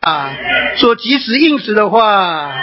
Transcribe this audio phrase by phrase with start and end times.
[0.00, 0.30] 啊，
[0.76, 2.54] 说及时应时的话，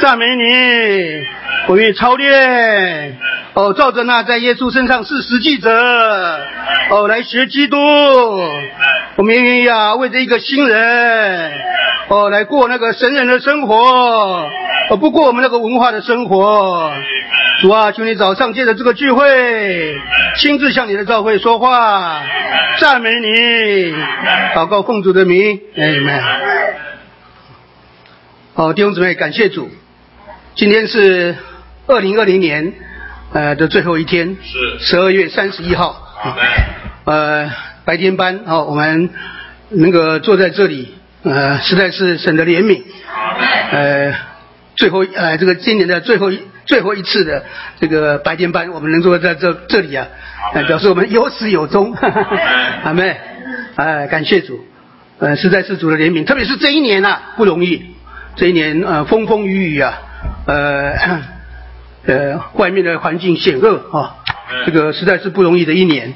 [0.00, 1.24] 赞美你，
[1.68, 3.16] 我愿意操练。
[3.54, 5.70] 哦，照着那在耶稣身上是实际者，
[6.90, 7.76] 哦，来学基督。
[9.14, 11.52] 我们愿意啊，为这一个新人，
[12.08, 13.76] 哦，来过那个神人的生活，
[14.90, 16.92] 哦，不过我们那个文化的生活。
[17.60, 19.96] 主啊，求你早上借着这个聚会，
[20.38, 22.20] 亲自向你的教会说话，
[22.80, 23.94] 赞美你，
[24.56, 26.59] 祷告奉主的名，阿门。
[28.52, 29.70] 好，弟兄姊妹，感谢主。
[30.56, 31.36] 今天是
[31.86, 32.72] 二零二零年
[33.32, 36.04] 呃的最后一天，是十二月三十一号。
[37.04, 37.48] 呃，
[37.84, 39.10] 白天班哦，我们
[39.68, 42.82] 能够坐在这里，呃，实在是神的怜悯。
[43.70, 44.14] 呃，
[44.74, 47.44] 最后呃，这个今年的最后一最后一次的
[47.78, 50.08] 这个白天班，我们能坐在这这里啊，
[50.54, 51.94] 呃表示我们有始有终。
[52.82, 53.16] 阿妹，
[53.76, 54.66] 哎，感谢主。
[55.20, 57.94] 呃，实在是主的怜悯，特别是这一年啊，不容易。
[58.36, 59.98] 这一年呃风风雨雨啊，
[60.46, 60.92] 呃
[62.06, 64.16] 呃外面的环境险恶啊，
[64.64, 66.14] 这个实在是不容易的一年。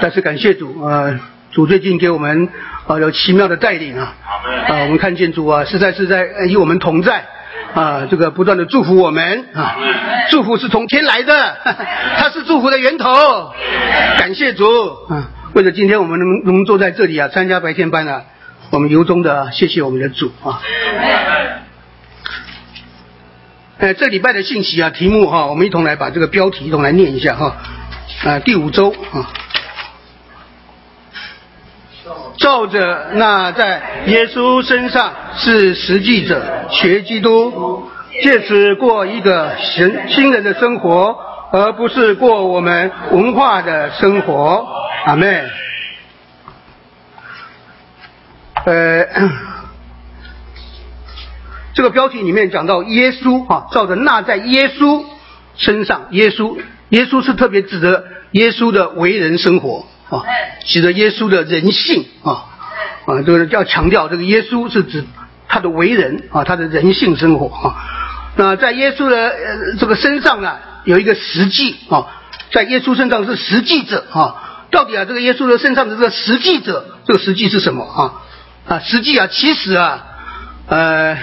[0.00, 1.20] 但是感谢主啊，
[1.52, 2.48] 主最近给我们
[2.86, 4.14] 啊有奇妙的带领啊，
[4.68, 7.24] 啊我们看见主啊实在是在与我们同在
[7.74, 9.76] 啊，这个不断的祝福我们啊，
[10.30, 11.56] 祝福是从天来的，
[12.18, 13.52] 他是祝福的源头。
[14.18, 14.64] 感谢主
[15.08, 18.22] 啊，为了今天我们能能坐在这里啊参加白天班啊。
[18.74, 20.60] 我们由衷的谢谢我们的主啊！
[23.78, 27.56] 呃，这礼拜的信息啊，题目哈，我们一同来把这个标题一同来念一下哈。
[28.24, 29.30] 啊，第五周啊，
[32.38, 37.88] 照着那在耶稣身上是实际者学基督，
[38.24, 41.16] 借此过一个神新人的生活，
[41.52, 44.66] 而不是过我们文化的生活。
[45.06, 45.44] 阿妹。
[48.64, 49.06] 呃，
[51.74, 55.04] 这个标题里面讲到耶稣啊，照着那在耶稣
[55.56, 56.56] 身上，耶稣，
[56.88, 60.24] 耶稣是特别指的耶稣的为人生活啊，
[60.64, 62.46] 指的耶稣的人性啊，
[63.04, 65.04] 啊，这个要强调这个耶稣是指
[65.46, 67.76] 他的为人啊，他的人性生活啊。
[68.36, 72.06] 那在耶稣的呃这个身上呢，有一个实际啊，
[72.50, 78.22] 在耶稣身上是实际者啊，到底啊这个耶稣的身上的这个实际者，这个实际是什么啊？
[78.66, 80.06] 啊，实际啊，其实啊，
[80.68, 81.18] 呃，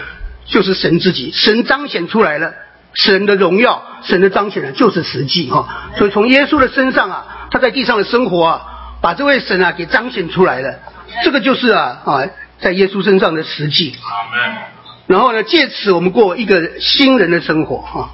[0.46, 2.53] 就是神自己，神彰显出来了，
[2.94, 5.90] 神的荣耀，神的彰显呢，就是实际哈。
[5.97, 8.62] 所以从耶稣的身上啊，他在地上的生活啊，
[9.01, 10.80] 把这位神啊给彰显出来了，
[11.24, 12.22] 这个就是啊啊，
[12.59, 13.96] 在耶稣身上的实际。
[15.07, 18.12] 然后呢，借此我们过一个新人的生活哈。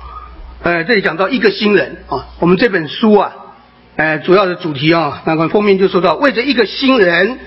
[0.63, 3.33] 呃，这里讲到一个新人啊，我们这本书啊，
[3.97, 7.39] 呃，主要的主题啊，那个封面就说到为着一个新人。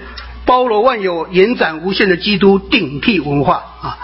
[0.46, 3.98] 包罗万有、延展无限的基督顶替文化啊！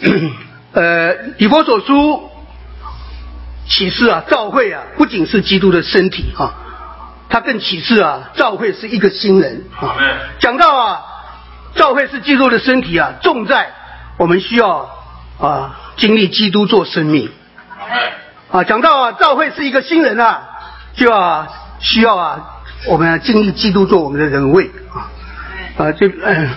[0.72, 2.30] 呃，以佛所书
[3.68, 6.54] 启示啊，教会啊，不仅是基督的身体啊，
[7.28, 9.94] 他更启示啊，教会是一个新人啊。
[10.38, 11.02] 讲到啊，
[11.74, 13.72] 教会是基督的身体啊，重在
[14.16, 14.90] 我们需要
[15.38, 17.30] 啊，经历基督做生命。
[18.50, 20.48] 啊，讲到啊，教会是一个新人啊，
[20.94, 21.46] 就要
[21.80, 22.50] 需要啊。
[22.86, 25.08] 我们要经历基督做我们的人位啊
[25.78, 26.50] 啊这嗯，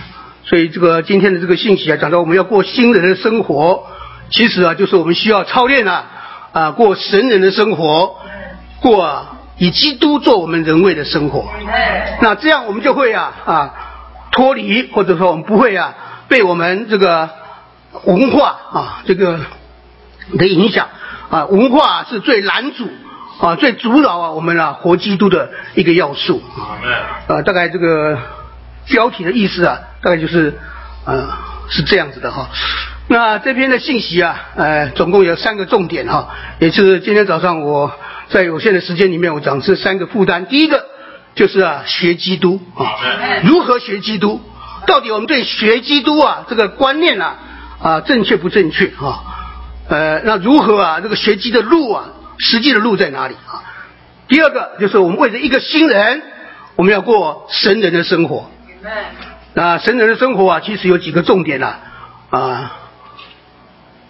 [0.44, 3.84] 所以这个今天的这个信息啊，讲到我们要过新人的生活，
[4.30, 6.04] 其实啊就是我们需要操练啊
[6.52, 8.16] 啊过神人的生活，
[8.80, 11.46] 过以基督做我们人位的生活。
[12.20, 13.74] 那这样我们就会啊啊
[14.30, 15.94] 脱离或者说我们不会啊
[16.28, 17.30] 被我们这个
[18.04, 19.40] 文化啊这个
[20.36, 20.88] 的影响
[21.30, 22.86] 啊文化是最拦阻。
[23.38, 26.74] 啊，最阻挠啊，我们啊活基督的一个要素啊，
[27.28, 28.18] 呃，大概这个
[28.88, 30.58] 标题的意思啊，大概就是
[31.04, 31.28] 呃
[31.68, 32.48] 是这样子的哈。
[33.06, 37.92] 那这篇的信息啊，呃，总共有三个重点哈，也是今天早上我
[38.28, 40.46] 在有限的时间里面，我讲这三个负担。
[40.46, 40.84] 第一个
[41.36, 42.98] 就是啊，学基督啊，
[43.44, 44.40] 如何学基督？
[44.88, 47.36] 到底我们对学基督啊这个观念啊
[47.80, 49.22] 啊正确不正确啊？
[49.88, 52.04] 呃，那如何啊这个学基的路啊？
[52.38, 53.62] 实际的路在哪里啊？
[54.28, 56.22] 第二个就是我们为了一个新人，
[56.76, 58.50] 我们要过神人的生活。
[59.54, 61.76] 那神人的生活啊，其实有几个重点呐
[62.30, 62.72] 啊。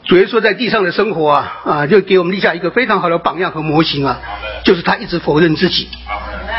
[0.04, 4.18] 主耶稣在地上的生活啊啊，就给我们立下一个非常好的榜样和模型啊，
[4.64, 5.88] 就是他一直否认自己。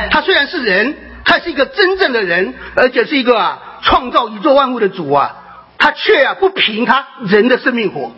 [0.10, 0.96] 他虽然是人，
[1.26, 5.36] 他是一个真正的人，而且是一个啊创造宇宙万物的主啊，
[5.78, 8.12] 他却啊不凭他人的生命活。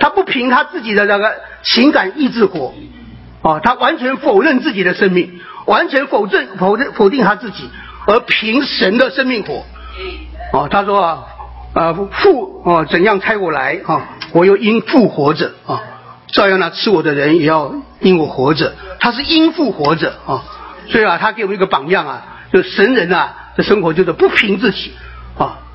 [0.00, 2.74] 他不凭他自己的那个情感意志活，
[3.42, 7.68] 啊，他完全否认自己的生命，完全否认否认否定他自己，
[8.06, 9.64] 而凭神的生命活，
[10.52, 11.24] 啊，他说啊，
[11.74, 15.82] 啊父啊怎样差我来啊，我又因父活着啊，
[16.28, 20.44] 照样呢吃我的人也要因我活着，他是因父活着啊，
[20.88, 24.92] 所以啊他给我们一个榜样啊，就神人啊的生活就是不凭自己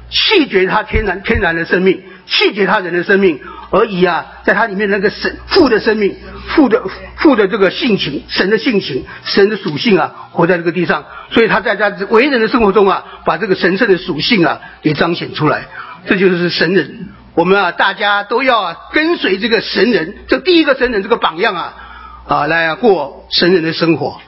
[0.10, 3.40] 弃绝他天然天然的生命，弃绝他人的生命。
[3.72, 6.18] 而已啊，在它里面那个神父的生命，
[6.48, 6.82] 父的
[7.18, 15.68] 父的这个性情，神的性情，神的属性啊，活在这个地上，所以他在他为人的生活中啊，把这个神圣的属性啊给彰显出来，
[16.08, 17.10] 这就是神人。
[17.36, 21.74] 我们啊，大家都要跟随这个神人，这第一个神人这个榜样啊
[22.28, 24.20] 啊来过神人的生活。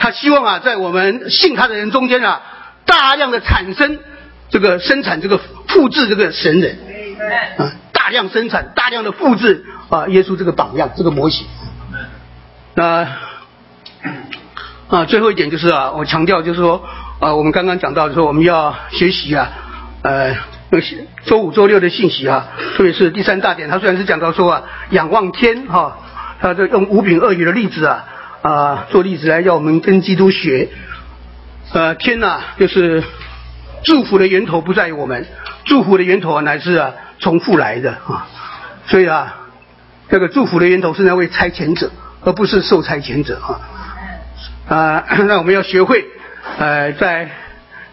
[0.00, 2.42] 他希望啊，在我们信他的人中间啊，
[2.84, 4.00] 大量的产生
[4.50, 6.78] 这个生产这个复制这个神人
[7.58, 7.72] 啊。
[7.92, 11.46] 大量生产，大量的复制啊，耶稣这个榜样，这个模型。
[12.74, 13.06] 那
[14.88, 16.82] 啊，最后一点就是啊，我强调就是说
[17.20, 19.50] 啊，我们刚刚讲到说我们要学习啊，
[20.00, 20.34] 呃，
[21.26, 22.48] 周五、周六的信息啊，
[22.78, 25.98] 特别是第三大点，他虽然是讲到说啊，仰望天哈，
[26.40, 28.06] 他这用五饼二鱼的例子啊
[28.40, 30.70] 啊做例子来要我们跟基督学。
[31.74, 33.04] 呃，天呐，就是
[33.84, 35.26] 祝福的源头不在于我们，
[35.64, 36.92] 祝福的源头乃是啊。
[37.20, 38.28] 重复来的啊，
[38.86, 39.34] 所以啊，
[40.08, 41.90] 这个祝福的源头是那位差遣者，
[42.22, 43.58] 而不是受差遣者啊。
[44.68, 46.06] 啊， 那我们要学会，
[46.60, 47.28] 呃，在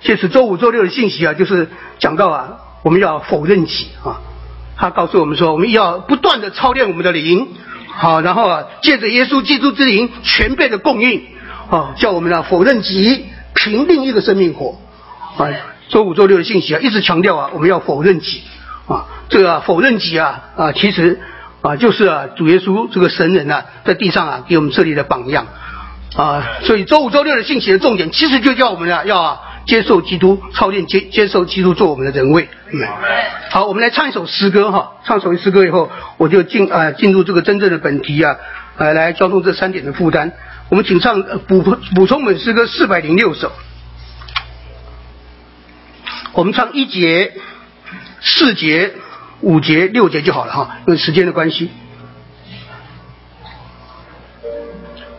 [0.01, 1.67] 这次周五、周六的信息啊，就是
[1.97, 4.21] 讲到啊，我们要否认己啊。
[4.77, 7.47] 他告诉我们说，我们要不断的操练我们的灵，
[7.87, 11.25] 好，然后啊，借着耶稣基督之灵全备的供应，
[11.71, 14.79] 啊，叫我们呢否认己，凭另一个生命活。
[15.35, 15.49] 啊，
[15.89, 18.41] 周五、周六的信息啊，一直强调啊，我们要否认己。
[18.87, 21.19] 啊，这个否认己啊啊，其实
[21.63, 25.47] 啊就是啊主耶稣这个神人呐，在地上啊给我们设立的榜样
[26.15, 32.47] 啊，所以周五周六的信息的重点，其实就叫我们啊要啊接受基督，操练接接受基督做我们的人位。
[33.49, 38.35] 好，我们来唱一首诗歌哈，唱首诗歌以后，我就进啊进入这个真正的本题啊，
[38.77, 40.31] 呃来交通这三点的负担。
[40.69, 41.63] 我们请唱补
[41.95, 43.51] 补充本诗歌四百零六首，
[46.35, 47.33] 我们唱一节。
[48.27, 48.91] 四节、
[49.41, 51.69] 五节、六节就好了哈，因为时间的关系。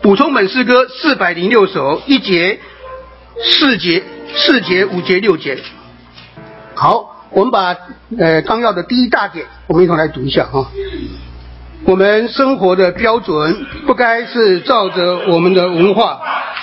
[0.02, 2.58] 补充本诗歌四百零六首，一节、
[3.40, 4.02] 四节、
[4.34, 5.60] 四节、五节、六节。
[6.74, 7.76] 好，我们把
[8.18, 10.68] 呃纲要的第一大点，我们一同来读一下哈。
[11.84, 16.20] 我们生活的标准不该是照着我们的文化，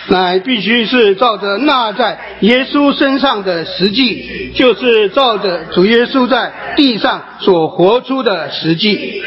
[0.10, 9.22] 乃必须是照着那在耶稣身上的实际，就是照着主耶稣在地上所活出的实际。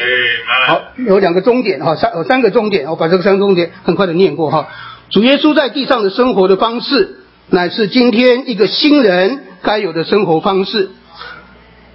[0.67, 4.69] 好，有两个终点哈，三有三个终点，我把这个三个终点很快的念过哈。
[5.09, 10.91] 主耶稣在地上的生活的方式，乃是今天一个新人该有的生活方式。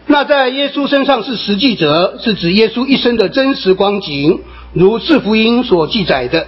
[0.08, 4.42] 那在耶稣身上是实际者，是指耶稣一生的真实光景，
[4.74, 6.48] 如四福音所记载的。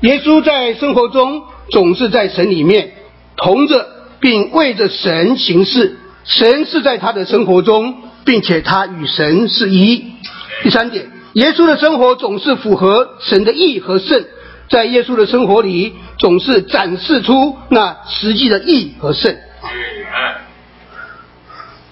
[0.00, 2.92] 耶稣在生活中总是在神里面
[3.36, 3.86] 同着，
[4.18, 5.98] 并为着神行事。
[6.24, 10.12] 神是在他的生活中，并且他与神是一。
[10.62, 14.24] 第三点，耶稣的生活总是符合神的义和圣，
[14.70, 19.36] 在耶稣的生活里总是展示出那实际的义和圣。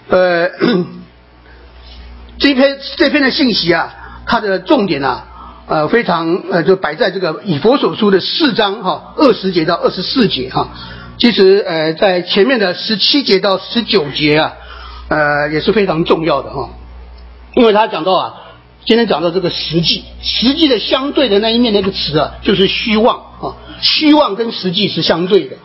[0.08, 0.48] 呃。
[2.40, 3.94] 这篇这篇的信息啊，
[4.26, 5.26] 它的重点啊，
[5.66, 10.70] 呃，非常呃，就摆在这个以佛所书的四章哈，二十节到二十四节哈。
[11.18, 14.54] 其实呃，在前面的十七节到十九节啊，
[15.08, 16.70] 呃，也是非常重要的哈，
[17.56, 18.34] 因为他讲到啊，
[18.86, 25.56] 今天讲到这个实际，实际的相对的那一面那个词啊，就是虚妄啊，虚妄跟实际是相对的。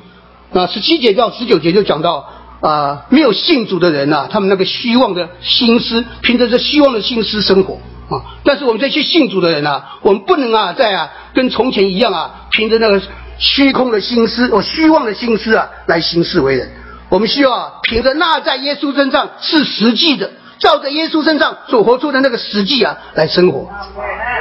[0.51, 2.29] 那十七节到十九节就讲到。
[2.65, 7.75] 啊，没有信主的人呐，他们那个虚妄的心思，凭着这虚妄的心思生活
[8.09, 8.41] 啊。
[8.43, 12.99] 但是我们这些信主的人呐，我们不能啊，在啊，跟从前一样啊，凭着那个
[13.37, 16.71] 虚空的心思或虚妄的心思啊，来行事为人。
[17.09, 20.31] 我们需要凭着那在耶稣身上是实际的。
[20.57, 23.69] 照着耶稣身上所活出的那个实际啊来生活，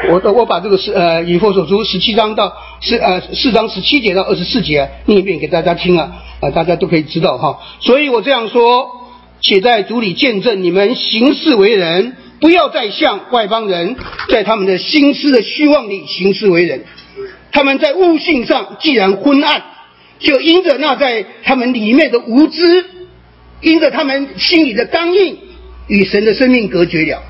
[0.08, 6.12] 我我把这个是呃以佛所书十七章到四呃四章十七节到二十四节念一遍给大家听啊
[6.44, 8.90] 啊大家都可以知道哈，所以我这样说，
[9.40, 13.96] 且在主里见证你们行事为人，不要再像外邦人，
[14.28, 16.84] 在他们的心思的虚妄里行事为人，
[17.52, 19.62] 他们在悟性上既然昏暗，
[20.18, 22.84] 就因着那在他们里面的无知，
[23.60, 25.38] 因着他们心里的刚硬。
[25.86, 27.22] 与神的生命隔绝了，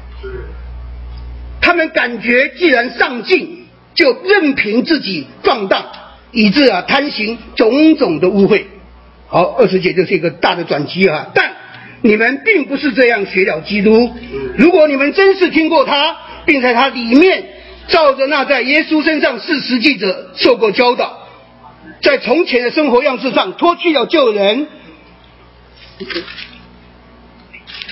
[1.61, 3.67] 他们感觉既然上进，
[3.97, 5.85] 就任凭自己放荡，
[6.31, 8.63] 以致啊贪行种种的污秽。
[9.35, 11.27] 好，二十节就是一个大的转机啊。
[11.35, 11.57] 但
[12.03, 14.13] 你们并不是这样学了基督。
[14.57, 17.45] 如果你们真是听过他，并在他里面
[17.89, 21.19] 照着那在耶稣身上是实际者受过教导，
[22.01, 24.69] 在从前的生活样式上脱去了旧人，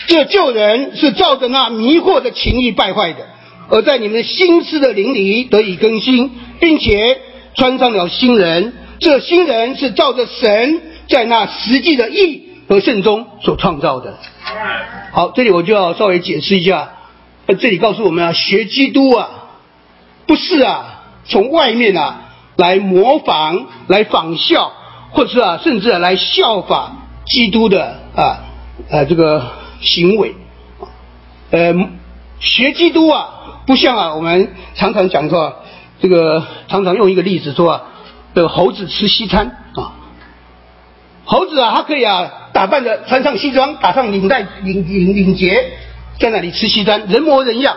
[0.07, 3.27] 这旧人是照着那迷惑的情欲败坏的，
[3.69, 6.31] 而在你们心思的灵里得以更新，
[6.61, 7.19] 并且
[7.57, 8.75] 穿上了新人。
[9.01, 10.81] 这新人是照着神
[11.13, 14.19] 在那实际的意和圣中所创造的。
[15.13, 16.89] 好，这里我就要稍微解释一下。
[17.61, 19.29] 这里告诉我们啊，学基督啊，
[20.27, 24.73] 不是啊从外面啊来模仿、来仿效，
[25.11, 26.93] 或者是啊甚至啊来效法
[27.27, 28.41] 基督的啊
[28.89, 29.53] 呃这个
[29.83, 30.35] 行为。
[31.51, 31.75] 呃，
[32.41, 33.29] 学基督啊，
[33.67, 35.57] 不像啊我们常常讲说，
[36.01, 37.83] 这个常常用一个例子说啊。
[38.35, 39.62] 的猴子吃西餐，
[41.25, 45.73] 猴子啊，它可以啊，打扮的穿上西装，打上领带领领领结，
[46.19, 47.77] 在那里吃西餐，人模人样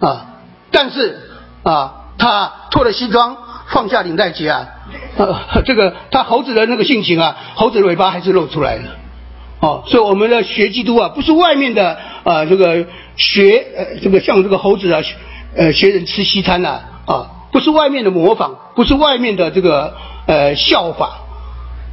[0.00, 0.26] 啊。
[0.70, 1.18] 但是
[1.62, 3.36] 啊，他脱了西装，
[3.68, 4.68] 放下领带结啊，
[5.16, 8.82] 呃，这个他猴子的那个性情啊，猴子的尾巴还是露出来了。
[9.60, 12.86] 哦，所以我们的学基督啊，不是外面的啊，这个
[13.16, 15.00] 学呃，这个像这个猴子啊，
[15.56, 17.30] 呃，学人吃西餐呐啊。
[17.52, 19.94] 不是外面的模仿，不是外面的这个
[20.26, 21.20] 呃效法，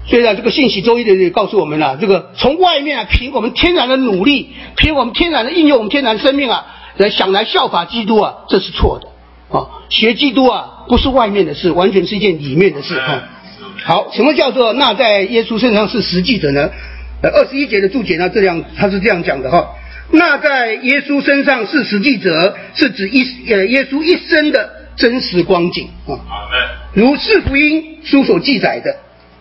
[0.08, 6.66] 所以呢，这个信息周一的也告诉我们了，这个从外面啊，凭我们天然的努力，凭我们天然的应用我们天然生命啊，
[6.98, 9.86] 来想来效法基督啊，这是错的啊。
[9.90, 13.30] 学基督啊，不是外面的事，完全是一件里面的事啊。
[13.84, 16.70] 好，什么叫做那在耶稣身上是实际者呢？
[17.22, 19.68] 呃，二十一节的注解呢，这样他是这样讲的哈。
[20.10, 24.82] 那在耶稣身上是实际者，是指一呃耶稣一生的。
[24.98, 26.14] 真实光景啊，
[26.94, 28.94] 如是福音书所记载的，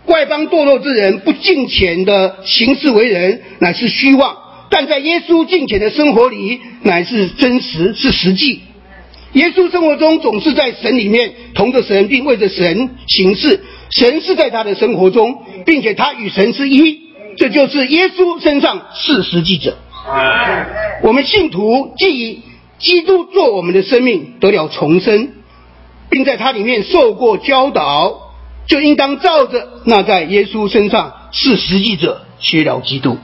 [0.06, 4.34] 外邦堕落之人不敬虔的行事为人，乃是虚妄；
[4.70, 8.60] 但在耶稣敬虔的生活里，乃是真实，是实际。
[9.34, 13.62] 耶稣生活中总是在神里面同着神，并为着神行事。
[13.90, 17.00] 神是在他的生活中，并且他与神是一，
[17.36, 19.76] 这就是耶稣身上是实际者。
[21.02, 22.42] 我们信徒既以
[22.78, 25.32] 基督做我们的生命，得了重生。
[26.08, 28.29] 并在他里面受过教导，
[28.70, 33.18] 就应当照着那在耶稣身上是实际者学了基督。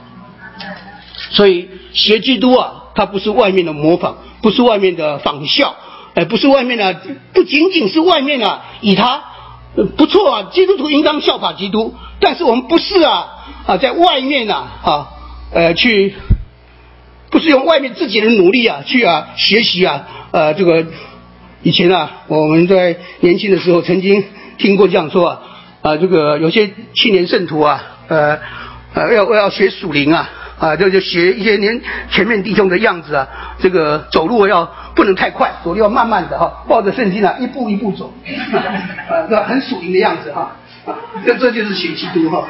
[1.31, 5.73] 所以学基督啊，它不是外面的模仿，不是外面的仿效，
[6.15, 7.01] 哎，不是外面的，
[7.31, 9.23] 不仅仅是外面啊，以他
[9.95, 13.27] 不错啊，基督徒应当效法基督，但是我们不是啊
[13.67, 15.07] 啊，在外面呐啊
[15.53, 16.13] 呃去，
[17.31, 20.85] 不是用外面自己的努力啊去啊学习啊呃这个。
[21.63, 24.23] 以前啊，我们在年轻的时候曾经
[24.57, 25.41] 听过这样说啊，
[25.81, 28.39] 啊，这个有些青年圣徒啊，呃，
[28.93, 33.27] 呃，要要学属灵啊，啊，就就学一些年前面弟兄的样子啊，
[33.59, 38.13] 这个走路要不能太快，走路要慢慢的哈，抱着圣经啊，一步一步走，
[38.51, 40.55] 啊，很属灵的样子哈，
[41.25, 42.47] 这这就是学基督哈，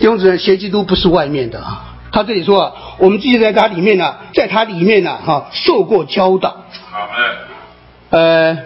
[0.00, 1.90] 兄子学基督不是外面的啊。
[2.10, 6.64] 他这里说啊，我们继续在他里面呢，在他里面呢，哈，受过教导。
[6.90, 7.08] 好
[8.10, 8.58] 呃，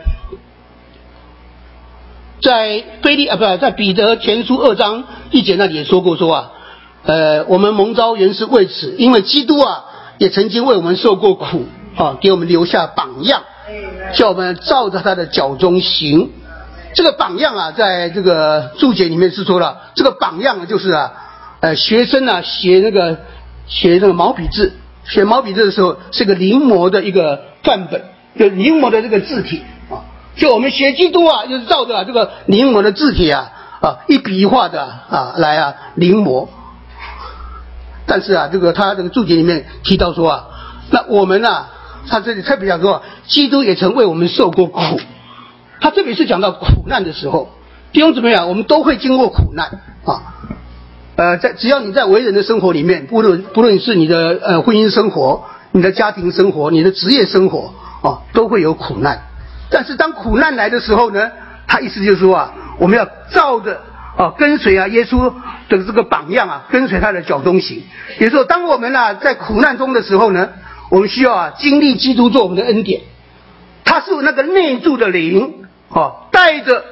[2.42, 6.52] 在菲利啊，不，在彼得前书二章一节那里也说过说啊，
[7.04, 9.84] 呃，我们蒙召原是为此，因为基督啊，
[10.18, 11.66] 也曾经为我们受过苦
[11.96, 13.42] 啊，给我们留下榜样，
[14.14, 16.30] 叫我们照着他的脚中行。
[16.94, 21.12] 这个榜样啊，在这个注解里面是说了，这个榜样就是啊，
[21.60, 23.18] 呃，学生啊写那个。
[23.70, 24.72] 写那个毛笔字，
[25.04, 28.02] 写毛笔字的时候是个临摹的一个范本，
[28.38, 30.06] 就临摹的这个字体啊。
[30.36, 36.48] 就我们学基督啊，就是照着这个临摹的字体啊啊一笔一画的啊来啊临摹。
[38.06, 40.46] 但是啊，这个他这个注解里面提到说啊，
[40.90, 41.68] 那我们啊，
[42.08, 44.80] 他这里特别讲说，基督也曾为我们受过苦。
[45.80, 47.50] 他特别是讲到苦难的时候，
[47.92, 50.22] 弟兄姊妹啊，我们都会经过苦难啊。
[51.16, 59.20] 呃，在只要你在为人的生活里面，不论不论是你的呃婚姻生活、你的家庭生活、你的职业生活啊，都会有苦难。
[59.70, 61.30] 但是当苦难来的时候呢，
[61.66, 63.80] 他意思就是说啊，我们要照着
[64.16, 65.32] 啊跟随啊耶稣
[65.68, 67.82] 的这个榜样啊，跟随他的脚中行。
[68.18, 70.50] 也就是说，当我们啊在苦难中的时候呢，
[70.90, 73.02] 我们需要啊经历基督做我们的恩典，
[73.84, 76.84] 他是那个内住的灵哦，带着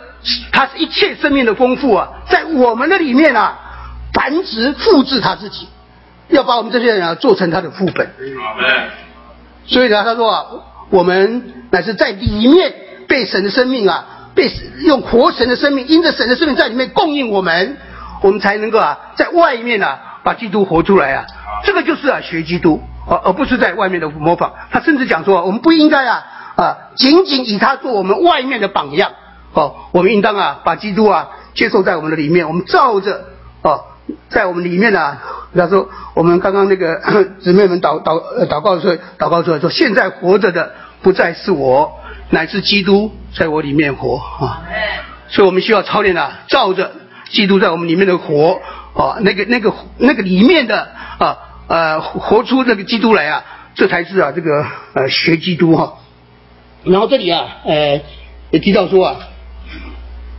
[0.53, 3.61] 他是一切生命的丰富啊，在我们的里面啊。
[4.15, 5.69] 繁殖复制他自己，
[6.29, 8.11] 要把我们这些人啊做成他的副本。
[9.67, 10.47] 所以呢，他说啊，
[10.91, 12.75] 我们乃是在里面
[13.09, 14.51] 被神的生命啊，被
[14.85, 17.77] 用活神的生命，因着神的生命在里面供应我们，
[18.23, 21.27] 我们才能够啊，在外面啊把基督活出来啊。
[21.65, 24.53] 这个就是啊学基督，而而不是在外面的模仿。
[24.71, 26.25] 他甚至讲说，我们不应该啊
[26.57, 29.13] 啊仅仅以他做我们外面的榜样，
[29.55, 33.25] 哦，我们应当啊把基督啊接受在我们的里面，我们照着
[33.63, 33.85] 哦
[34.29, 35.19] 在我们里面呢，
[35.53, 37.01] 比方说我们刚刚那个
[37.41, 40.73] 姊妹们祷祷祷告的时候，祷告说说现在活着的
[41.03, 41.93] 不再是我，
[42.31, 44.63] 乃是基督在我里面活啊。
[45.29, 46.93] 所以我们需要操练啊，照着
[47.31, 48.61] 基督在我们里面的活
[48.95, 53.45] 啊，那个那个那个里面的啊呃活出那个基督来啊，
[53.75, 55.95] 这才是啊这个呃学基督哈。
[56.85, 58.01] 然后这里啊呃
[58.51, 59.17] 也提到说啊，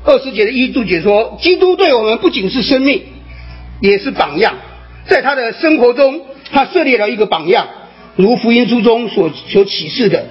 [0.06, 3.04] 二十节的一注解说，基督对我们不仅是生命，
[3.80, 4.56] 也是榜样，
[5.08, 7.68] 在他的生活中，他设立了一个榜样，
[8.16, 10.26] 如福音书中所所启示的。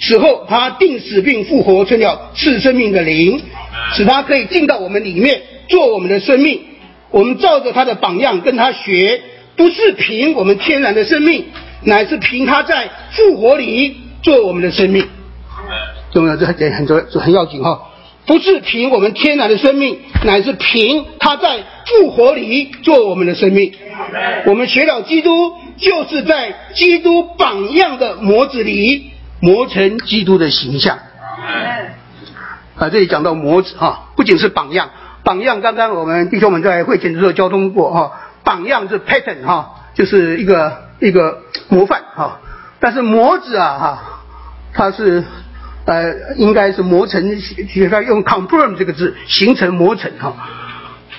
[0.00, 3.42] 此后，他定死并复活，成了赐生命的灵，
[3.94, 6.62] 使他可以进到我们里面，做我们的生命。
[7.10, 9.20] 我们照着他的榜样跟他学，
[9.56, 11.44] 不是凭我们天然的生命，
[11.82, 15.06] 乃是凭他在复活里做我们的生命。
[16.12, 17.89] 重要，这很很重要，很要紧哈。
[18.30, 23.74] 不是凭我们天然的生命，乃是凭他在复活里做我们的生命。
[24.46, 29.10] 我们学了基督，就是在基督榜样的模子里。
[29.42, 30.98] 磨成基督的形象，
[32.76, 34.90] 啊，这里讲到模子哈，不仅是榜样，
[35.24, 41.38] 榜样刚刚我们弟兄们在会前的时候交通过哈，榜样是 pattern 哈，就是一个一个
[41.70, 42.40] 模范哈，
[42.80, 44.20] 但是模子啊哈，
[44.74, 45.24] 它是
[45.86, 47.36] 呃应该是磨成，
[47.90, 50.36] 它用 confirm 这个字形成磨成哈，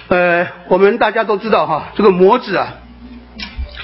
[0.08, 2.76] 呃，我们大家都知道哈，这个模子啊，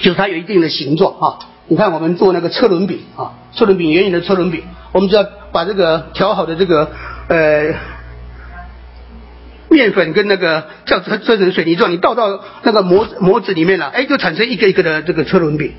[0.00, 1.38] 就是它有一定的形状哈。
[1.70, 6.90] 你看，我们做那个车轮饼啊，车轮饼圆圆的车轮饼，我们只要把这个调好的这个
[7.28, 7.74] 呃
[9.68, 15.74] 面粉跟那个叫做做成水泥状，你倒到那个模模子里面了，哎，就产生一个一个的这个车轮饼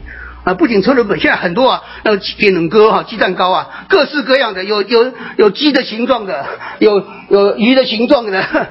[0.50, 0.54] 啊。
[0.54, 6.46] 不仅车轮本，现在很多啊，那个点冷哥哈，鸡蛋糕啊，各式各样的，有有有鸡的形状的，
[6.80, 8.44] 有有鱼的形状的。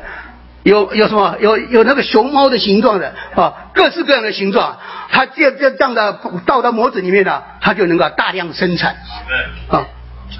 [0.64, 4.76] 有有什么有有那个熊猫的形状的啊，各式各样的形状，
[5.08, 8.96] 它这这这样的倒到模子里面呢，它就能够大量生产。
[9.70, 9.86] 啊，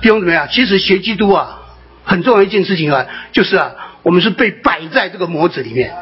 [0.02, 0.46] 弟兄怎么样？
[0.50, 1.60] 其实学基督啊，
[2.04, 3.70] 很重要一件事情啊，就是啊，
[4.02, 5.92] 我们是被摆在这个模子里面。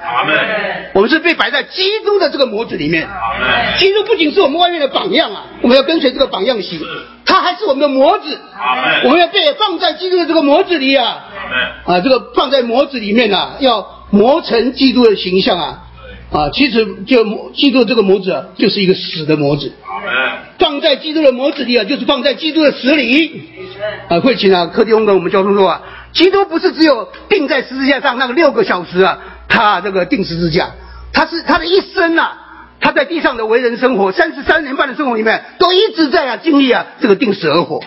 [0.92, 3.08] 我们是被摆在基督的这个模子里面。
[3.78, 6.80] 基督不仅是我们外面的榜样啊，我们要跟随这个榜样行，
[7.24, 8.38] 他还是我们的模子。
[9.04, 11.24] 我们要被放在基督的这个模子里啊。
[11.84, 13.96] 啊，这个放在模子里面啊，要。
[14.08, 15.82] 磨成基督的形象啊，
[16.30, 19.72] 啊，其实就基督这个模子就是一个死的模子，
[20.60, 23.42] 放在基督的模子里啊，就是放在基督的死里。
[24.08, 25.82] 啊，会请啊，柯迪翁跟我们交通说啊，
[26.16, 30.70] 基督不是只有钉在十字架上那个六个小时啊，他这个钉十字架，
[31.12, 32.38] 他是他的一生啊，
[32.80, 37.84] 他在地上的为人生活三十三年半的生活里面，都一直在啊经历啊这个定死而活，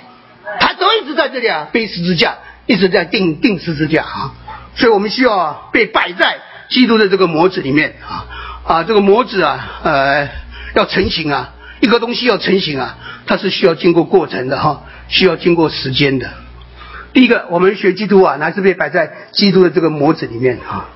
[0.59, 2.35] 他都一直在这里啊背十字架，
[2.67, 4.33] 一直在钉钉十字架啊。
[4.75, 6.37] 所以我们需要啊被摆在
[6.69, 8.27] 基督的这个模子里面啊
[8.63, 10.29] 啊这个模子啊呃
[10.75, 16.29] 要成型啊一个东西要成型啊它是需要经过过程的哈需要经过时间的。
[17.13, 20.89] 第一个我们学基督啊乃是被摆在基督的这个模子里面啊。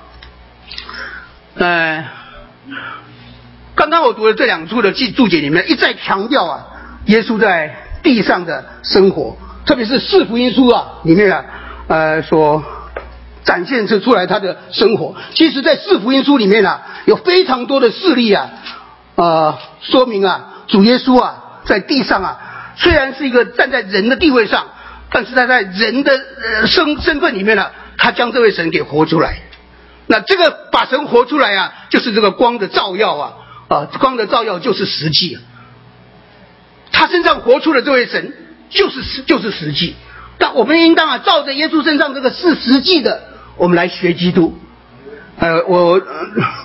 [1.56, 2.04] 呃，
[3.74, 6.66] 刚刚我读的这两处的记注解里面一再强调啊
[7.06, 11.44] 耶稣在地上的生活，特别是四福音书啊里面啊
[11.88, 12.62] 呃说。
[13.44, 18.48] 展现出出来他的生活，其实，在四福音书里面啊，有非常多的事例啊，
[19.16, 22.38] 呃，说明啊，主耶稣啊，在地上啊，
[22.76, 24.64] 虽然是一个站在人的地位上，
[25.14, 26.10] 但是他在人的
[26.66, 29.38] 身身份里面呢，他将这位神给活出来。
[30.08, 33.32] 那这个把神活出来啊，就是这个光的照耀啊，
[33.68, 35.38] 啊，光的照耀就是实际。
[36.90, 38.34] 他身上活出的这位神，
[38.70, 39.94] 就是实就是实际。
[40.36, 43.22] 但我们应当啊，照着耶稣身上这个是实际的。
[43.56, 44.58] 我们来学基督。
[45.38, 46.02] 呃，我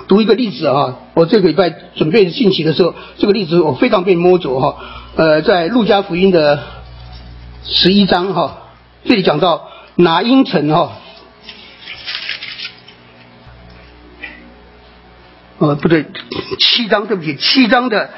[0.07, 4.75] 读一个例子啊，我这个礼拜准备信息的时候，这个例子我非常被摸着哈。
[5.15, 6.63] 呃，在路加福音的
[7.63, 8.69] 十一章哈，
[9.05, 10.97] 这里讲到拿因城哈。
[15.59, 16.05] 呃，不对，
[16.57, 18.11] 七章，对不起，七章的，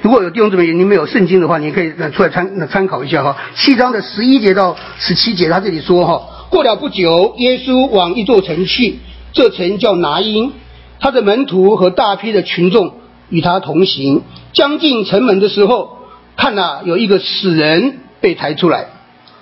[0.00, 3.36] 如果有弟兄姊妹你们有圣经的话，你可以出来参参考一下哈。
[3.54, 6.48] 七章的十一节到十七节，他这里说哈。
[6.48, 8.98] 过了不久，耶稣往一座城去，
[9.32, 10.54] 这城叫拿因。
[10.98, 12.94] 他的门徒和大批的群众
[13.28, 14.22] 与他同行。
[14.54, 15.98] 将近城门的时候，
[16.34, 18.86] 看呐，有一个死人被抬出来。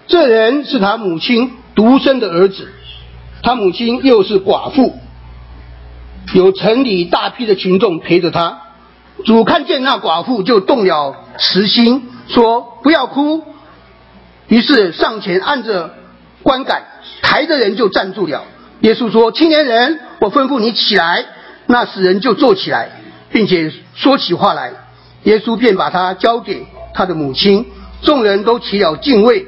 [0.07, 2.69] 这人是他母亲独生的儿子，
[3.43, 4.99] 他母亲又是寡妇。
[6.35, 8.61] 有城里大批的群众陪着他。
[9.25, 13.43] 主看见那寡妇，就动了慈心，说：“不要哭。”
[14.49, 15.95] 于是上前按着
[16.43, 16.83] 观感，
[17.23, 18.45] 抬着人就站住了。
[18.81, 21.25] 耶稣说：“青年人，我吩咐你起来。”
[21.67, 22.91] 那使人就坐起来，
[23.33, 24.73] 并且说起话来。
[25.23, 27.65] 耶稣便把他交给他的母亲。
[28.05, 29.47] 众人都起了敬畏，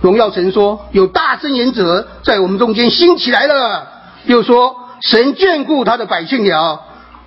[0.00, 3.88] 荣耀神说：“有大圣言者在我们中间兴起来了。”
[4.24, 6.80] 又说：“神眷顾他的百姓了。”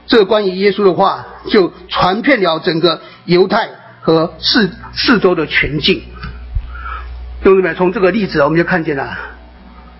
[0.07, 3.69] 这关于耶稣的话就传遍了整个犹太
[4.01, 6.03] 和四四周的全境。
[7.43, 9.17] 兄弟们，从这个例子我们就看见了，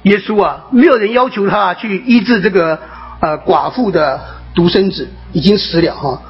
[0.04, 2.80] 耶稣啊，没有人要求他去医治这个
[3.19, 4.19] 呃寡妇的
[4.54, 6.21] 独生子已经死了哈。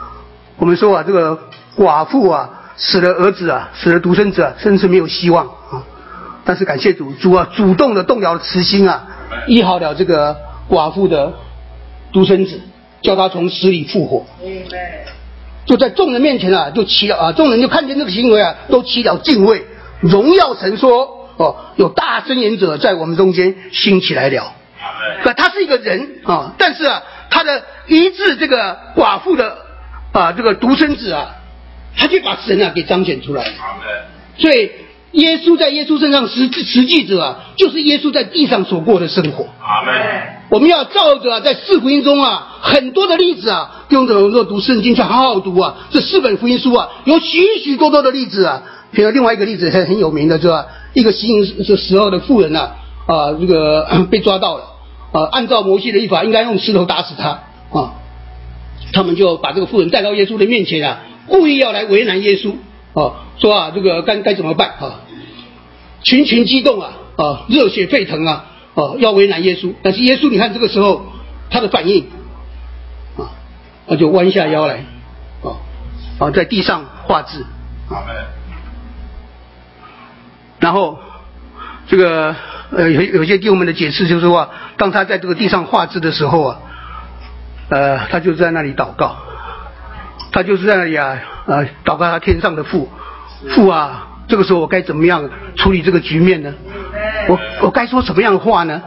[0.57, 1.37] 我们说啊，这个
[1.77, 5.83] 寡妇啊死了儿子啊，死了独生子啊，甚至没有希望啊。
[6.43, 9.07] 但是感谢主，主啊主动的动摇了慈心啊，
[9.47, 10.35] 医好了这个
[10.69, 11.33] 寡妇的
[12.11, 12.59] 独生子。
[13.01, 14.25] 叫他从死里复活，
[15.67, 19.63] 就在众人面前啊，就起了啊，众人就看见这个行为啊，都起了敬畏，
[19.99, 24.53] 荣耀神说：哦，有大真言者在我们中间兴起来了。
[25.23, 29.55] 可他是一个人啊，但是啊，他的医治这个寡妇的
[30.11, 31.29] 啊这个独生子啊，
[31.97, 33.45] 他就把神啊给彰显出来。
[34.37, 34.71] 所以
[35.11, 39.47] 耶稣在耶稣身上实实际者啊，就是耶稣在地上所过的生活。
[39.61, 39.93] 阿门。
[40.49, 45.75] 我们要照着在四福音中啊，很多的例子啊，用着我们读圣经去好好读啊。
[45.89, 48.61] 这四本福音书啊，有许许多多的例子啊。
[48.91, 50.65] 比如另外一个例子很很有名的，是吧？
[50.93, 52.71] 一个行这时候的妇人呐，
[53.07, 54.63] 啊，这个 被抓到了，
[55.11, 57.29] 啊，按照摩西的律法，应该用石头打死他
[57.71, 57.93] 啊。
[58.93, 62.53] 他们就把这个妇人带到耶稣的面前啊，故意要来为难耶稣
[62.93, 65.01] 啊，说啊，这个该该怎么办啊？
[66.03, 68.45] 群群激动啊，啊，热血沸腾啊。
[68.75, 71.05] 哦，要为难耶稣，但是耶稣，你看这个时候
[71.49, 72.09] 他的反应，
[73.15, 73.31] 啊，
[73.87, 74.83] 他就弯下腰来，
[75.41, 75.55] 啊，
[76.19, 77.45] 啊，在地上画字，
[77.89, 78.03] 啊
[80.59, 80.99] 然后
[81.87, 82.35] 这个
[82.71, 86.59] 呃有有些弟兄们的解释就是说，当他在这个地上画字的时候啊，
[87.69, 89.15] 呃，他就在那里祷告，
[90.35, 91.17] 他就是在那里啊，
[91.47, 92.89] 啊，祷告他天上的父，
[93.51, 96.53] 父啊，这个时候我该怎么样处理这个局面呢？
[97.29, 98.81] 我我该说什么样的话呢？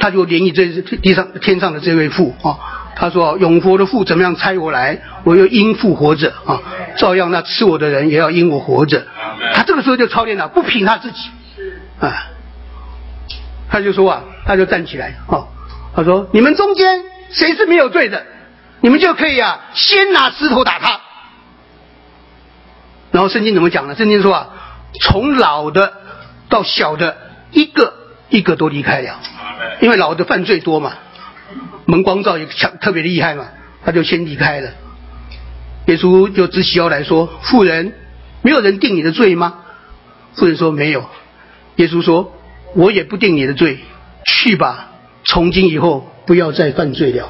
[0.00, 2.58] 他就联系这地上天上的这位父啊，
[2.96, 6.60] 他说永活的父怎么样猜我来，我又因父活着啊，
[6.96, 9.06] 照样那吃我的人也要因我活着。
[9.54, 11.30] 他这个时候就操练了，不凭他自己。
[12.00, 12.26] 啊，
[13.70, 15.46] 他就说啊，他就站起来啊，
[15.94, 18.26] 他说你们中间谁是没有罪的，
[18.80, 21.00] 你们就可以啊，先拿石头打他。
[23.12, 23.94] 然后圣经怎么讲呢？
[23.94, 24.48] 圣经说啊，
[25.00, 25.92] 从老的
[26.48, 27.16] 到小的。
[27.52, 27.92] 一个
[28.28, 29.18] 一个都离开了，
[29.80, 30.92] 因为老的犯罪多嘛，
[31.84, 33.48] 蒙光照也强特别厉害嘛，
[33.84, 34.70] 他就先离开了。
[35.86, 37.92] 耶稣就直起腰来说：“妇人，
[38.42, 39.64] 没有人定你的罪吗？”
[40.38, 41.10] 妇人说：“没有。”
[41.74, 42.32] 耶稣说
[42.76, 43.80] ：“我也不定你的罪，
[44.24, 44.90] 去吧，
[45.24, 47.28] 从今以后不要再犯罪了。”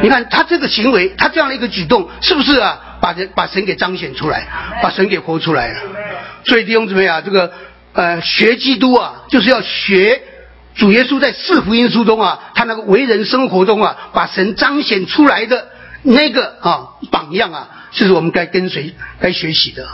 [0.00, 2.98] 你看他这个行为，他这样的一个举动，是不是啊？
[3.00, 4.46] 把人把神给彰显出来，
[4.80, 5.80] 把神给活出来了。
[6.44, 7.50] 所以弟兄姊妹啊，这个。
[7.94, 10.20] 呃，学基督啊，就是要学
[10.74, 15.68] 主耶稣在四福音书中啊，他那个为人生活中啊，把神彰显出来的
[16.02, 19.86] 那个啊榜样啊，这是我们该跟随、该学习的。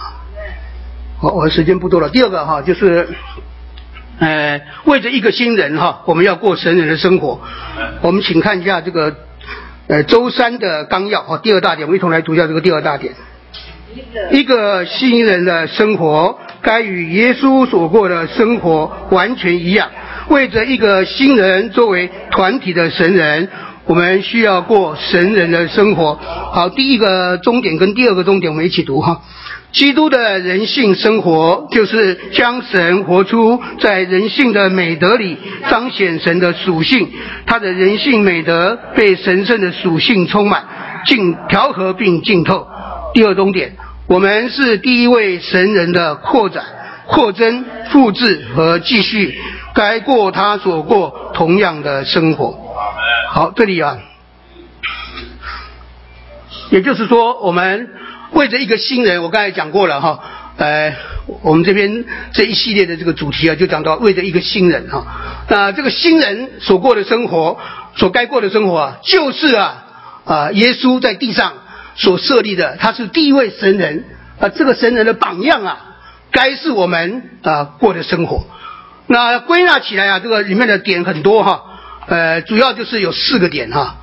[1.20, 2.08] 好，我时间不多了。
[2.08, 3.06] 第二个哈，就是
[4.20, 7.40] 呃，为着一个新人哈，我们要过神人的生活。
[8.02, 9.16] 我们请看一下这个
[9.88, 13.14] 呃周三的纲要哈，第二大点，我们一同来读一下这个第二大点。
[14.30, 16.38] 一个新人的生活。
[16.62, 19.88] 该与耶稣所过的生活完全一样。
[20.28, 23.48] 为着一个新人作为团体的神人，
[23.86, 26.14] 我们需要过神人的生活。
[26.16, 29.22] 好，第一个终点跟第二个终点我们一起读哈。
[29.72, 37.08] 基督的人性生活就是将神活出在人性的美德里，彰显神的属性。
[37.46, 40.64] 他的人性美德被神圣的属性充满，
[41.06, 42.66] 尽调和并浸透。
[43.14, 43.76] 第二终点。
[44.08, 46.64] 我们是第一位神人的扩展、
[47.06, 49.40] 扩增、复制和继续，
[49.72, 52.58] 该过他所过同样的生活。
[53.28, 53.98] 好，这里啊，
[56.70, 57.88] 也就是说，我们
[58.32, 60.20] 为着一个新人，我刚才讲过了哈，
[60.56, 60.94] 呃，
[61.42, 65.04] 我们这边这一系列的这个主题啊，就讲到为着一个新人哈。
[65.48, 67.58] 那这个新人所过的生活，
[67.96, 69.84] 所该过的生活啊，就是啊
[70.24, 71.54] 啊，耶稣在地上。
[71.96, 74.04] 所设立的，他是第一位神人
[74.38, 75.96] 啊，这个神人的榜样啊，
[76.30, 78.46] 该是我们啊过的生活。
[79.06, 81.62] 那归纳起来啊，这个里面的点很多哈，
[82.06, 83.96] 呃，主要就是有四个点哈。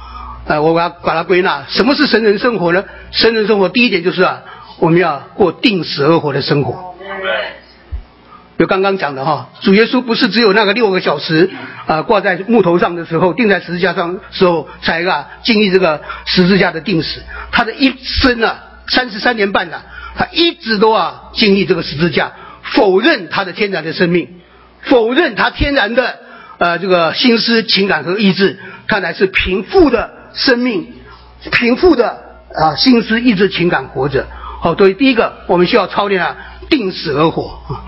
[0.48, 2.84] 呃，我把它把它归纳，什么是神人生活呢？
[3.12, 4.42] 神人生活第一点就是啊，
[4.80, 6.96] 我们要过定死而活的生活。
[8.58, 11.52] 就刚刚讲的哈，主耶稣不是只有那个六个小时
[11.86, 19.82] 啊挂在木头上的时候，钉在十字架上时候才啊经历这个十字架的定死，他的一生啊三十三年半呐，
[20.16, 22.32] 他一直都啊经历这个十字架，
[22.64, 24.28] 否认他的天然的生命，
[24.82, 26.18] 否认他天然的
[26.58, 28.58] 呃这个心思情感和意志，
[28.88, 30.94] 他乃是贫富的生命，
[31.52, 32.18] 贫富的
[32.56, 34.26] 啊心思意志情感活着。
[34.62, 36.38] 好，所以第一个我们需要操练啊
[36.70, 37.84] 定死而活啊。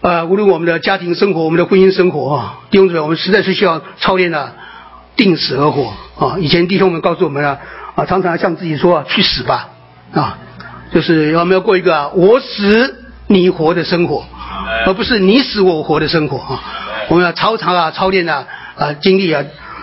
[0.00, 4.52] 呃，无论我们的家庭生活、我们的婚姻生活啊，弟兄姊妹，我们实在是需要操练的
[5.16, 6.36] 定死而活啊。
[6.38, 7.58] 以前弟兄们告诉我们啊
[7.94, 9.70] 啊，常常向自己说去死吧
[10.12, 10.38] 啊，
[10.92, 14.26] 就是我们要过一个我死你活的生活，
[14.86, 16.62] 而不是你死我活的生活啊。
[17.08, 19.42] 我们要操常啊操练啊啊经历啊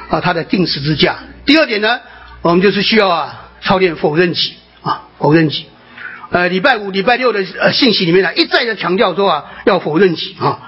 [0.09, 1.15] 啊他的定死之架。
[1.45, 1.99] 第二点呢，
[2.41, 5.65] 我们就是需要啊操练否认己啊否认己。
[6.29, 10.59] 呃，礼拜五、礼拜六的呃信息里面呢，一再的强调说啊，要否认己啊。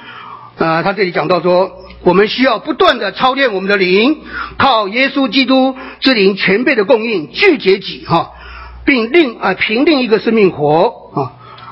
[0.58, 4.22] 呃，他这里讲到说，我们需要不断的操练我们的灵，
[4.58, 8.32] 靠耶稣基督之灵全备的供应，拒绝己哈，
[8.84, 11.32] 并另啊凭另一个生命活啊。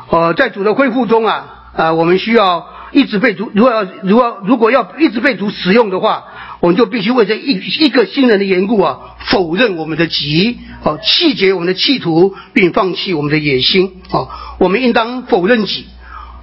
[0.10, 6.24] 呃，在主的恢复中啊啊，我们需要一直被主，如果要如果如果要一直被主使用的话。
[6.62, 15.88] 我们就必须为这一一个新人的缘故啊，否认我们的己，哦，弃绝我们的企图，并放弃我们的野心，哦，我们应当否认己，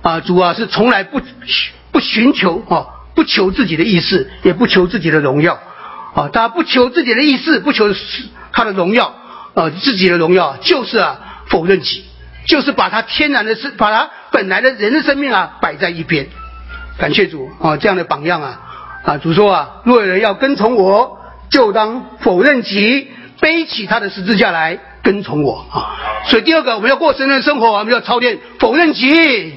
[0.02, 1.20] 啊，主啊是从来不
[1.92, 5.61] 不寻求，哦，不求自己的意思，也不求自己的荣耀，
[6.14, 7.87] 啊，他不求自己的意思，不求
[8.50, 9.14] 他的荣耀，
[9.54, 12.02] 啊，自己的荣耀就是啊否认己，
[12.44, 16.26] 就是把他天然的生，把他本来的人的生命啊摆在一边，
[16.98, 18.62] 感谢主啊，这样的榜样啊。
[19.09, 21.18] 啊，主说啊，若有人要跟从我，
[21.49, 23.09] 就当否认己，
[23.40, 25.97] 背起他的十字架来跟从我啊。
[26.27, 29.55] 所以第二个，我们要过神的生活，我们要操练否认己。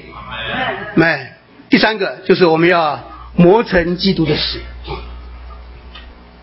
[0.94, 1.26] 没。
[1.68, 2.98] 第三个就是我们要
[3.36, 4.58] 磨成基督的死。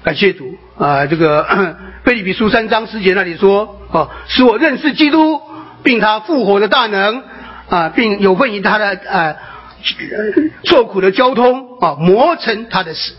[0.04, 1.48] 感谢主啊，这个
[2.06, 5.42] 菲利比书三章十节那里说，哦，使我认识基督，
[5.82, 7.24] 并他复活的大能
[7.70, 9.36] 啊，并有份于他的啊。
[10.66, 13.14] 受苦的交通啊，磨成他的死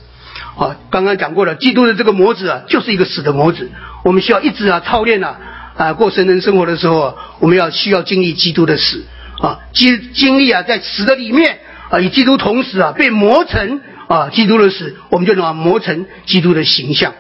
[0.57, 0.77] 啊。
[0.91, 3.71] 刚刚讲过了，基督的这个模子啊，就是一个死的模子。
[4.05, 5.37] 我们需要一直啊操练呐
[5.77, 9.05] 啊，过神人生活的时候，我们要需要经历基督的死
[9.41, 11.59] 啊，经经历啊，在死的里面
[11.91, 17.13] 啊，与基督同时啊，被磨成啊，基督的死，我们就能啊磨成基督的形象。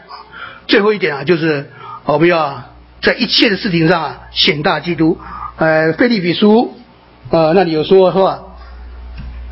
[0.66, 1.70] 最后一点啊，就是
[2.04, 2.62] 我们要
[3.02, 5.18] 在一切的事情上啊，显大基督。
[5.56, 6.74] 呃，菲利比书
[7.30, 8.38] 啊，那里有说是吧？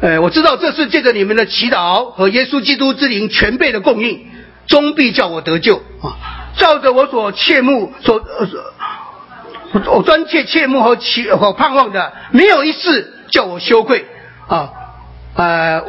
[0.01, 4.27] 呃，我知道这是借着你们的祈祷和耶稣基督之灵全备的供应，
[4.69, 6.15] 终必叫我得救啊！
[6.57, 14.07] 照着我所切慕、所呃我专切切慕和期和盼望的，没有一事叫我羞愧
[14.47, 14.71] 啊！
[15.35, 15.83] 呃，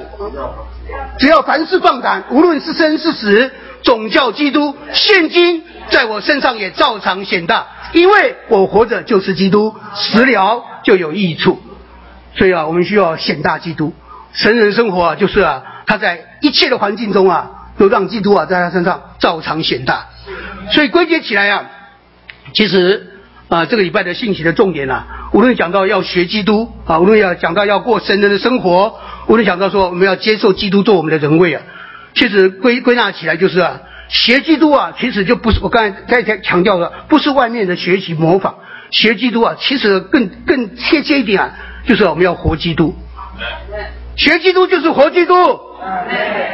[1.19, 3.51] 只要凡事放胆，无论是生是死，
[3.83, 11.61] 总叫基督现今在我身上也照常显大，因为我活着就是基督，死了就有益处。
[12.35, 13.93] 所以啊，我们需要显大基督。
[14.33, 20.07] 神人生活啊，就是啊，他在一切的环境中啊，都让基督啊在他身上照常显大。
[20.71, 21.65] 所以归结起来啊，
[22.53, 23.11] 其实
[23.47, 31.61] 啊，这个礼拜的信息的重点啊，无论讲到要学基督啊，无论要讲到要过神人的生活，无论讲到说我们要接受基督做我们的人位啊，
[32.13, 38.53] 其实归归纳起来就是啊，学基督啊，其实就不是我刚才刚才强调的，不是外面的学习模仿，
[38.91, 41.49] 学基督啊，其实更更贴切一点啊。
[41.87, 42.93] 就是我们要活基督，
[44.19, 45.33] 学基督就是活基督。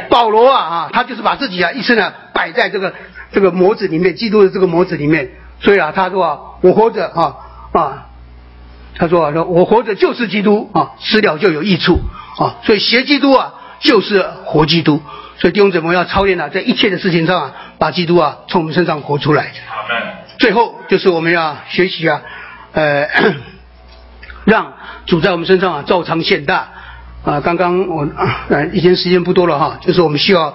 [0.08, 2.94] 保罗啊啊，他就是把自己啊一生啊摆在这个
[3.32, 5.32] 这个模子里面，基督的这个模子里面。
[5.60, 7.34] 所以啊，他说啊，我活着啊
[7.72, 8.06] 啊，
[8.96, 11.98] 他说啊，说我活着就是基督啊，死了就有益处
[12.38, 12.62] 啊。
[12.62, 15.02] 所以学基督啊，就是活基督。
[15.38, 19.50] 所以弟兄姊妹要操练啊，在一切的事情上啊，把基督啊从我们身上活出来。
[20.38, 22.22] 最后就是我们要学习啊，
[22.74, 23.08] 呃。
[24.46, 24.74] 让
[25.06, 26.68] 主在我们身上啊照常显大
[27.26, 27.40] 啊！
[27.40, 30.54] 刚刚我啊，以前时间不多了哈，就是我们需要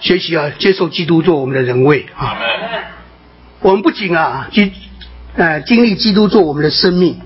[0.00, 2.38] 学习啊，接受基督做我们的人位啊。
[3.58, 4.72] 我们不仅啊经
[5.34, 7.20] 呃经历基督做我们的生命，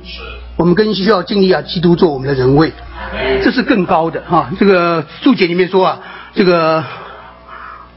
[0.57, 2.73] 我们更需要经历啊基督做我们的人位，
[3.45, 4.51] 这是更高的哈。
[4.59, 6.01] 这个注解里面说啊，
[6.35, 6.83] 这个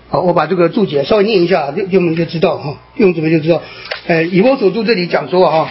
[0.10, 3.62] 好，我把这个注解稍微念一下，就我们就知道哈，用怎么就知道，
[4.08, 5.70] 呃，以我所注这里讲说哈。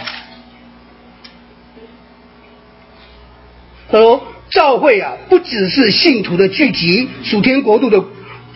[3.91, 8.03] 他说：“教会啊，不只是信徒的聚集，属天国度的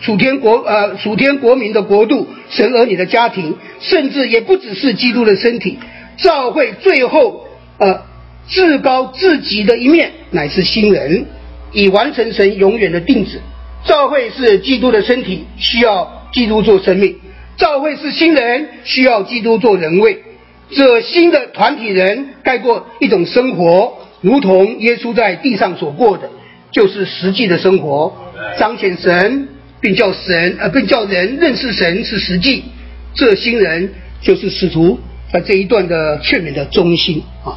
[0.00, 5.78] 属天国呃属天国民的国度，神儿女的家庭，甚至也不只是基督的身体。
[6.16, 7.46] 教会最后
[7.78, 8.02] 呃
[8.48, 11.26] 至高至极的一面，乃是新人，
[11.72, 13.40] 以完成神永远的定旨。
[13.84, 17.12] 教会是基督的身体，需要基督做生命；
[17.56, 20.22] 教会是新人，需要基督做人位。
[20.70, 26.30] 这新的团体人该过一种生活，如同耶稣在地上所过的，
[26.70, 28.10] 就是实际的生活，
[28.58, 29.48] 彰显神，
[29.82, 32.64] 并叫神呃，并叫人认识神是实际。
[33.14, 34.98] 这新人就是使徒
[35.30, 37.52] 在这一段的劝勉的中心啊。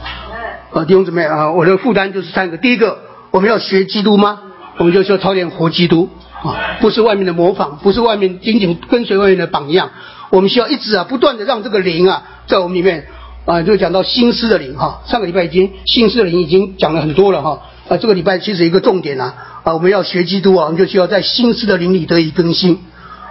[0.73, 2.99] 啊，弟兄姊妹啊，我的负担就是三个：第一个，
[3.31, 4.41] 我们要学基督吗？
[4.77, 6.09] 我们就要操练活基督
[6.43, 9.89] 啊，不是外面的模仿，不是外面仅仅跟随外面的榜样。
[10.31, 13.07] 我们需要一直啊，不断的让这个灵啊，在我们里面
[13.47, 15.01] 啊，就讲到心思的灵哈。
[15.07, 17.61] 上个礼拜已经心思的灵已经讲了很多了哈。
[17.87, 19.33] 啊，这个礼拜其实一个重点啊，
[19.63, 22.83] 啊，我们要学基督啊，我们就需要在心思的灵里得以更新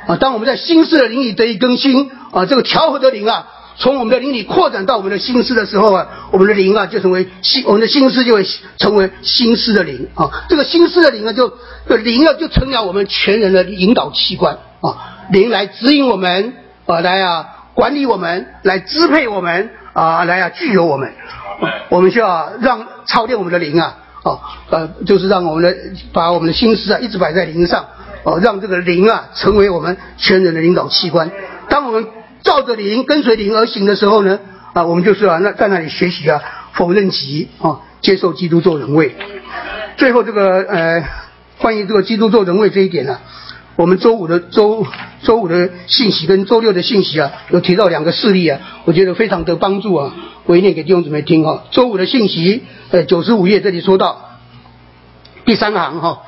[0.06, 0.16] 啊。
[0.16, 3.46] 当我们在心思的灵里得以更新啊，这个调和的灵啊。
[3.78, 8.42] 从我们的灵里扩展到我们的心思的时候啊，我们的灵啊就成为心，我们的心思就会
[8.78, 10.30] 成为心思的灵啊。
[10.48, 11.52] 这个心思的灵啊，就
[11.98, 16.54] 灵啊就成了我们全人的引导器官啊，灵来指引我们
[16.86, 21.10] 啊，来啊管理我们，来支配我们啊，来啊具有我们。
[21.88, 25.74] 我们需要让操练我们的灵啊，哦呃，就是让我们的
[26.12, 27.86] 把我们的心思啊一直摆在灵上
[28.22, 31.30] 哦，让这个灵啊成为我们全人的领导器官。
[31.70, 32.06] 当我们
[32.42, 34.38] 照着灵跟随灵而行的时候呢，
[34.74, 36.42] 啊，我们就是啊，那在那里学习啊，
[36.74, 39.16] 否认己啊，接受基督做人位。
[39.96, 41.02] 最后这个呃，
[41.56, 43.18] 关于这个基督做人位这一点呢，
[43.76, 44.86] 我们周五的周
[45.22, 50.14] 周五的信息跟周六的信息啊，有提到两个事例啊，我觉得非常的帮助啊，
[50.46, 51.64] 我一念给弟兄姊妹听哈。
[51.70, 54.38] 周五的信息，呃，九十五页这里说到
[55.44, 56.22] 第三行哈，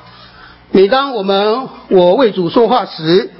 [0.71, 3.31] 每当我们我为主说话时。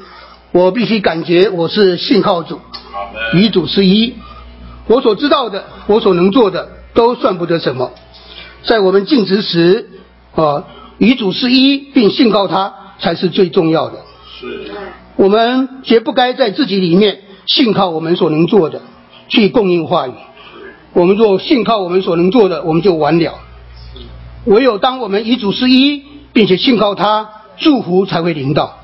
[0.52, 2.60] 我必须感觉我是信号主，
[3.36, 4.16] 与主是一。
[4.88, 7.92] 我所知道的，我所能做的，都算不得什么。
[8.64, 9.88] 在我们尽职时，
[10.34, 10.64] 啊，
[10.98, 13.98] 与主是一，并信靠他，才是最重要的。
[14.40, 14.72] 是。
[15.16, 18.82] 我们绝不该在自己里面信靠我们所能做的，
[19.28, 20.14] 去供应话语。
[20.94, 23.34] 我们若信靠我们所能做的，我们就完了。
[24.46, 28.80] 唯有当我们以主是一，并且信靠他，祝福才会临到。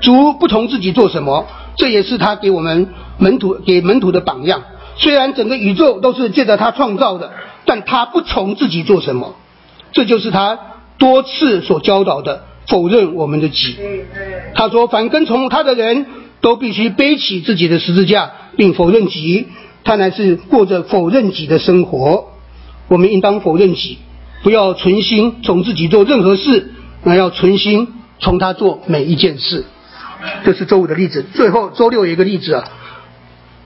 [0.00, 4.62] 主不从自己做什么，这也是他给我们门徒给门徒的榜样。
[4.96, 7.32] 虽然整个宇宙都是借着他创造的，
[7.64, 9.34] 但他不从自己做什么，
[9.92, 10.58] 这就是他
[10.98, 13.76] 多次所教导的否认我们的己。
[14.54, 16.06] 他说：“凡跟从他的人
[16.40, 19.46] 都必须背起自己的十字架，并否认己。
[19.84, 22.28] 他乃是过着否认己的生活。
[22.88, 23.98] 我们应当否认己，
[24.42, 26.72] 不要存心从自己做任何事，
[27.04, 29.64] 而要存心从他做每一件事。”
[30.44, 32.64] 这是周五的例子，最后周六有一个例子啊。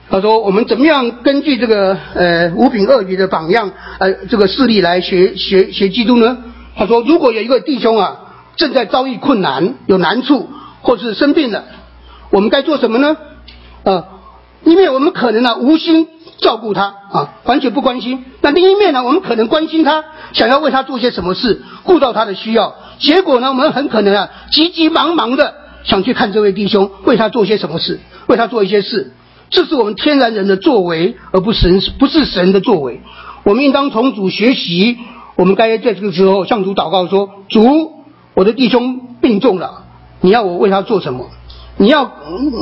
[0.09, 6.37] 他说：“我们怎么样根据这个呃五饼二鱼的榜样，呃这个事例来学学学基督呢？”
[6.77, 8.19] 他说：“如果有一个弟兄啊
[8.55, 10.49] 正在遭遇困难、有难处，
[10.81, 11.63] 或是生病了，
[12.31, 13.17] 我们该做什么呢？
[13.83, 14.05] 啊，
[14.63, 16.07] 一面我们可能呢无心
[16.39, 22.75] 照顾他啊，完全不关心；那另一面呢，我们可能关心他，想要为他做些什么事，顾到他的需要。
[22.99, 29.11] 结果呢，我们很可能啊急急忙忙的。”想去看这位弟兄，为他做些什么事，为他做一些事，
[29.49, 33.01] 这是我们天然人的作为，而不是神，不是神的作为。
[33.43, 34.97] 我们应当从主学习，
[35.35, 38.02] 我们该在这个时候向主祷告说：主，
[38.33, 39.83] 我的弟兄病重了，
[40.21, 41.29] 你要我为他做什么？
[41.77, 42.11] 你要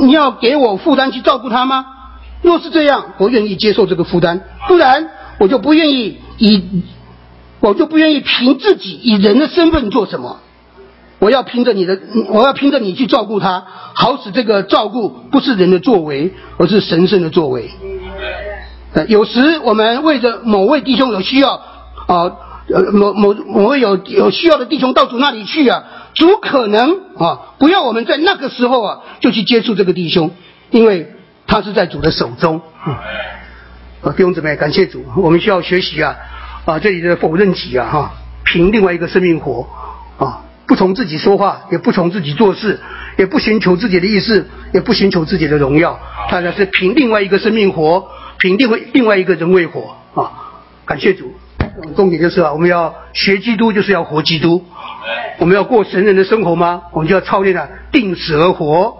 [0.02, 1.86] 你要给我负担去照顾他吗？
[2.42, 6.82] 若是这样，我愿意接受这个负担；不然，我就不愿意以，
[7.60, 10.38] 我就不愿意凭自己以人的身份做什么。
[11.18, 17.70] 我要凭着你的，我要凭着你去照顾他，好使这个照顾不是人的作为，而是神圣的作为。
[19.06, 21.60] 有时我们为着某位弟兄有需要，
[22.08, 22.32] 啊，
[22.74, 30.30] 呃某某某位有有需要的弟兄到主那里去啊，主可能啊不要我们在那个时候啊就去接触这个弟兄，
[30.70, 31.12] 因为
[31.46, 32.60] 他是在主的手中。
[32.84, 36.16] 啊，弟兄姊妹，感谢主，我们需要学习啊
[36.64, 38.12] 啊这里的否认己啊哈，
[38.44, 39.68] 凭另外一个生命活
[40.18, 40.42] 啊。
[40.64, 42.80] 不从自己说话，也不从自己做事，
[43.18, 46.00] 也不寻求自己的意思，也不寻求自己的荣耀。
[46.30, 50.32] 他呢是凭另外一个生命活，凭另外另外一个人为活啊！
[50.86, 51.34] 感谢主。
[51.96, 54.64] 重点就是啊，我们要学基督，就是要活基督。
[55.38, 56.82] 我们要过神人的生活吗？
[56.92, 58.96] 我们就要操练啊，定死而活。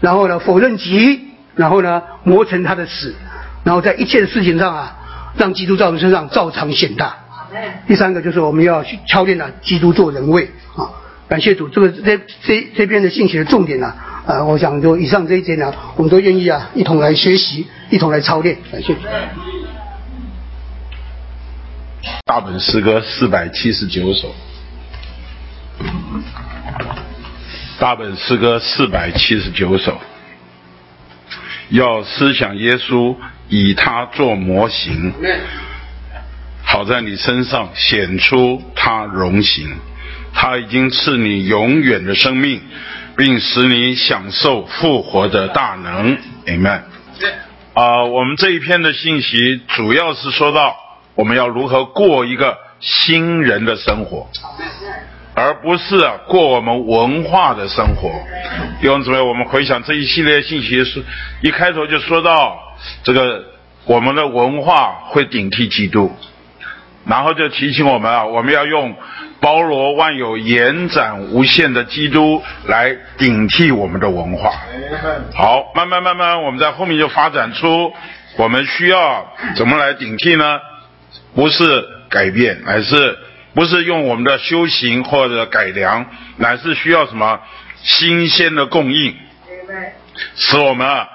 [0.00, 1.20] 然后呢，否认己，
[1.54, 3.14] 然后呢，磨成他的死，
[3.64, 4.96] 然后在一切事情上啊，
[5.36, 7.16] 让基督在我们身上照常显大。
[7.86, 10.88] 第三个就是我们要去操练了基督做人位啊，
[11.28, 13.92] 感谢主，这个这这这边的信息的重点呢，
[14.26, 18.56] 啊，我想就以上这一节呢，我们都愿意啊，一同来学习，一同来操练。
[18.72, 19.00] 感谢主。
[22.24, 24.34] 大本诗歌四百七十九首，
[27.78, 30.00] 大本诗歌四百七十九首，
[31.68, 33.16] 要思想耶稣，
[33.48, 35.12] 以他做模型，
[36.62, 39.76] 好在你身上显出他荣形。
[40.32, 42.62] 他已经赐你永远的生命，
[43.16, 46.16] 并使你享受复活的大能。
[46.46, 46.82] Amen。
[47.74, 50.76] 啊，我们这一篇的信息主要是说到
[51.14, 54.26] 我们要如何过一个新人的生活，
[55.34, 58.10] 而不是过我们文化的生活。
[58.80, 61.02] 弟兄姊妹，我们回想这一系列信息是
[61.42, 62.58] 一开头就说到
[63.02, 63.44] 这个
[63.84, 66.14] 我们的文化会顶替基督，
[67.06, 68.94] 然后就提醒我们啊，我们要用。
[69.42, 74.50] 包罗万有、延展无限的基督来顶替我们的文化。
[75.34, 77.90] 好，慢慢慢慢，我们在后面就发展出
[78.36, 80.60] 我们需要怎么来顶替呢？
[81.34, 83.18] 不是改变，乃是
[83.54, 86.06] 不是用我们的修行或者改良，
[86.36, 87.40] 乃是需要什么
[87.82, 89.14] 新鲜的供应，
[90.36, 91.08] 使我们啊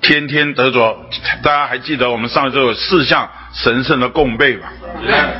[0.00, 1.08] 天天得着。
[1.42, 3.30] 大家还记得我们上周有四项。
[3.54, 4.72] 神圣的供备吧，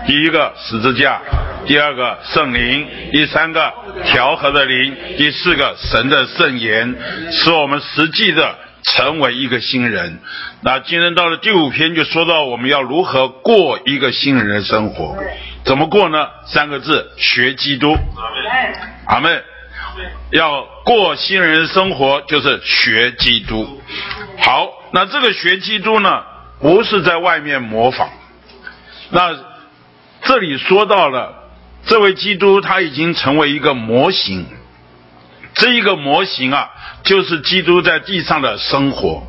[0.06, 1.18] 第一个十字架，
[1.64, 3.72] 第二个圣灵，第三个
[4.04, 6.94] 调和的灵，第四个神的圣言，
[7.30, 10.20] 使我们实际的成为一个新人。
[10.62, 15.16] 那今天到了第五篇，就说到我们要如何过一个新人的生活，
[15.64, 16.28] 怎么过呢？
[16.46, 17.96] 三个字：学基督。
[19.06, 19.42] 阿门。
[20.30, 23.82] 要过新人生活，就是学基督。
[24.38, 26.24] 好，那这个学基督呢？
[26.60, 28.08] 不是在外面模仿，
[29.10, 29.36] 那
[30.22, 31.34] 这里说到了
[31.84, 34.46] 这位基督，他已经成为一个模型。
[35.54, 36.70] 这一个模型啊，
[37.02, 39.22] 就是基督在地上的生活，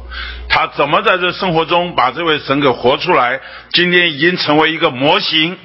[0.50, 3.40] 他怎么在这生活中把这位神给活出来？
[3.72, 5.58] 今天已经成为一个模型。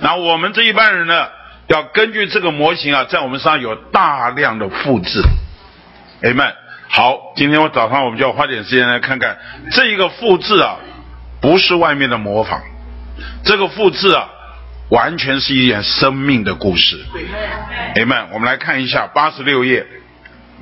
[0.00, 1.28] 那我们这一般人呢，
[1.68, 5.22] 要根据这个模型啊，在我们身上有大量的复制。
[6.22, 6.52] 哎们，
[6.88, 9.38] 好，今天我早上我们就要花点时间来看看
[9.72, 10.76] 这一个复制啊。
[11.40, 12.62] 不是外面的模仿，
[13.44, 14.30] 这个复制啊，
[14.88, 16.98] 完全是一件生命的故事。
[17.94, 19.86] 哎们，我们来看一下八十六页，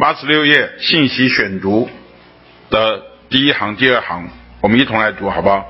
[0.02, 1.88] 八十六页信息选读
[2.70, 4.28] 的第一行、第二行，
[4.60, 5.64] 我们一同来读，好不好？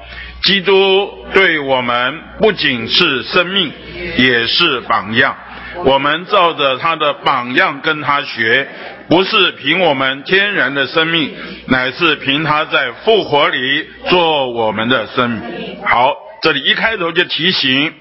[0.45, 3.71] 基督对我们不仅是生命，
[4.17, 5.37] 也是榜样。
[5.85, 8.67] 我们照着他的榜样跟他学。
[9.07, 11.35] 不是凭我们天然的生命，
[11.67, 15.43] 乃是凭他在复活里做我们的生命。
[15.85, 17.93] 好，这里一开头就提醒，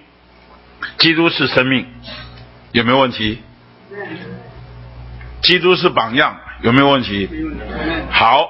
[0.97, 1.85] 基督是生命，
[2.71, 3.39] 有没有问题？
[5.41, 7.29] 基督是榜样，有没有问题？
[8.11, 8.49] 好，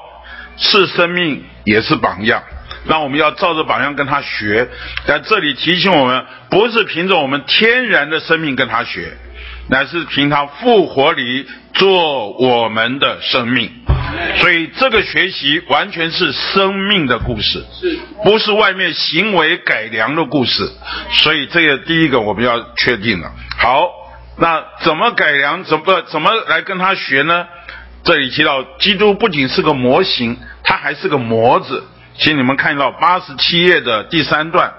[0.57, 2.43] 是生命也是榜样，
[2.85, 4.69] 那我们要照着榜样跟他学。
[5.05, 9.17] 在这里提醒我们，不是凭着我们天然的生命跟他学。
[9.69, 13.71] 乃是凭他复活里做我们的生命，
[14.41, 17.63] 所以这个学习完全是生命的故事，
[18.25, 20.69] 不是外面行为改良的故事。
[21.11, 23.31] 所以这个第一个我们要确定了。
[23.57, 23.87] 好，
[24.41, 25.63] 那怎么改良？
[25.63, 27.45] 怎么怎么来跟他学呢？
[28.03, 31.83] 这里提到基督不仅是个模型，他还是个模子。
[32.17, 34.73] 请你们看到八十七页的第三段。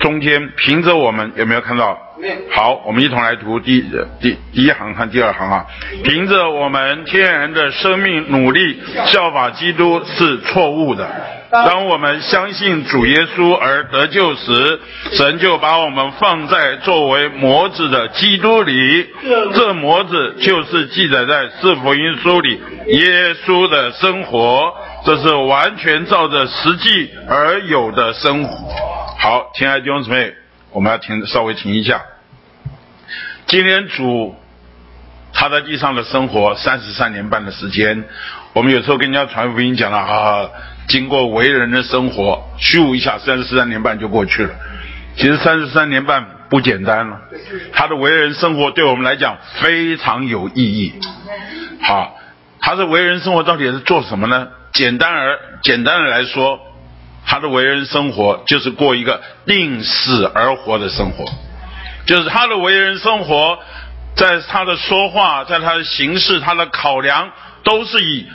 [0.00, 1.96] 中间凭着我们有没有看到？
[2.50, 3.80] 好，我们一同来读第
[4.20, 5.64] 第第一行和第二行啊。
[6.02, 11.08] 凭着我们天然的生命努力效法基督是错误的。
[11.50, 14.80] 当我们相信主耶稣而得救时，
[15.12, 19.06] 神就把我们放在作为模子的基督里。
[19.54, 24.74] 这模子就是记载在四福音书里耶稣的生活，
[25.06, 28.74] 这是完全照着实际而有的生活。
[29.18, 30.32] 好，亲爱的弟兄姊妹，
[30.70, 32.02] 我们要停，稍微停一下。
[33.46, 34.36] 今天主
[35.32, 38.04] 他在地上的生活三十三年半的时间，
[38.52, 40.50] 我们有时候跟人家传福音讲了啊，
[40.86, 44.54] 经过为人的生活，咻一下三十三年半就过去了。
[45.16, 47.20] 其实三十三年半不简单了，
[47.72, 50.94] 他的为人生活对我们来讲非常有意义。
[51.80, 52.18] 好，
[52.60, 54.48] 他的为人生活到底是做什么呢？
[54.74, 56.60] 简单而简单的来说。
[57.30, 61.26] 他的为人生活就是过一个定死而活的生活，
[62.06, 63.58] 就是他的为人生活，
[64.14, 67.30] 在他的说话，在他的行事，他的考量，
[67.64, 68.26] 都是以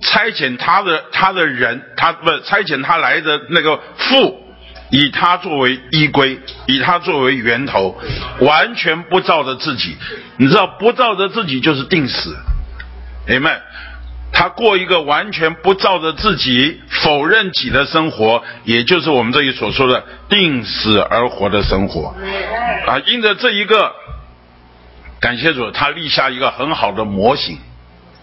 [0.00, 4.40] 差遣他的他的人，他不差遣他来的那个父
[4.90, 8.00] 以他作为依归，以他作为源头，
[8.40, 9.96] 完全不照着自己。
[10.36, 12.36] 你知道，不照着自己就是定死。
[13.26, 13.60] 明白，
[14.32, 22.14] 他过一个完全不照着自己、否认己的生活，也就是我们这里所说的定死而活的生活。
[22.86, 23.92] 啊，因着这一个，
[25.20, 27.58] 感谢主，他立下一个很好的模型，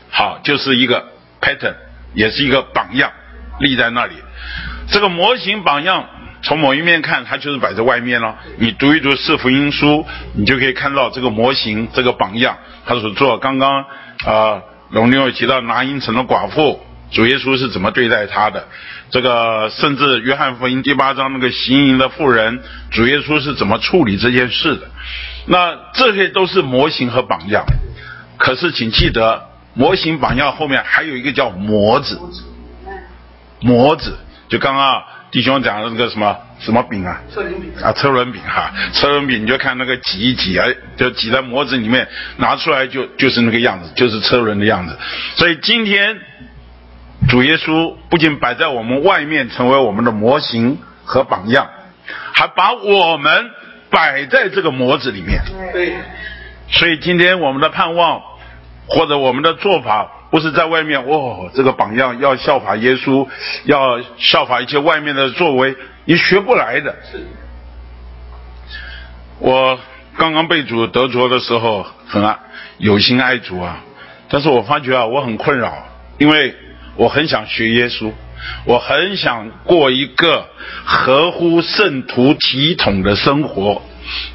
[0.09, 1.05] 好，就是一个
[1.41, 1.75] pattern，
[2.15, 3.11] 也是一个榜样，
[3.59, 4.13] 立在那里。
[4.89, 6.07] 这个模型榜样，
[6.41, 8.37] 从某一面看，它就是摆在外面了。
[8.57, 13.37] 你读一读四福音书，你就可以看到这个模型、这个榜样，他所做。
[13.37, 13.85] 刚刚
[14.25, 14.61] 啊。
[14.89, 16.79] 龙牛有提到拿因城的寡妇，
[17.11, 18.67] 主耶稣是怎么对待他的？
[19.09, 22.61] 这个甚至约翰福音第八章那个行淫的妇人，
[22.91, 24.89] 主耶稣是怎么处理这件事的？
[25.45, 27.65] 那这些都是模型和榜样。
[28.37, 32.19] 可是请记得，模型榜样后面还有一个叫模子，
[33.59, 34.17] 模子
[34.49, 36.37] 就刚刚弟兄讲的那个什么？
[36.59, 37.21] 什么饼啊？
[37.31, 40.65] 车轮饼啊，车轮饼哈，车轮饼你就看那个挤一挤啊，
[40.95, 42.07] 就挤在模子里面，
[42.37, 44.97] 拿出来就就是那个样子，就是车轮的样子。
[45.35, 46.17] 所以今天
[47.29, 51.69] 主耶稣不仅摆在我们外面，成为我们的模型和榜样，
[52.33, 53.51] 还把我们
[53.89, 55.41] 摆在这个模子里面。
[55.73, 55.93] 对。
[56.71, 58.21] 所以今天我们的盼望
[58.87, 60.11] 或者我们的做法。
[60.29, 63.27] 不是在外面哦，这个榜样要效法耶稣，
[63.63, 65.75] 要效法一些外面的作为，
[66.05, 66.95] 你学不来的。
[69.39, 69.79] 我
[70.17, 72.37] 刚刚被主得着的时候，很爱
[72.77, 73.83] 有心爱主啊，
[74.29, 76.55] 但是我发觉啊，我很困扰，因为
[76.95, 78.11] 我很想学耶稣，
[78.65, 80.47] 我很想过一个
[80.83, 83.81] 合乎圣徒体统的生活。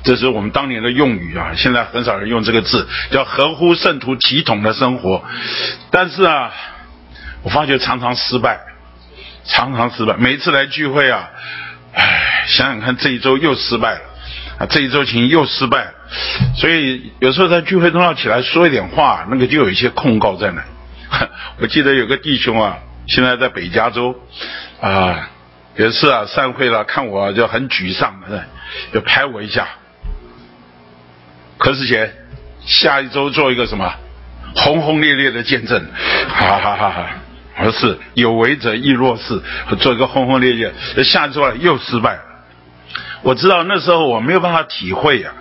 [0.02, 5.24] 这是我们当年的用语啊，现在很少人用这个字，叫合乎圣徒体统的生活。
[5.90, 6.52] 但是啊，
[7.42, 8.60] 我发觉常常失败，
[9.44, 10.16] 常常失败。
[10.16, 11.30] 每一次来聚会啊，
[11.94, 14.00] 唉，想想看，这一周又失败了
[14.58, 15.92] 啊，这一周情又失败了。
[16.56, 20.62] 所以有时候在聚会中要起来说一点话，那个就有一些控告在那。
[21.58, 24.14] 我记得有个弟兄啊，现在在北加州
[24.80, 25.30] 啊，
[25.76, 28.20] 有一次啊散会了，看我就很沮丧。
[28.92, 29.68] 就拍我一下，
[31.58, 32.12] 何世贤，
[32.64, 33.94] 下一周做一个什么
[34.54, 35.86] 轰轰烈烈的见证，
[36.28, 37.06] 哈哈哈哈！
[37.54, 39.40] 而是有为者亦若是，
[39.78, 40.72] 做一个轰轰烈烈。
[41.04, 42.22] 下一周又失败了。
[43.22, 45.32] 我知道那时候我没有办法体会呀，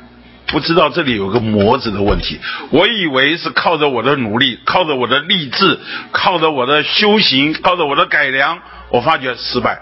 [0.48, 2.40] 不知道这里有个模子的问题。
[2.70, 5.80] 我以为是靠着我的努力，靠着我的励志，
[6.12, 8.60] 靠着我的修行，靠着我的改良，
[8.90, 9.80] 我发觉失败。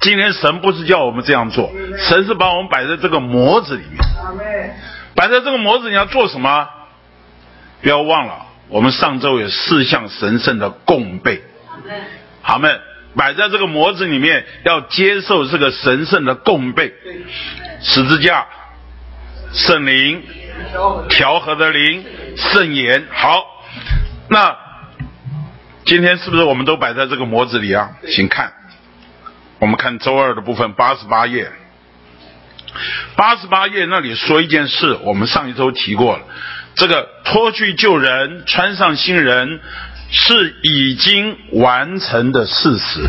[0.00, 4.76] 今天神不是叫我们这样做，神是把我们摆在这个模子里面，
[5.14, 6.68] 摆在这个模子你要做什么？
[7.80, 11.42] 不要忘了，我们上周有四项神圣的供备，
[12.42, 12.80] 好们，
[13.14, 16.92] 摆在这个模子里面要接受这个神圣的供备，
[17.80, 18.46] 十字架、
[19.52, 20.22] 圣灵、
[21.10, 22.04] 调和的灵、
[22.36, 23.06] 圣言。
[23.12, 23.44] 好，
[24.28, 24.56] 那
[25.84, 27.90] 今天是不是我们都摆在这个模子里啊？
[28.08, 28.52] 请看。
[29.64, 31.50] 我们看周二的部分，八十八页。
[33.16, 36.24] 八十八页那里说一件事，我们上一周提过了。
[36.74, 39.60] 这个脱去旧人，穿上新人，
[40.10, 43.08] 是已经完成的事实，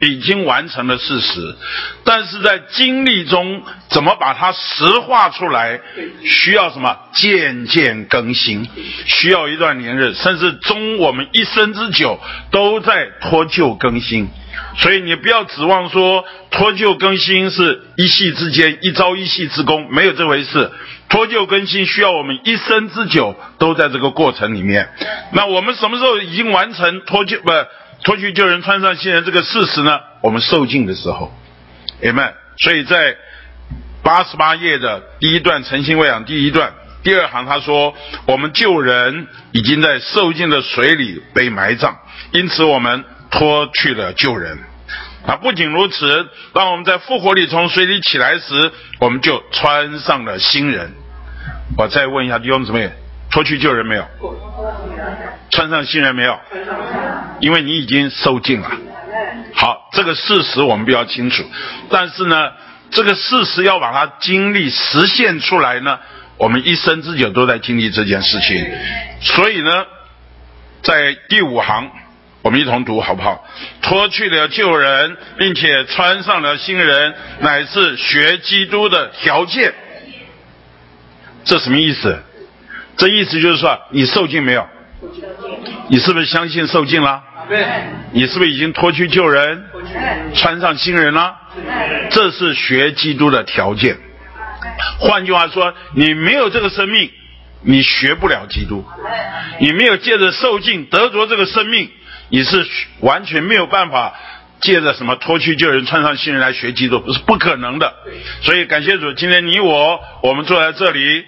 [0.00, 1.54] 已经完成的事实。
[2.02, 5.78] 但是在经历中，怎么把它实化出来，
[6.24, 6.96] 需要什么？
[7.12, 8.66] 渐渐更新，
[9.04, 12.18] 需要一段年日，甚至终我们一生之久，
[12.50, 14.30] 都在脱旧更新。
[14.78, 20.70] 所以你不要指望说脱旧更新是一夕之间一朝一夕之功，没有这回事。
[21.08, 24.88] 脱旧更新需要我们一生之久都在这个过程里面。
[25.32, 27.50] 那我们什么时候已经完成脱旧不
[28.02, 30.00] 脱去旧人穿上新人这个事实呢？
[30.20, 31.32] 我们受尽的时候
[32.02, 32.32] ，amen。
[32.58, 33.16] 所以在
[34.02, 37.94] 八十八页的第一段诚心喂养第一段第二行他说，
[38.26, 41.94] 我们旧人已经在受尽的水里被埋葬，
[42.32, 43.04] 因此我们。
[43.30, 44.58] 脱去了旧人，
[45.26, 50.92] 啊，不仅如此，当我们在复活里从水里起来时，我们就穿上了新人。
[51.76, 52.90] 我再问一下弟兄姊妹，
[53.30, 54.06] 脱去旧人没有？
[55.50, 56.38] 穿上新人没有？
[57.40, 58.70] 因为你已经受尽了。
[59.54, 61.44] 好，这个事实我们比较清楚，
[61.90, 62.52] 但是呢，
[62.90, 65.98] 这个事实要把它经历实现出来呢，
[66.38, 68.64] 我们一生之久都在经历这件事情。
[69.20, 69.70] 所以呢，
[70.82, 71.90] 在第五行。
[72.46, 73.44] 我们一同读好不好？
[73.82, 79.74] 脱去了旧人，并且穿上了新人，乃是学基督的条件。
[81.42, 82.16] 这什么意思？
[82.96, 84.64] 这意思就是说，你受尽没有？
[85.88, 87.20] 你是不是相信受尽了？
[88.12, 89.64] 你是不是已经脱去旧人，
[90.32, 91.34] 穿上新人了？
[92.10, 93.98] 这是学基督的条件。
[95.00, 97.10] 换句话说，你没有这个生命，
[97.62, 98.86] 你学不了基督。
[99.58, 101.90] 你没有借着受尽得着这个生命，
[102.28, 102.66] 你是
[103.00, 104.14] 完全没有办法
[104.60, 107.94] 借着什么脱去旧人，穿上新人来学基督，是不可能的。
[108.42, 111.24] 所以感谢主，今天你我我们坐在这里。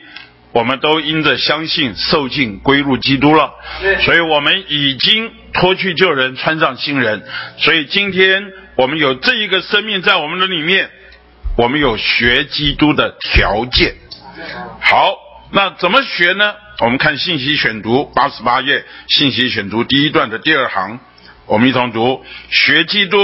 [0.50, 3.52] 我们都因着相信受尽归入基督了，
[4.00, 7.22] 所以我们已经脱去旧人，穿上新人。
[7.58, 10.88] 所以今天我们有这一个生命在我们的里面，
[11.58, 13.94] 我们有学基督的条件。
[14.80, 15.14] 好，
[15.52, 16.54] 那怎么学呢？
[16.80, 21.00] 我们看信息选读八十八页，信息选读第一段的第二行。
[21.46, 23.18] 我们一同读：学基督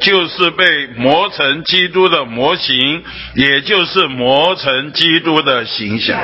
[0.00, 3.04] 就是被磨成基督的模型，
[3.36, 6.18] 也就是磨成基督的形象。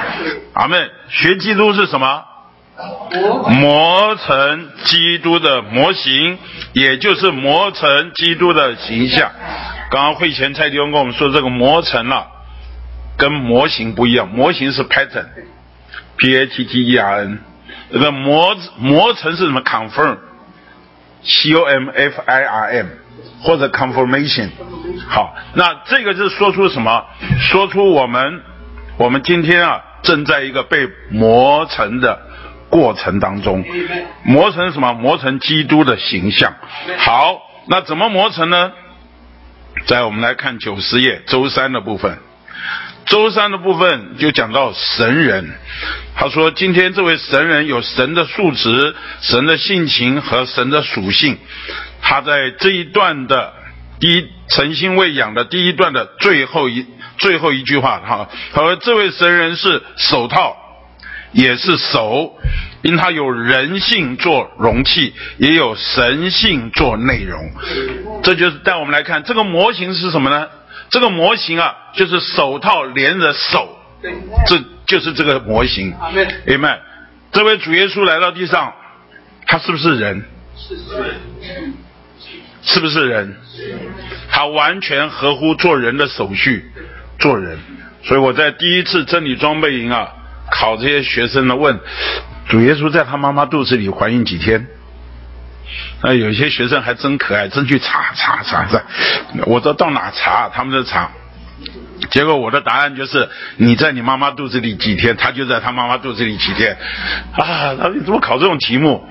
[0.54, 0.90] 阿门。
[1.08, 2.24] 学基督是什么？
[3.60, 6.36] 磨成基督的模型，
[6.72, 9.30] 也就是磨成基督的形象。
[9.88, 12.26] 刚刚会前蔡弟兄跟我们说，这个磨成了
[13.16, 15.26] 跟模型不一样，模型是 pattern，
[16.22, 17.38] pattern，p a t t e r n，
[17.90, 20.18] 这个磨磨成是什么？confirm。
[21.24, 22.86] C O M F I R M
[23.42, 24.50] 或者 confirmation，
[25.08, 27.04] 好，那这个就是说出什么？
[27.38, 28.40] 说出我们
[28.96, 32.20] 我们今天啊正在一个被磨成的
[32.68, 33.64] 过程当中，
[34.24, 34.94] 磨成什么？
[34.94, 36.54] 磨成基督的形象。
[36.98, 38.72] 好，那怎么磨成呢？
[39.86, 42.18] 在我们来看九十页周三的部分。
[43.06, 45.50] 周三的部分就讲到神人，
[46.14, 51.38] 他说今天这位神人有神的素质、神的性情和神的属性。
[52.00, 53.52] 他在这一段的
[54.00, 56.86] 第一诚心喂养的第一段的最后一
[57.18, 60.56] 最后一句话，哈，他说这位神人是手套，
[61.32, 62.34] 也是手，
[62.82, 67.40] 因他有人性做容器，也有神性做内容。
[68.22, 70.48] 这就是带我们来看这个模型是什么呢？
[70.92, 73.78] 这个模型啊，就是手套连着手，
[74.46, 75.92] 这就是这个模型。
[75.94, 76.10] 阿
[76.58, 76.78] 门。
[77.32, 78.74] 这位主耶稣来到地上，
[79.46, 80.22] 他是不是人？
[80.54, 80.84] 是是。
[82.62, 83.34] 是不是人？
[84.30, 86.70] 他完全合乎做人的手续，
[87.18, 87.58] 做人。
[88.04, 90.12] 所以我在第一次真理装备营啊，
[90.50, 91.80] 考这些学生呢，问
[92.50, 94.66] 主耶稣在他妈妈肚子里怀孕几天？
[96.02, 98.82] 那有些学生还真可爱，真去查查查查，
[99.46, 101.10] 我都到哪查，他们都查。
[102.10, 106.76] 结果我的答案就是：你在你妈妈肚子里几天，他就在他妈妈肚子里几天。
[107.32, 109.06] 啊，他说你怎么考这种题目？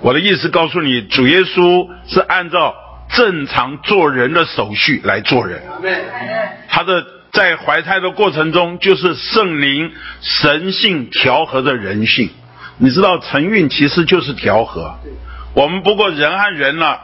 [0.00, 2.74] 我的意思告诉你，主耶稣是按照
[3.14, 5.62] 正常做人的手续来做人。
[6.68, 9.90] 他的在怀胎的过程中，就是圣灵
[10.20, 12.30] 神性调和的人性。
[12.76, 14.94] 你知道承运其实就是调和。
[15.58, 16.98] 我们不过人和人呢，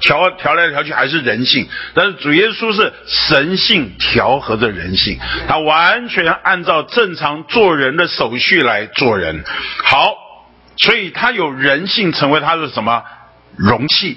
[0.00, 9.44] 调调来调去还是人性，但是主耶稣是神性调和的人性，他完全按照正常做人的手续来做人。
[9.84, 10.14] 好，
[10.78, 13.02] 所以他有人性成为他的什么
[13.58, 14.16] 容器，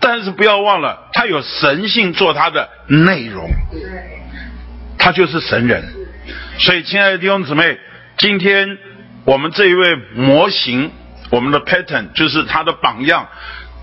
[0.00, 3.48] 但是不要忘了，他有神性做他的内容，
[4.98, 5.84] 他就是神人。
[6.58, 7.78] 所以，亲爱的弟兄姊妹，
[8.16, 8.76] 今天
[9.24, 10.90] 我们这一位模型。
[11.30, 13.28] 我们的 pattern 就是他的榜样，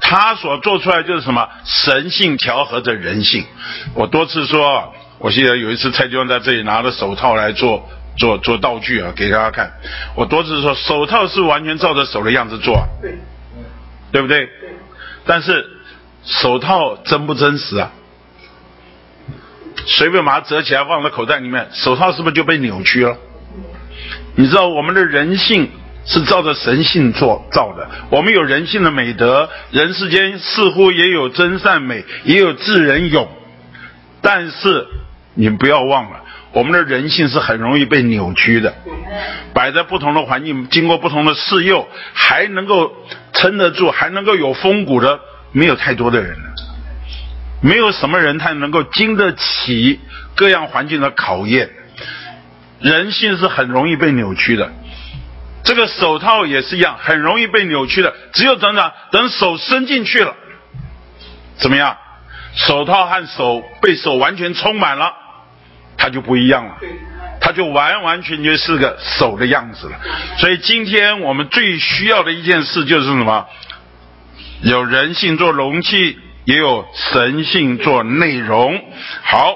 [0.02, 3.46] 他所做出来就是什么神性调和着人性。
[3.94, 7.88] 我多次说，我记得有一次蔡教在这里拿着手套来做
[8.18, 9.74] 做做道具啊，给大家看。
[10.16, 13.18] 我多次说，手套是完全照着手的样子做，对，
[14.12, 14.50] 对不对？
[15.26, 15.66] 但是
[16.24, 17.92] 手套真不真实啊？
[19.86, 23.18] 随便把它折起来放在口袋里面，手套是不是就被扭曲了？
[24.36, 25.70] 你知道我们的人性？
[26.06, 27.90] 是照着神性做造的。
[28.10, 33.28] 我们有人性的美德，人世间似乎也有真善美，也有智人勇。
[34.22, 34.88] 但是
[35.34, 38.74] 你不要忘了，我们的人性是很容易被扭曲的。
[39.54, 42.92] 摆在不同的环境，经过不同的试诱，还能够
[43.34, 45.20] 撑得住，还能够有风骨的，
[45.52, 46.54] 没有太多的人了。
[47.62, 50.00] 没有什么人他能够经得起
[50.36, 51.70] 各样环境的考验。
[52.80, 54.72] 人性是很容易被扭曲的。
[55.66, 58.16] 这个手套也是一样，很容易被扭曲的。
[58.34, 60.36] 只有等等，等手伸进去了，
[61.58, 61.98] 怎么样？
[62.54, 65.12] 手套和手被手完全充满了，
[65.98, 66.78] 它就不一样了，
[67.42, 70.00] 它就完完全全是个手的样子了。
[70.38, 73.46] 所以今天我们最需要的一件事就是什么？
[74.62, 78.82] 有人性做容器，也有神性做内容。
[79.24, 79.54] 好，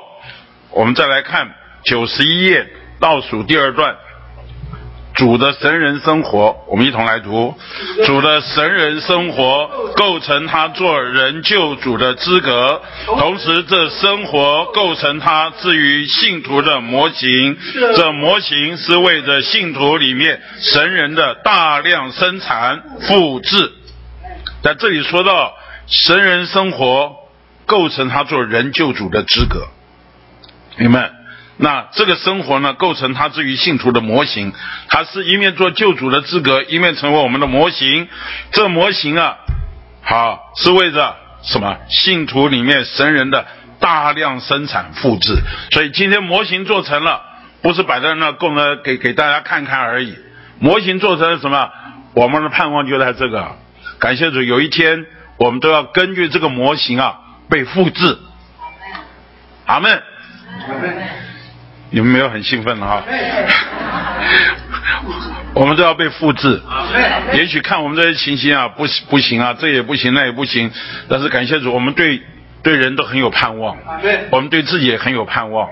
[0.71, 1.55] 我们再来看
[1.85, 2.67] 九十一页
[2.99, 3.95] 倒数第二段。
[5.15, 7.53] 主的神人生活，我们一同来读。
[8.05, 17.57] 主的神人生活构成他做人救主的资格，同时这生活构成他至于信徒的模型。
[17.97, 23.73] 这模型是为着信徒里面神人的大量生产复制。
[24.61, 25.53] 在这里说到
[25.87, 27.13] 神人生活
[27.65, 29.67] 构成他做人救主的资格，
[30.77, 31.18] 明白？
[31.61, 34.53] 那这个生活呢，构成他至于信徒的模型，
[34.87, 38.07] 他是一面做救主的资格，一面成为我们的模型。
[38.53, 39.35] 这模型啊，
[40.01, 41.77] 好是为着什么？
[41.89, 43.45] 信徒里面神人的
[43.77, 45.35] 大量生产复制。
[45.71, 47.21] 所以今天模型做成了，
[47.61, 50.15] 不是摆在那供了给给大家看看而已。
[50.59, 51.69] 模型做成了什么？
[52.13, 53.57] 我们的盼望就在这个。
[53.99, 55.05] 感谢主，有一天
[55.35, 58.17] 我们都要根据这个模型啊被复制。
[59.65, 59.91] 阿门。
[60.69, 61.28] 阿门。
[61.91, 63.03] 你们没有很兴奋了哈？
[65.53, 66.61] 我们都要被复制。
[67.33, 70.71] 也许看我们这些情形啊，不不行啊，这也不行，那也不行。
[71.07, 72.21] 但是感谢主，我们对
[72.61, 73.75] 对人都很有盼望。
[74.31, 75.67] 我们对自己也很有盼望。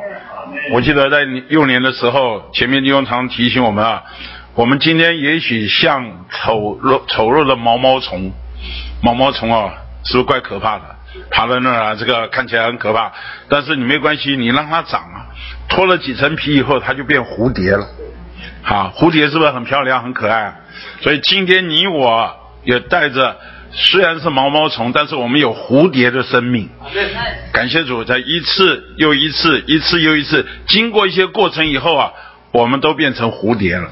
[0.71, 4.03] 我记得在幼年的时候，前面利用常提醒我们啊，
[4.55, 8.31] 我们今天也许像丑陋丑陋的毛毛虫，
[9.03, 9.71] 毛毛虫啊，
[10.03, 10.95] 是不是怪可怕的？
[11.31, 13.11] 爬在那儿啊，这个看起来很可怕。
[13.49, 15.27] 但是你没关系，你让它长啊。
[15.69, 17.87] 脱了几层皮以后，它就变蝴蝶了。
[18.61, 20.43] 好，蝴蝶是不是很漂亮、很可爱？
[20.43, 20.55] 啊
[21.01, 23.35] 所以今天你我也带着，
[23.71, 26.69] 虽然是毛毛虫，但是我们有蝴蝶的生命。
[27.51, 32.11] 感谢主，在一次又一次、一次又一次，经过一些过程以后啊，
[32.51, 33.89] 我们都变成蝴蝶了。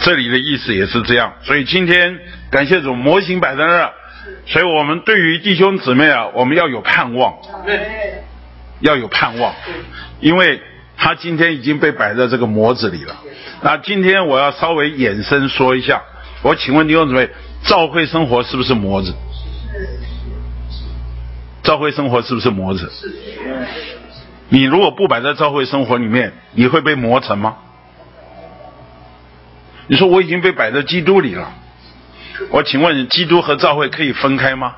[0.00, 1.32] 这里的意思也是这样。
[1.42, 2.18] 所以今天
[2.50, 3.92] 感谢主，模型摆在那儿，
[4.46, 7.34] 所以我们对于弟兄姊妹啊，我们要有盼望，
[8.80, 9.54] 要有盼望，
[10.20, 10.60] 因为。
[11.02, 13.16] 他今天已经被摆在这个模子里了。
[13.60, 16.00] 那今天我要稍微延伸说一下，
[16.42, 17.28] 我请问弟兄姊妹，
[17.64, 19.12] 教会生活是不是模子？
[21.64, 22.88] 教会生活是不是模子？
[24.48, 27.56] 你如果不摆在教会生活里面，你会被磨成吗？
[29.88, 31.52] 你说我已经被摆在基督里了，
[32.50, 34.76] 我请问基督和教会可以分开吗？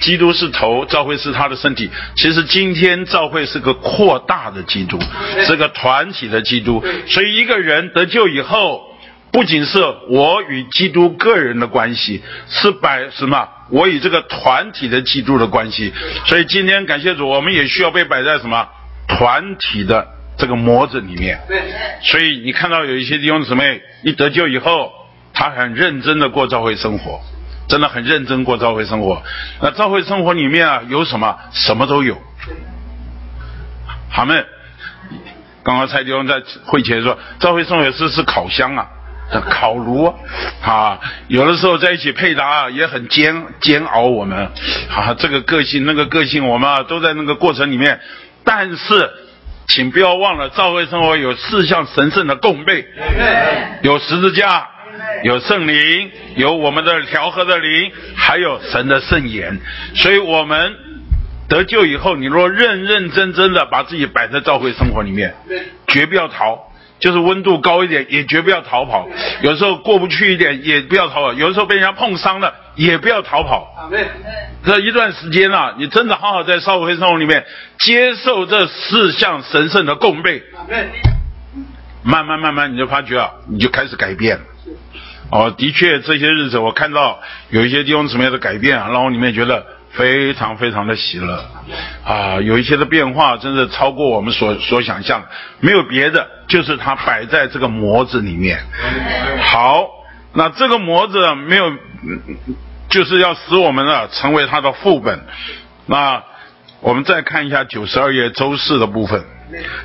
[0.00, 1.90] 基督是头，教会是他的身体。
[2.16, 4.98] 其实今天教会是个扩大的基督，
[5.46, 6.82] 是个团体的基督。
[7.06, 8.82] 所以一个人得救以后，
[9.30, 9.78] 不仅是
[10.08, 13.48] 我与基督个人的关系，是摆什么？
[13.70, 15.92] 我与这个团体的基督的关系。
[16.26, 18.66] 所以今天感谢主，我们也需要被摆在什么
[19.06, 21.38] 团体的这个模子里面。
[22.02, 24.90] 所以你看到有一些弟兄姊妹一得救以后，
[25.32, 27.20] 他很认真的过教会生活。
[27.70, 29.22] 真的很认真过教会生活，
[29.62, 31.38] 那教会生活里面啊有什么？
[31.52, 32.18] 什么都有。
[34.10, 34.44] 好们，
[35.62, 38.88] 刚刚蔡弟兄在会前说，教会生活是是烤箱啊，
[39.48, 40.12] 烤炉
[40.60, 40.98] 啊，
[41.28, 44.50] 有的时候在一起配搭啊也很煎煎熬我们
[44.90, 48.00] 啊，这个个性那个个性我们啊都在那个过程里面，
[48.44, 49.10] 但是
[49.68, 52.84] 请不要忘了，教会生活有四项神圣的供备，
[53.82, 54.66] 有十字架。
[55.24, 59.58] 有圣灵，有我们的调和的灵，还有神的圣言。
[59.94, 60.74] 所以，我们
[61.48, 65.34] 得救以后，你若认认真真的把自己摆在教会生活里面，
[65.86, 66.66] 绝不要逃。
[66.98, 69.08] 就是温度高一点，也绝不要逃跑。
[69.40, 71.32] 有时候过不去一点，也不要逃跑。
[71.32, 73.88] 有时候被人家碰伤了，也不要逃跑。
[74.66, 77.46] 这一段时间啊，你真的好好在教会生活里面
[77.78, 80.42] 接受这四项神圣的供备。
[82.02, 84.44] 慢慢慢慢，你就发觉啊，你就开始改变了。
[85.30, 87.20] 哦，的确，这些日子我看到
[87.50, 91.44] 有一些地方什么样的改变啊，让我里面觉得非常非常的喜乐
[92.04, 95.24] 啊，有一些的变化，真的超过我们所所想象。
[95.60, 98.58] 没有别的，就是它摆在这个模子里面。
[99.42, 99.86] 好，
[100.34, 101.72] 那这个模子没有，
[102.88, 105.24] 就是要使我们啊成为它的副本。
[105.86, 106.24] 那
[106.80, 109.24] 我们再看一下九十二页周四的部分，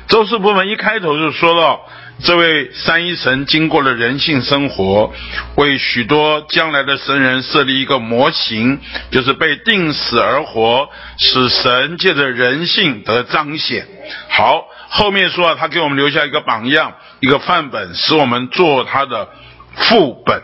[0.08, 1.80] 周四部分一开头就说到。
[2.22, 5.12] 这位三一神经过了人性生活，
[5.56, 10.88] 为许多将来的神人设立一个模型，就是被定死而活，
[11.18, 13.86] 使神借着人性得彰显。
[14.30, 19.28] 好，后面说啊，他给我们留下一个榜样，一个范本，使我们做他的
[19.76, 20.42] 副本。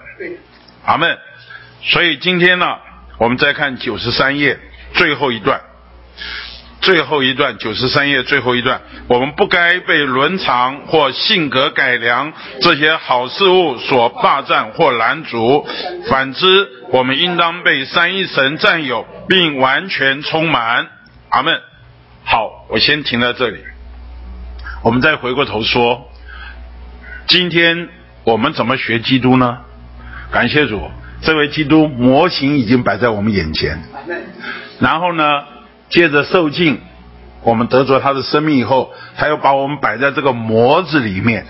[0.85, 1.19] 阿门。
[1.85, 2.67] 所以今天呢，
[3.19, 4.61] 我们再看九十三页
[4.95, 5.61] 最后一段。
[6.83, 15.65] 最后一段九十三页最后一段，我们不该被伦常或性格改良这些好事物所霸占或拦阻，
[16.11, 20.89] 反之，我们应当被三一神占有并完全充满。
[21.29, 21.61] 阿门。
[22.25, 23.59] 好，我先停在这里。
[24.83, 26.11] 我们再回过头说，
[27.29, 27.89] 今天
[28.25, 29.59] 我们怎么学基督呢？
[30.33, 30.91] 感谢主，
[31.23, 33.79] 这位基督模型已经摆在我们眼前。
[34.81, 35.25] 然后呢，
[35.93, 36.81] 借着受尽，
[37.43, 41.47] 我们得着他的生命以后，他又把我们摆在这个模子里面。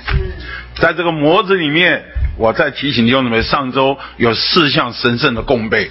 [0.75, 2.05] 在这个模子里面，
[2.37, 5.91] 我再提醒弟兄姊妹，上周有四项神圣的供备，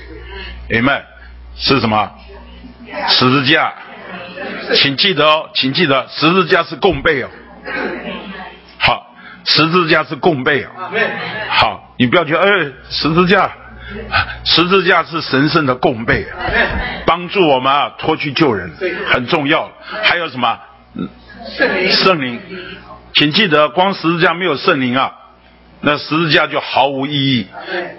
[0.69, 1.05] 明白
[1.55, 2.11] 是什么？
[3.07, 3.73] 十字架，
[4.73, 7.29] 请记得哦，请记得十字架是供备哦。
[8.79, 10.69] 好，十字架是供备哦。
[11.47, 13.49] 好，你不要觉得哎，十字架，
[14.43, 16.25] 十字架是神圣的供备，
[17.05, 18.71] 帮助我们啊脱去救人，
[19.07, 19.71] 很重要。
[20.03, 20.59] 还有什么？
[21.57, 21.91] 圣灵。
[21.91, 22.39] 圣灵，
[23.13, 25.13] 请记得，光十字架没有圣灵啊。
[25.81, 27.47] 那十字架就毫无意义。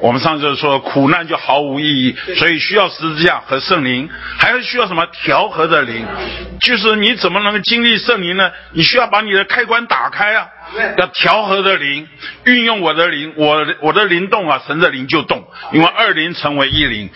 [0.01, 4.09] 我们上次说苦难就毫无意义，所以需要十字架和圣灵，
[4.39, 6.07] 还要需要什么调和的灵？
[6.61, 8.53] 就是你怎么能够经历圣灵呢？
[8.73, 10.49] 你需要把你的开关打开啊，
[10.97, 12.09] 要调和的灵，
[12.45, 17.11] 运用我的灵，我我的灵动啊，神的灵就动，因为二灵成为一灵。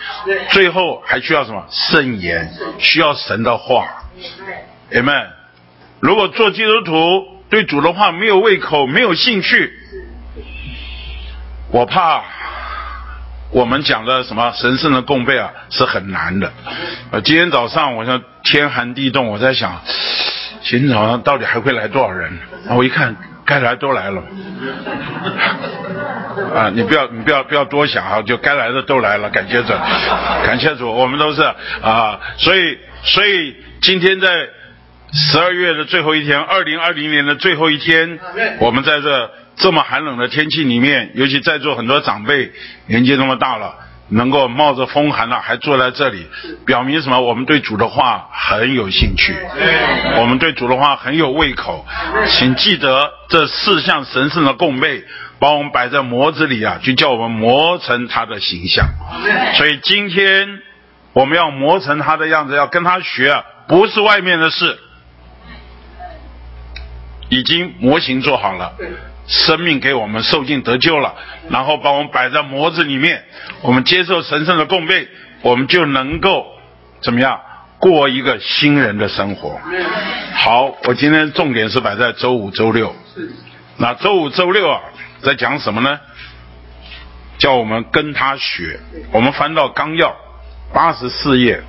[0.51, 1.65] 最后还需要什么？
[1.71, 3.85] 圣言，需要神的话。
[4.91, 5.27] Amen。
[5.99, 9.76] 如果做基督徒对主的话没有胃口，没有兴趣。
[11.69, 12.23] 我怕
[13.51, 16.51] 我们讲的什么神圣的供备啊是很难的。
[17.11, 19.81] 呃，今天早上我说天寒地冻，我在想
[20.63, 22.37] 今天早上到底还会来多少人？
[22.69, 23.15] 我一看
[23.45, 24.23] 该来都来了。
[26.55, 29.73] 啊，你不要你不要不要多想啊，就该来的都来了，感谢主，
[30.45, 31.41] 感谢主，我们都是
[31.81, 34.29] 啊，所以所以今天在
[35.11, 38.19] 十二月的最后一天，二零二零年的最后一天，
[38.59, 39.31] 我们在这。
[39.57, 42.51] 这么寒冷的天气里面，尤其在座很多长辈
[42.85, 43.75] 年纪那么大了，
[44.09, 46.27] 能够冒着风寒了还坐在这里，
[46.65, 47.19] 表明什么？
[47.19, 49.35] 我们对主的话很有兴趣，
[50.17, 51.85] 我们对主的话很有胃口。
[52.27, 55.03] 请记得这四项神圣的供备，
[55.39, 58.85] 把我们摆在模子里啊，就叫我们磨成他的形象。
[59.55, 60.47] 所以今天
[61.13, 64.77] 我们要磨成他的样子，要跟他学，不是外面的事，
[67.29, 68.73] 已经模型做好了。
[69.27, 71.13] 生命给我们受尽得救了，
[71.49, 73.25] 然后把我们摆在模子里面，
[73.61, 75.07] 我们接受神圣的供备，
[75.41, 76.45] 我们就能够
[77.01, 77.41] 怎么样
[77.77, 79.59] 过一个新人的生活。
[80.33, 82.95] 好，我今天重点是摆在周五、周六。
[83.75, 84.79] 那周五、周六啊，
[85.21, 85.99] 在讲什么呢？
[87.37, 88.79] 叫我们跟他学。
[89.11, 90.15] 我们翻到纲要
[90.73, 91.61] 八十四页，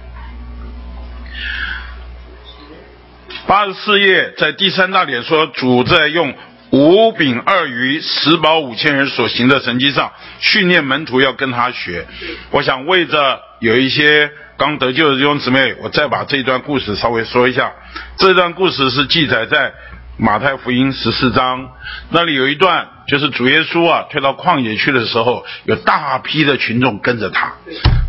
[3.48, 6.32] 八十四页在第三大点说，主在用。
[6.70, 12.06] 五饼二鱼十饱五千人所行的神迹上，训练门徒要跟他学。
[12.50, 17.72] 我想为着有一些刚得救的弟兄姊妹，我再把这一段故事稍微说一下。
[18.18, 19.72] 这段故事是记载在
[20.18, 21.70] 马太福音十四章，
[22.10, 27.54] 那里有一段，就是主耶稣啊退到旷野去的时候，有大批的群众跟着他，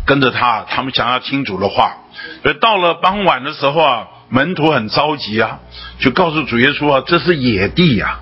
[0.04, 1.94] 跟着他，他们想要听主的话。
[2.44, 5.60] 而到了傍晚的时候啊，门徒很着急啊，
[5.98, 8.20] 就告诉主耶稣啊，这是野地呀。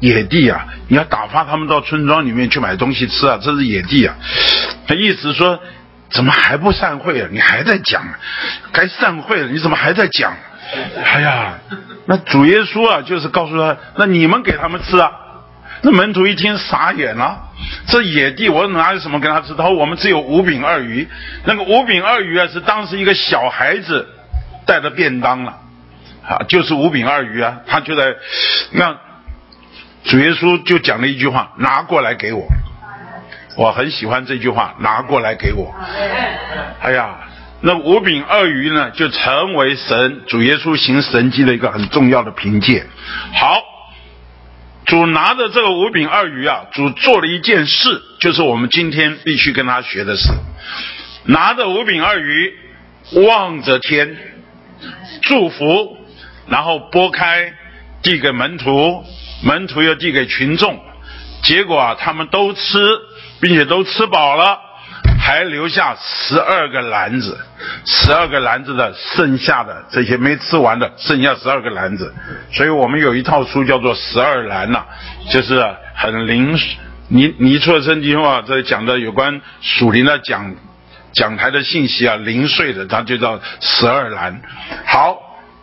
[0.00, 4.14] 野地啊，你要打发他们到村庄里面去买东西吃啊，这是野地啊。
[4.86, 5.58] 他意思说，
[6.10, 7.28] 怎么还不散会啊？
[7.32, 8.02] 你还在讲，
[8.72, 10.32] 该散会了，你怎么还在讲？
[11.04, 11.58] 哎呀，
[12.06, 15.10] 那主耶稣啊，就是告诉他，那你们给他们吃啊。
[15.82, 17.50] 那门徒一听傻眼了，
[17.88, 19.54] 这野地我哪有什么给他吃？
[19.54, 21.08] 他说我们只有五饼二鱼，
[21.44, 24.08] 那个五饼二鱼啊，是当时一个小孩子
[24.64, 25.58] 带的便当了，
[26.24, 28.14] 啊，就是五饼二鱼啊，他就在
[28.70, 28.96] 那。
[30.04, 32.46] 主耶稣就讲了一句话：“拿过来给我。”
[33.56, 35.74] 我很喜欢这句话：“拿过来给我。”
[36.80, 37.18] 哎呀，
[37.60, 42.86] 那五饼二鱼呢，就成为神主耶稣行神迹的一个很重要的凭借。
[43.34, 43.60] 好，
[44.86, 50.30] 主拿着这个五饼二鱼啊，主做了一件事，就是我们今天必须跟他学的事。
[51.24, 52.54] 拿着五饼二鱼，
[53.26, 54.16] 望着天，
[55.22, 55.98] 祝福，
[56.46, 57.52] 然后拨开，
[58.02, 59.04] 递给门徒。
[59.42, 60.80] 门徒又递给群众，
[61.42, 62.78] 结果啊，他们都吃，
[63.40, 64.58] 并且都吃饱了，
[65.20, 67.38] 还留下十二个篮子，
[67.84, 72.12] 十二个篮子的剩下的这些没吃完的，剩下十二个篮子。
[72.52, 74.84] 所以我们有一套书叫做《十二篮》呐，
[75.30, 75.64] 就是
[75.94, 76.58] 很零
[77.08, 80.56] 尼尼错生经话，这讲的有关属灵的讲
[81.12, 84.42] 讲台的信息啊，零碎的，它就叫十二篮。
[84.84, 85.16] 好，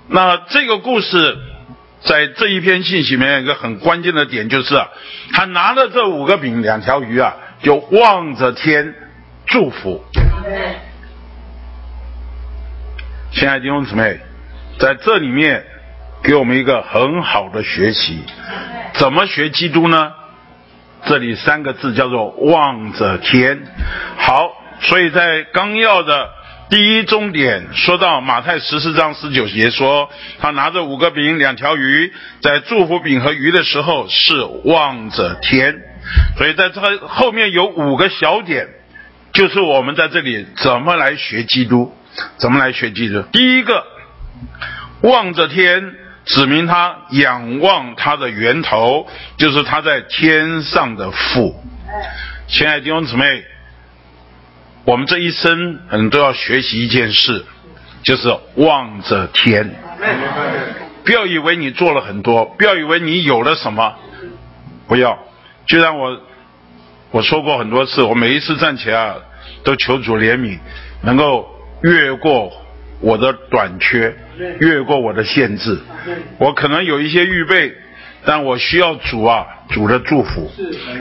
[0.07, 1.37] 那这个故事。
[2.05, 4.87] 在这一篇信息里面，一个很关键的点就是啊，
[5.33, 8.93] 他拿着这五个饼、两条鱼啊，就望着天
[9.47, 10.03] 祝福。
[13.31, 14.19] 亲爱的弟兄姊妹，
[14.79, 15.65] 在这里面
[16.23, 18.23] 给我们一个很好的学习，
[18.93, 20.13] 怎么学基督呢？
[21.05, 23.61] 这里三个字叫做望着天。
[24.17, 24.51] 好，
[24.81, 26.29] 所以在纲要的
[26.69, 30.09] 第一终点说到马太十四章十九节说，
[30.39, 32.11] 他拿着五个饼两条鱼，
[32.41, 35.75] 在祝福饼和鱼的时候是望着天。
[36.37, 38.67] 所以在这个后面有五个小点，
[39.31, 41.95] 就是我们在这里怎么来学基督，
[42.37, 43.21] 怎么来学基督。
[43.31, 43.83] 第一个，
[45.01, 45.95] 望着天。
[46.25, 49.07] 指明他仰望他的源头，
[49.37, 51.63] 就是他在天上的父。
[52.47, 53.43] 亲爱的弟兄姊妹，
[54.85, 57.43] 我们这一生可能都要学习一件事，
[58.03, 59.75] 就是望着天。
[61.03, 63.95] 不要以为你做了很多，不要以为你有了什么，
[64.87, 65.17] 不要。
[65.67, 66.21] 就像我
[67.11, 69.15] 我说过很多次，我每一次站起来
[69.63, 70.59] 都求主怜悯，
[71.01, 71.47] 能够
[71.81, 72.51] 越过
[73.01, 74.15] 我的短缺。
[74.59, 75.79] 越过我的限制，
[76.39, 77.73] 我可能有一些预备，
[78.25, 80.51] 但我需要主啊，主的祝福。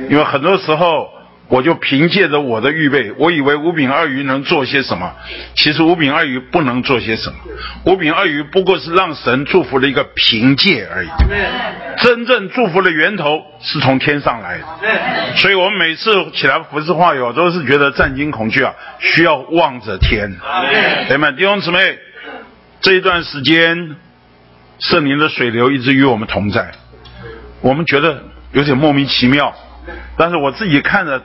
[0.08, 1.10] 因为很多时候，
[1.54, 5.14] 我就凭借着我的预备，我以为五饼二鱼能做些什么，
[5.54, 7.36] 其实五饼二鱼不能做些什么。
[7.84, 11.08] 五饼二鱼不过是让神祝福的一个凭借而已。
[11.98, 14.64] 真正祝福的源头是从天上来的。
[15.36, 20.34] 所以我们每次起来服侍话友，都是觉得战惊恐惧啊，需要望着天。
[21.08, 21.78] 弟们弟兄姊妹。
[22.80, 23.96] 这一段时间，
[24.78, 26.72] 圣灵的水流一直与我们同在，
[27.62, 29.54] 我们觉得有点莫名其妙。
[30.18, 31.22] 但是我自己看着，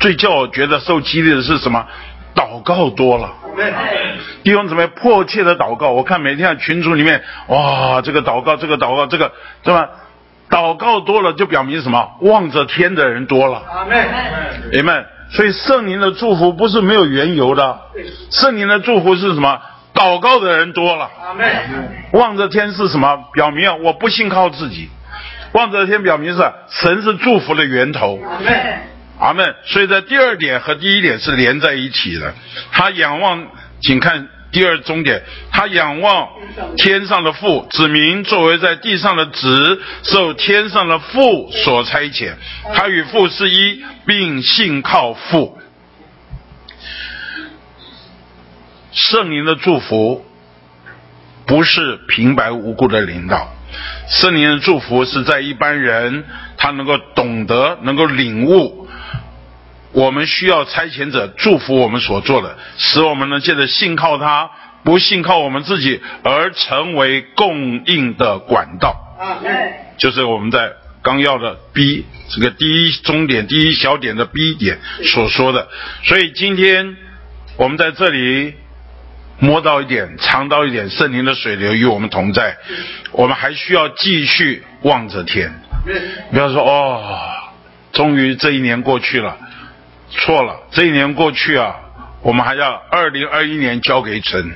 [0.00, 1.86] 最叫我觉得受激励的是什么？
[2.34, 3.34] 祷告多了，
[4.42, 5.90] 弟兄姊妹迫切的祷告。
[5.90, 9.32] 我看每天群组里面，哇，这个祷告，这个祷告，这个，
[9.62, 9.88] 对吧？
[10.48, 12.16] 祷告多了就表明什么？
[12.22, 13.62] 望着天的人多了。
[13.68, 15.06] 阿门，阿门。
[15.32, 17.78] 所以圣灵的祝福不是没有缘由的，
[18.30, 19.60] 圣灵的祝福是什么？
[19.92, 21.10] 祷告的人多了，
[22.12, 23.18] 望着天是什么？
[23.34, 24.88] 表明我不信靠自己。
[25.52, 28.18] 望着天表明是神是祝福的源头。
[29.20, 29.54] 阿门。
[29.64, 32.34] 所以在第二点和第一点是连在一起的。
[32.72, 33.46] 他仰望，
[33.80, 35.22] 请看第二终点。
[35.52, 36.28] 他仰望
[36.76, 42.32] 天上的父，子民作为在地上的子，受天上的父所差遣。
[42.74, 45.56] 他与父是一，并信靠父。
[48.92, 50.26] 圣灵的祝福
[51.46, 53.54] 不是平白无故的领导，
[54.08, 56.24] 圣灵的祝福是在一般人
[56.56, 58.79] 他能够懂得、能够领悟，
[59.92, 64.50] 我们需要差遣者祝福我们所做的，使我们能借着信靠他，
[64.84, 68.94] 不信靠我们自己，而成为供应的管道。
[69.98, 70.72] 就是我们在
[71.02, 75.68] 纲要的 B 这个第一终点、第一小点的 B 点所说的。
[76.04, 76.96] 所以今天
[77.56, 78.54] 我们在这里。
[79.42, 82.58] 摸到一点，尝到一点圣灵的水流与我们同在，
[83.10, 85.50] 我们还需要继续望着天。
[86.30, 87.30] 不要说哦，
[87.90, 89.38] 终于这一年过去了，
[90.10, 91.74] 错了，这一年过去啊，
[92.22, 94.52] 我们还要二零二一年交给神。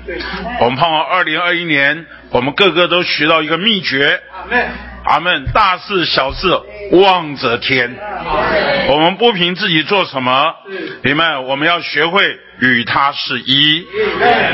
[0.61, 4.21] 我们盼望二零二一年，我们个个都学到一个秘诀。
[5.07, 5.45] 阿门！
[5.53, 6.49] 大事小事
[6.93, 7.95] 望着天，
[8.89, 10.55] 我们不凭自己做什么，
[11.03, 11.39] 明白？
[11.39, 13.87] 我们要学会与他是一，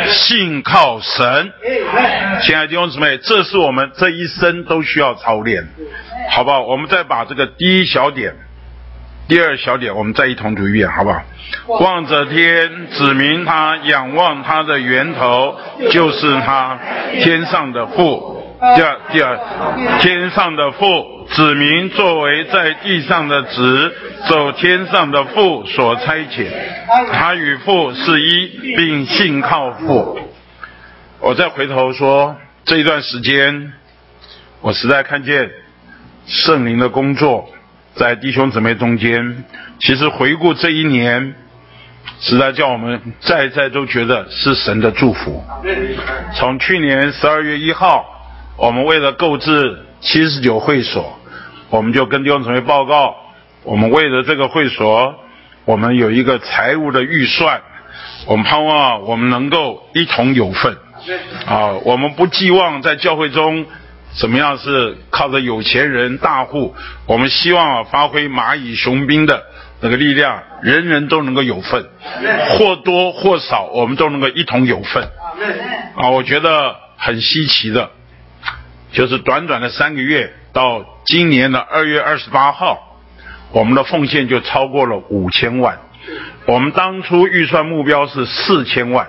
[0.08, 1.52] 信靠神。
[2.42, 5.68] 亲爱的弟兄姊妹，这是我们这一生都需要操练，
[6.30, 6.62] 好不好？
[6.62, 8.34] 我们再把这个第一小点、
[9.30, 11.22] 第二小点，我们再一同读一遍，好不好？
[11.68, 15.56] 望着天，指明他仰望他的源头，
[15.92, 16.76] 就是他
[17.12, 18.58] 天上的父。
[18.74, 19.38] 第二，第二，
[20.00, 23.94] 天上的父指明作为在地上的子，
[24.28, 26.48] 走天上的父所差遣，
[27.12, 30.18] 他与父是一，并信靠父。
[31.20, 33.72] 我再回头说，这一段时间，
[34.60, 35.52] 我实在看见
[36.26, 37.48] 圣灵的工作
[37.94, 39.44] 在弟兄姊妹中间。
[39.80, 41.34] 其实回顾这一年，
[42.20, 45.42] 实在叫我们在在都觉得是神的祝福。
[46.34, 48.16] 从去年十二月一号。
[48.56, 51.18] 我们为了购置七十九会所，
[51.70, 53.16] 我们就跟弟兄姊妹报告，
[53.62, 55.14] 我们为了这个会所，
[55.64, 57.62] 我们有一个财务的预算，
[58.26, 60.76] 我们盼望我们能够一同有份。
[61.46, 63.64] 啊，我们不寄望在教会中
[64.14, 66.74] 怎么样是靠着有钱人大户，
[67.06, 69.44] 我们希望发挥蚂蚁雄兵的
[69.80, 71.86] 那个力量，人人都能够有份，
[72.50, 75.04] 或多或少我们都能够一同有份。
[75.96, 77.90] 啊，我觉得很稀奇的。
[78.92, 82.98] 就是短短的三个月，到今年的二月二十八号，
[83.52, 85.78] 我们的奉献就超过了五千万。
[86.46, 89.08] 我们当初预算目标是四千万，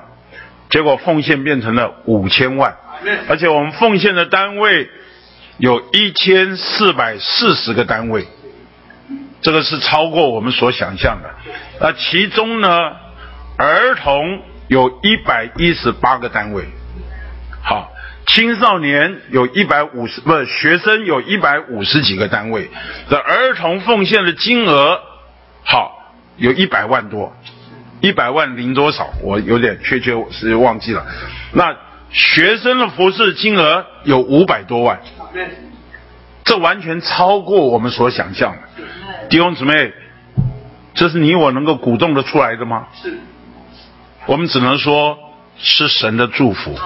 [0.70, 2.76] 结果奉献变成了五千万，
[3.28, 4.90] 而且我们奉献的单位
[5.58, 8.28] 有一千四百四十个单位。
[9.42, 11.30] 这个是超过我们所想象的。
[11.80, 12.92] 那其中呢，
[13.58, 16.66] 儿童有一百一十八个单位，
[17.64, 17.92] 好，
[18.28, 22.70] 青少年有一百五十，不，学生有一百五十几个单位，
[23.10, 25.00] 的儿童奉献的金额，
[25.64, 27.36] 好，有一百万多，
[28.00, 31.04] 一百万零多少，我有点确切是忘记了。
[31.54, 31.76] 那
[32.12, 35.00] 学生的服饰金额有五百多万，
[36.44, 38.60] 这完全超过我们所想象的。
[39.30, 39.94] 弟兄姊妹，
[40.94, 42.88] 这是你我能够鼓动的出来的吗？
[43.02, 43.18] 是。
[44.26, 45.18] 我们只能说
[45.58, 46.78] 是神的祝福，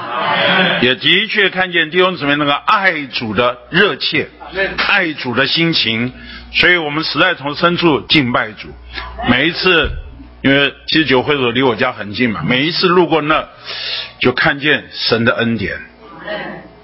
[0.82, 4.30] 也的确看见弟兄姊妹那个爱主的热切，
[4.78, 6.14] 爱主的心情，
[6.54, 8.70] 所以我们实在从深处敬拜主。
[9.28, 9.92] 每一次。
[10.46, 13.50] 因为七十九会所离我家很近嘛，每一次路过那，
[14.20, 15.82] 就看见神的恩典。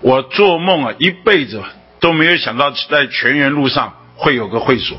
[0.02, 1.62] 我做梦啊，一辈子
[2.00, 4.98] 都没有想到在全员路上会有个会所。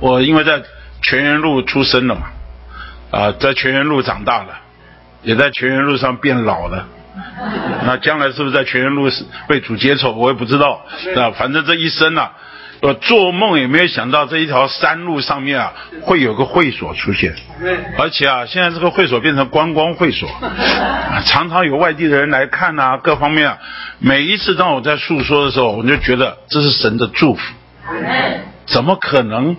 [0.00, 0.62] 我因为在
[1.00, 2.26] 全员路出生了嘛，
[3.10, 4.58] 啊，在全员路长大了，
[5.22, 6.86] 也在全员路上变老了。
[7.86, 9.08] 那将来是不是在全员路
[9.48, 10.84] 被主接受，我也不知道。
[11.16, 12.32] 那，反正这一生啊。
[12.80, 15.72] 我做梦也没有想到这一条山路上面啊
[16.02, 17.34] 会有个会所出现，
[17.96, 20.28] 而且啊现在这个会所变成观光会所，
[21.24, 23.58] 常常有外地的人来看呐，各方面啊，
[24.00, 27.40] 每一次当我在诉说的时候，我就觉得这是神的祝福，
[28.66, 29.56] 怎么可能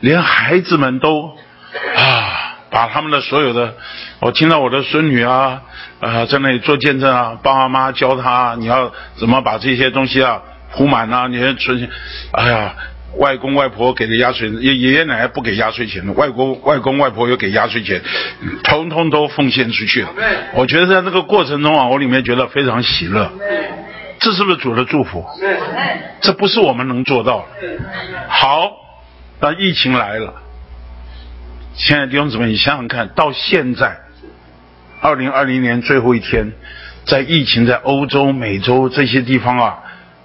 [0.00, 1.34] 连孩子们都
[1.96, 3.74] 啊把他们的所有的，
[4.20, 5.62] 我听到我的孙女啊
[6.00, 10.42] 啊在那里做见证啊，爸爸妈教他你要怎么把这些东西啊。
[10.72, 11.88] 铺满呐，你看存，
[12.32, 12.74] 哎呀，
[13.18, 18.02] 外公外婆给的压岁，爷爷爷奶奶不给压岁钱的，外公外公外婆又给压岁钱，
[18.62, 20.10] 通通都奉献出去了。
[20.54, 23.32] 我觉得在这个过程中啊，我里面觉得非常喜乐。
[24.18, 25.24] 这是不是主的祝福？
[26.20, 27.68] 这不是我们能做到的。
[28.28, 28.72] 好，
[29.40, 30.34] 那疫情来了，
[31.74, 33.98] 亲爱的弟兄姊妹，你想想看到现在，
[35.00, 36.52] 二零二零年最后一天，
[37.06, 39.78] 在疫情在欧洲、美洲这些地方啊。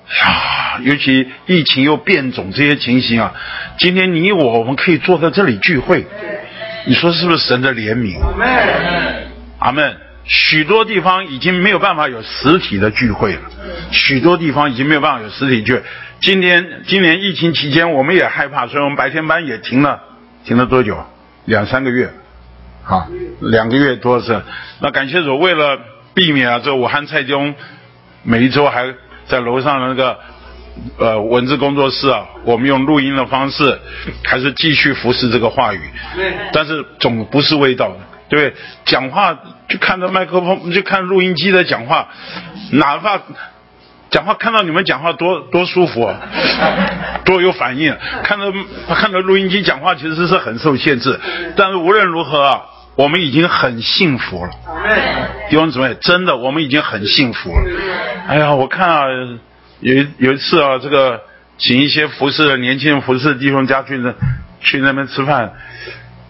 [0.07, 3.33] 啊，尤其疫情又变种这些情形啊，
[3.77, 6.05] 今天你我我们可以坐在这里聚会，
[6.85, 8.19] 你说是不是神的怜悯？
[8.21, 9.27] 阿门，
[9.59, 9.97] 阿门。
[10.23, 13.41] 许多地方已经没有办法有实体的聚会了，
[13.91, 15.81] 许多地方已经没有办法有实体聚。
[16.19, 19.99] 今天今年疫情期间，我们也害怕，所以我们白天班也停了，
[20.45, 21.03] 停了多久？
[21.45, 22.11] 两三个月，
[22.83, 23.07] 好，
[23.39, 24.41] 两个月多是。
[24.79, 25.79] 那感谢主，为了
[26.13, 27.55] 避免啊，这武汉蔡中
[28.23, 28.93] 每一周还。
[29.31, 30.19] 在楼上的那个
[30.97, 33.79] 呃文字工作室啊，我们用录音的方式，
[34.25, 35.79] 还是继续服侍这个话语。
[36.51, 37.95] 但是总不是味道的，
[38.27, 38.61] 对不对？
[38.83, 39.33] 讲话
[39.69, 42.09] 就看着麦克风，就看录音机在讲话，
[42.73, 43.21] 哪怕
[44.09, 46.19] 讲话看到你们讲话多多舒服啊，
[47.23, 47.95] 多有反应。
[48.23, 48.51] 看着
[48.93, 51.17] 看着录音机讲话，其实是很受限制。
[51.55, 52.63] 但是无论如何啊。
[52.97, 54.51] 我们已经很幸福了，
[55.49, 57.63] 弟兄姊妹，真的，我们已经很幸福了。
[58.31, 59.07] 哎呀，我看啊，
[59.81, 61.21] 有有一次啊，这个
[61.57, 64.13] 请一些服侍的年轻人服侍弟兄家去那
[64.61, 65.51] 去那边吃饭，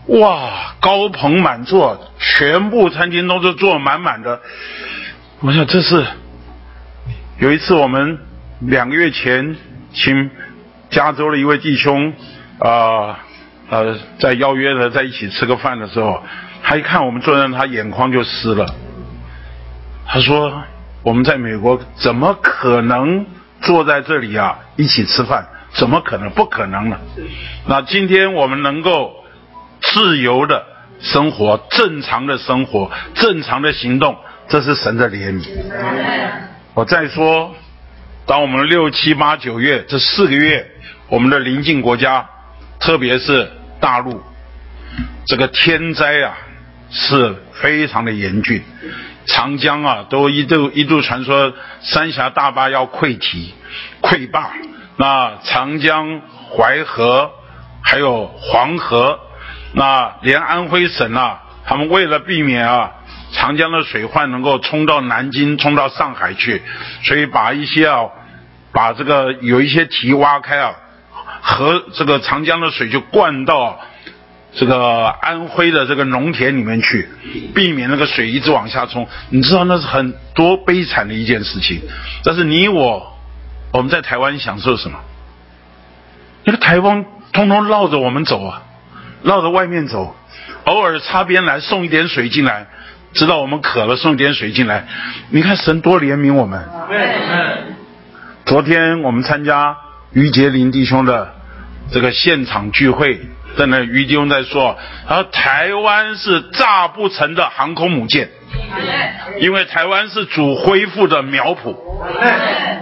[0.07, 4.41] 哇，高朋满座，全部餐厅都是坐满满的。
[5.41, 6.03] 我想这是
[7.37, 8.17] 有一次我们
[8.61, 9.55] 两个月前
[9.93, 10.31] 请
[10.89, 12.15] 加州的一位弟兄
[12.57, 13.19] 啊
[13.69, 16.23] 呃在邀约的在一起吃个饭的时候。
[16.63, 18.73] 他一看我们坐在那，他眼眶就湿了。
[20.07, 20.63] 他说
[21.03, 23.25] ：“我们在美国怎么可能
[23.61, 25.47] 坐在这里啊一起吃饭？
[25.73, 26.29] 怎么可能？
[26.31, 26.99] 不可能呢。
[27.65, 29.11] 那今天我们能够
[29.81, 30.65] 自由的
[30.99, 34.15] 生活、正常的生活、正常的行动，
[34.47, 35.49] 这是神的怜悯。
[36.73, 37.55] 我再说，
[38.25, 40.69] 当我们六七八九月这四个月，
[41.07, 42.29] 我们的邻近国家，
[42.79, 43.49] 特别是
[43.79, 44.21] 大陆，
[45.25, 46.37] 这个天灾啊。”
[46.93, 48.61] 是非常的严峻，
[49.25, 53.53] 长江啊都一度一度传说三峡大坝要溃堤、
[54.01, 54.51] 溃坝，
[54.97, 57.31] 那长江、淮河
[57.83, 59.19] 还有黄河，
[59.73, 62.91] 那连安徽省啊，他们为了避免啊
[63.31, 66.61] 长江的水患能够冲到南京、冲到上海去，
[67.03, 68.05] 所以把一些啊
[68.73, 70.73] 把这个有一些堤挖开啊，
[71.41, 73.79] 河这个长江的水就灌到。
[74.53, 77.07] 这个安徽的这个农田里面去，
[77.55, 81.81] 避免那个水一直往下冲，你知道那是很多悲惨的一件事情。
[82.23, 83.17] 但是你我，
[83.71, 84.99] 我们在台湾享受什么？
[86.43, 88.63] 那个台风通通绕着我们走啊，
[89.23, 90.15] 绕着外面走，
[90.65, 92.67] 偶尔擦边来送一点水进来，
[93.13, 94.87] 知道我们渴了送一点水进来。
[95.29, 96.67] 你看神多怜悯我们。
[98.45, 99.77] 昨天我们参加
[100.11, 101.33] 于杰林弟兄的
[101.89, 103.21] 这个现场聚会，
[103.57, 108.29] 在那于金庸在说，他说台湾是炸不成的航空母舰，
[109.39, 111.75] 因为台湾是主恢复的苗圃。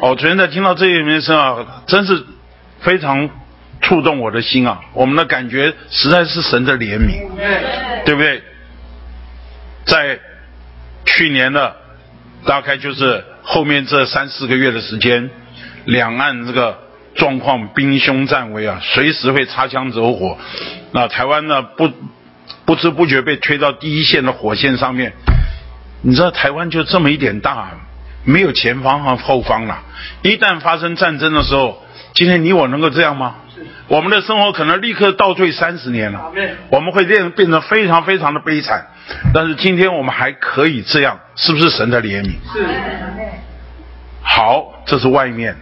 [0.01, 2.23] 哦，昨天在听到这一名声啊，真是
[2.81, 3.29] 非常
[3.81, 4.79] 触动我的心啊！
[4.93, 7.27] 我们的感觉实在是神的怜悯，
[8.05, 8.43] 对不对？
[9.85, 10.19] 在
[11.05, 11.75] 去年的
[12.45, 15.29] 大概就是后面这三四个月的时间，
[15.85, 16.77] 两岸这个
[17.15, 20.37] 状况兵凶战危啊，随时会擦枪走火。
[20.91, 21.91] 那台湾呢，不
[22.65, 25.13] 不知不觉被推到第一线的火线上面。
[26.01, 27.71] 你知道台湾就这么一点大，
[28.23, 29.79] 没有前方和后方了。
[30.21, 31.83] 一旦发生战争的时候，
[32.13, 33.35] 今天你我能够这样吗？
[33.89, 36.31] 我们的生活可能立刻倒退三十年了，
[36.69, 38.87] 我们会变变得非常非常的悲惨。
[39.33, 42.35] 但是今天我们还可以这样，是不是神的怜悯？
[42.53, 42.65] 是。
[44.21, 45.59] 好，这是外面的。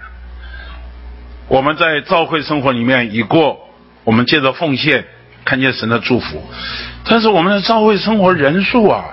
[1.47, 3.57] 我们在教会生活里面已过，
[4.03, 5.05] 我们借着奉献
[5.45, 6.43] 看见神的祝福。
[7.05, 9.05] 但是我们的教会生活人数啊，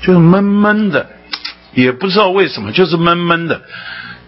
[0.00, 1.08] 就是闷闷的，
[1.72, 3.62] 也不知道为什么，就是闷闷的。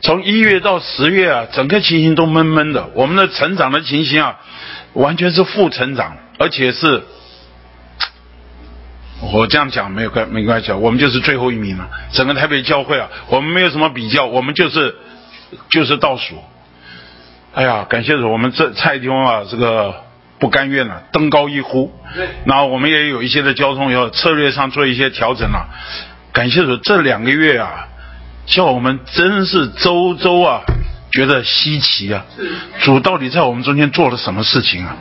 [0.00, 2.88] 从一月到十月啊，整个情形都闷闷的。
[2.94, 4.38] 我们的成长的情形啊，
[4.92, 7.02] 完全是负成长，而且是。
[9.20, 11.90] 我这样讲没有关没关系啊，我们就是最后一名了。
[12.12, 14.94] 整个台北教会啊，我们没有什么比较，我们就是
[15.68, 16.36] 就是倒数。
[17.58, 19.92] 哎呀，感谢主，我们这蔡弟兄啊，这个
[20.38, 21.92] 不甘愿了，登高一呼。
[22.44, 25.66] 然后我们也有一些的交通要策略上做一些调整了。
[26.32, 27.88] 感谢主，这两个月啊，
[28.46, 30.60] 叫我们真是周周啊
[31.10, 32.24] 觉得稀奇啊。
[32.78, 34.96] 主到底在我们中间做了什么事情啊？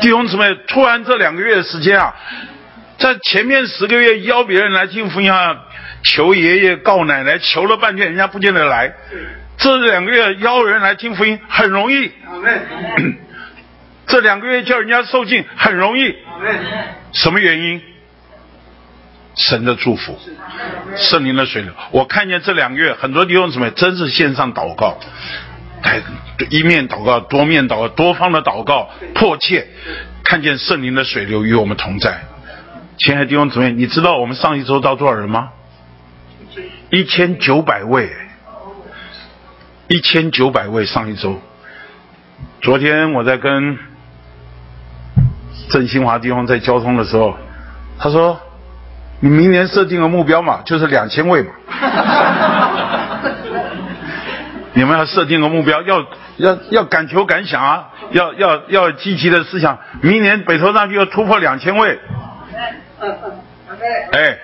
[0.00, 2.12] 弟兄姊妹，突然这两个月的时间啊。
[2.98, 5.56] 在前面十个月邀别人来听福音啊，
[6.02, 8.92] 求爷爷告奶奶，求了半天人家不见得来。
[9.58, 12.10] 这两个月邀人来听福音很容易，
[14.06, 16.14] 这两个月叫人家受尽很容易。
[17.12, 17.80] 什么原因？
[19.34, 20.18] 神的祝福，
[20.96, 21.72] 圣灵的水流。
[21.90, 24.98] 我看见这两个月很多弟兄姊妹真是线上祷告，
[25.82, 26.02] 哎，
[26.50, 29.68] 一面祷告，多面祷告，多方的祷告，迫切
[30.22, 32.24] 看见圣灵的水流与我们同在。
[32.98, 35.50] 亲爱的弟兄姊妹，你知道我们上一周到多少人吗？
[36.90, 38.10] 一千九百位，
[39.92, 41.38] 一千九百位上一周。
[42.62, 43.78] 昨天我在跟
[45.68, 47.36] 郑新华地方在交通的时候，
[47.98, 48.40] 他说
[49.20, 51.50] ：“你明年设定个目标嘛，就是两千位嘛。
[54.72, 56.06] 你们要设定个目标，要
[56.38, 62.00] 要要敢求敢想啊，要要要积极的思想，明年北投上去要突破两千位。
[64.12, 64.38] ”哎，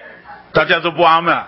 [0.52, 1.34] 大家都不阿门，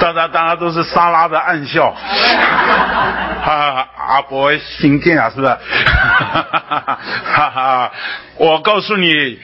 [0.00, 1.90] 大家大家都是沙拉的暗笑，
[3.42, 5.48] 哈哈，阿伯心电啊，是不是？
[6.32, 7.92] 哈哈，
[8.36, 9.38] 我告诉你，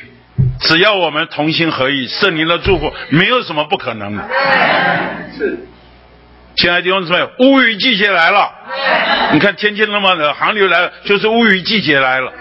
[0.61, 4.23] 只要我们同心合意，圣灵的祝福，没有什么不可能的。
[5.37, 5.59] 是，
[6.57, 8.51] 亲爱的弟兄姊妹，乌雨季节来了，
[9.33, 12.33] 你看天气那么冷，寒流来了，就是乌雨季节来了，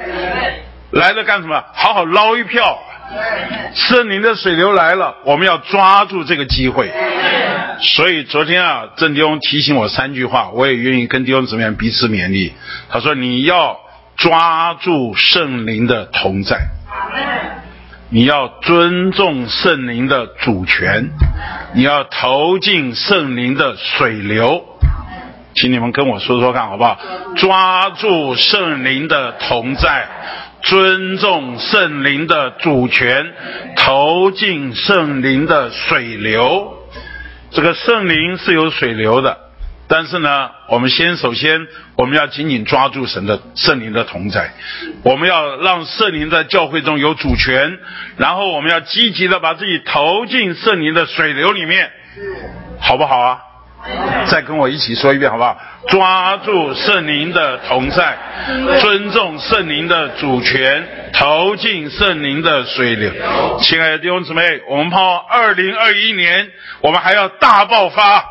[0.91, 1.63] 来了干什么？
[1.73, 2.79] 好好捞一票。
[3.73, 6.91] 圣灵的水流来了，我们要抓住这个机会。
[7.79, 12.53] 所以昨天啊，郑弟兄提醒我三句话，我也愿意跟弟兄姊妹彼此勉励。
[12.89, 13.77] 他说：“你要
[14.15, 16.57] 抓住圣灵的同在，
[18.09, 21.11] 你要尊重圣灵的主权，
[21.75, 24.63] 你要投进圣灵的水流。”
[25.53, 26.99] 请你们跟我说说看，好不好？
[27.35, 30.07] 抓住圣灵的同在。
[30.67, 33.33] 尊重圣灵的主权，
[33.77, 36.73] 投进圣灵的水流。
[37.51, 39.37] 这个圣灵是有水流的，
[39.87, 41.65] 但是呢，我们先首先
[41.95, 44.53] 我们要紧紧抓住神的圣灵的同在，
[45.03, 47.79] 我们要让圣灵在教会中有主权，
[48.17, 51.89] 然后我们要积极的把自己投进圣灵的水流里面，
[52.81, 53.39] 好不好啊？
[54.27, 55.57] 再跟我一起说一遍好不好？
[55.87, 58.17] 抓住圣灵的同在，
[58.81, 63.11] 尊重圣灵的主权，投进圣灵的水流。
[63.61, 66.49] 亲爱的弟兄姊妹，我们盼二零二一年，
[66.81, 68.25] 我们还要大爆发。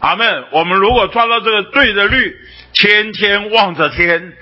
[0.00, 0.44] 阿门。
[0.50, 2.34] 我们如果抓到这个对的律，
[2.72, 4.32] 天天望着天。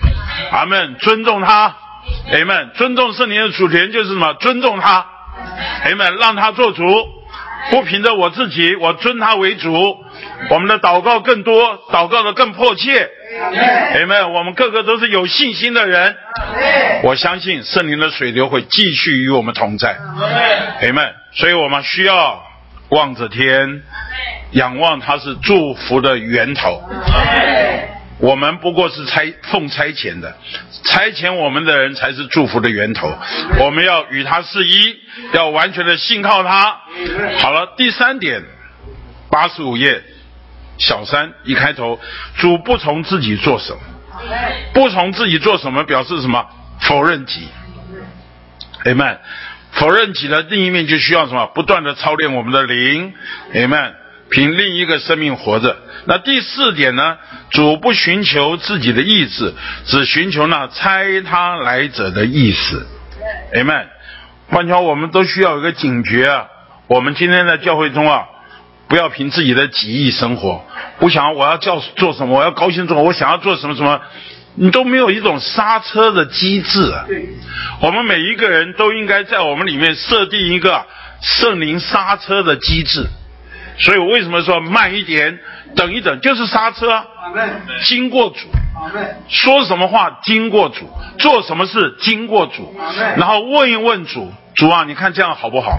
[0.52, 0.94] 阿门。
[1.00, 1.74] 尊重他。
[2.32, 2.70] 阿门。
[2.74, 4.34] 尊重圣灵的主权就是什么？
[4.34, 5.04] 尊重他。
[5.84, 6.16] 阿门。
[6.18, 6.84] 让他做主。
[7.70, 9.72] 不凭着我自己，我尊他为主。
[10.50, 13.08] 我们的祷告更多，祷告的更迫切。
[13.98, 14.32] 你们。
[14.32, 16.16] 我们个个都是有信心的人。
[17.02, 19.96] 我相信圣灵的水流会继续与我们同在。
[20.82, 21.12] 你们。
[21.32, 22.42] 所以我们需要
[22.90, 23.82] 望着天，
[24.50, 26.82] 仰望他是祝福的源头。
[28.18, 30.36] 我们不过是差奉差遣的，
[30.84, 33.12] 差遣我们的人才是祝福的源头。
[33.58, 34.96] 我们要与他是一，
[35.32, 36.80] 要完全的信靠他。
[37.38, 38.42] 好了，第三点，
[39.28, 40.04] 八十五页，
[40.78, 41.98] 小三一开头，
[42.36, 43.80] 主不从自己做什么，
[44.72, 46.46] 不从自己做什么，表示什么？
[46.80, 47.48] 否认己。
[48.84, 49.18] Amen。
[49.72, 51.46] 否认己的另一面就需要什么？
[51.46, 53.14] 不断的操练我们的灵。
[53.54, 53.94] Amen。
[54.32, 55.76] 凭另一个生命活着。
[56.06, 57.16] 那第四点呢？
[57.50, 59.52] 主不寻求自己的意志，
[59.84, 62.86] 只寻求那猜他来者的意思。
[63.54, 63.86] Amen。
[64.48, 66.46] 换句话我们都需要有一个警觉啊！
[66.86, 68.24] 我们今天在教会中啊，
[68.88, 70.64] 不要凭自己的己意生活。
[70.98, 74.00] 不想我要叫做什么，我要高兴做，我想要做什么什么，
[74.56, 76.92] 你都没有一种刹车的机制。
[77.80, 80.86] 我们每一个人都应该在我们里面设定一个
[81.20, 83.06] 圣灵刹车的机制。
[83.78, 85.38] 所以我为什么说慢一点，
[85.76, 87.04] 等一等，就是刹车。
[87.84, 88.48] 经过主。
[89.28, 92.74] 说什么话经过主，做什么事经过主，
[93.16, 95.78] 然后问一问主，主啊，你看这样好不好？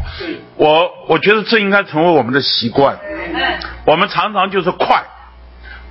[0.55, 2.97] 我我觉得这应该成为我们的习惯。
[3.85, 5.03] 我们常常就是快，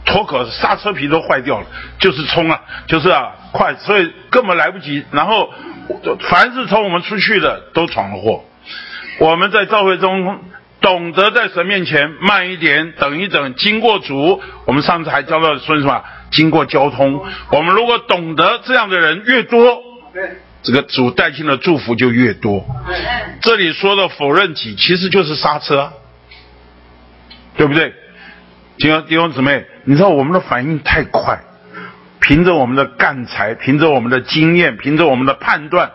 [0.07, 1.67] 脱口刹车皮都坏掉了，
[1.99, 5.05] 就是冲啊，就是啊快，所以根本来不及。
[5.11, 5.51] 然后
[6.31, 8.43] 凡是从我们出去的都闯了祸。
[9.19, 10.41] 我们在教会中。
[10.83, 14.43] 懂得在神面前慢一点，等一等，经过主。
[14.67, 16.03] 我们上次还教到说什么？
[16.31, 17.25] 经过交通。
[17.51, 19.81] 我们如果懂得这样的人越多，
[20.63, 22.67] 这个主带进的祝福就越多。
[23.43, 25.93] 这里说的否认己，其实就是刹车，
[27.57, 27.95] 对不对？
[28.79, 31.39] 弟兄弟兄姊妹，你知道我们的反应太快，
[32.21, 35.93] 凭着我们的干才，凭着我们的经验，凭着我们的判断。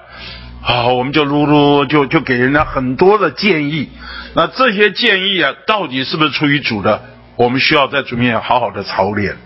[0.70, 3.88] 好，我们就噜噜就就给人家很多的建议，
[4.36, 7.02] 那这些建议啊，到底是不是出于主的？
[7.38, 9.38] 我们需要在主面前好好的操练。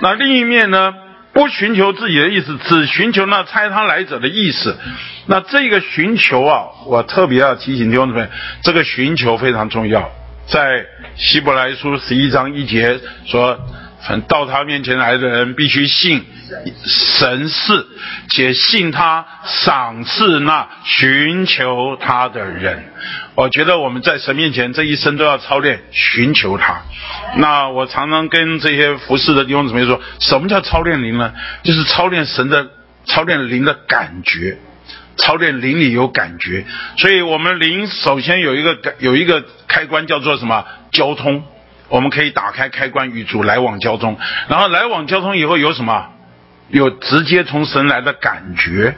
[0.00, 0.94] 那另一面呢，
[1.34, 4.74] 不寻求自己的意思，只寻求那猜他来者的意思。
[5.26, 8.26] 那这个寻求啊，我特别要提醒弟兄姊妹，
[8.62, 10.10] 这个寻求非常重要。
[10.46, 13.60] 在希伯来书十一章一节说。
[14.28, 16.24] 到他面前来的人必须信
[16.84, 17.86] 神是，
[18.30, 22.84] 且信他赏赐那寻求他的人。
[23.34, 26.82] 我觉得我们在神面前这一生都要操练寻求他。
[27.36, 31.32] 那我常常跟这些服侍的弟兄姊妹说，什么叫操练灵呢？
[31.62, 32.68] 就是操练神的，
[33.06, 34.58] 操练灵的感觉，
[35.16, 36.66] 操练灵里有感觉。
[36.98, 40.64] 所以我们灵首先有一个有一个开关叫做什么？
[40.92, 41.42] 交通。
[41.94, 44.18] 我们可以打开开关与主来往交通，
[44.48, 46.08] 然后来往交通以后有什么？
[46.68, 48.96] 有直接从神来的感觉，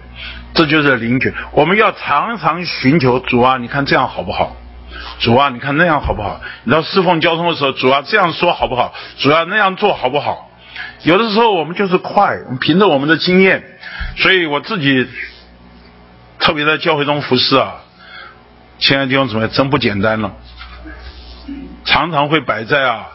[0.54, 1.34] 这就是灵觉。
[1.52, 4.56] 我们要常常寻求主啊，你看这样好不好？
[5.18, 6.40] 主啊，你看那样好不好？
[6.64, 8.94] 你到侍奉交通的时候，主啊这样说好不好？
[9.18, 10.50] 主啊那样做好不好？
[11.02, 13.62] 有的时候我们就是快，凭着我们的经验，
[14.16, 15.06] 所以我自己
[16.38, 17.74] 特别在教会中服侍啊，
[18.78, 20.32] 亲爱的弟兄姊妹，真不简单了。
[21.86, 23.06] 常常会摆在啊，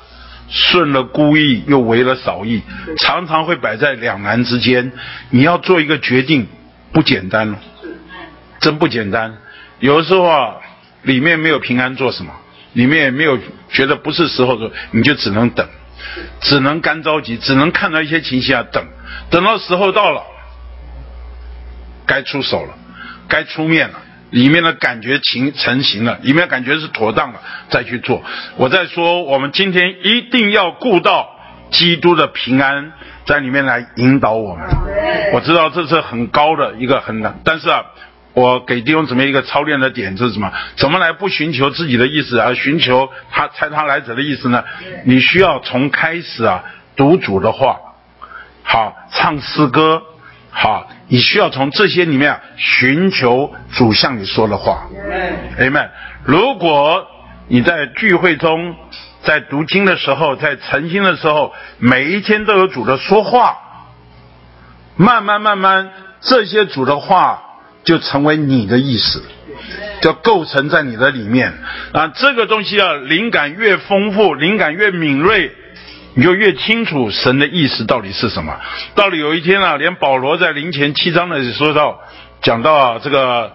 [0.49, 2.64] 顺了孤意又违了少意，
[2.98, 4.91] 常常会摆在两难之间。
[5.30, 6.48] 你要做一个决定，
[6.91, 7.56] 不简单，
[8.60, 9.38] 真不简单。
[9.80, 10.56] 有的时候啊，
[11.03, 12.34] 里面没有平安做什么，
[12.73, 13.38] 里面也没有
[13.69, 15.68] 觉得不是时候的，你就只能等，
[16.39, 18.84] 只能干着急，只能看到一些情形啊等，
[19.30, 20.23] 等到时候到了，
[22.06, 22.73] 该出手了，
[23.27, 23.99] 该出面了。
[24.31, 28.23] 里面的感觉情成型了，里面感觉是妥当了，再去做。
[28.57, 31.29] 我在说，我们今天一定要顾到
[31.69, 32.93] 基督的平安
[33.25, 34.65] 在里面来引导我们。
[35.33, 37.83] 我知道这是很高的一个很难，但是啊，
[38.33, 40.51] 我给弟兄姊妹一个操练的点是什么？
[40.77, 44.63] 怎么来不寻求自己的意思，而寻求他猜他来者的意思呢？
[45.05, 46.63] 你需要从开始啊
[46.95, 47.77] 读主的话，
[48.63, 50.01] 好唱诗歌。
[50.53, 54.88] 好，你需要从这些里面寻求主向你说的话。
[55.57, 55.90] Amen。
[56.26, 57.07] 如果
[57.48, 58.76] 你在聚会中，
[59.23, 63.57] 在读经的时候，在晨经的时候，每一天都有主的说话，
[64.98, 67.41] 慢慢慢慢，这些主的话
[67.84, 69.23] 就成为你的意思，
[70.02, 71.53] 就构成在你的里面。
[71.94, 75.56] 啊，这个东西啊，灵感越丰富，灵感越敏锐。
[76.13, 78.53] 你就越清楚神的意思到底是什么。
[78.95, 82.01] 到了有一天啊，连保罗在灵前七章的说到，
[82.41, 83.53] 讲到啊这个，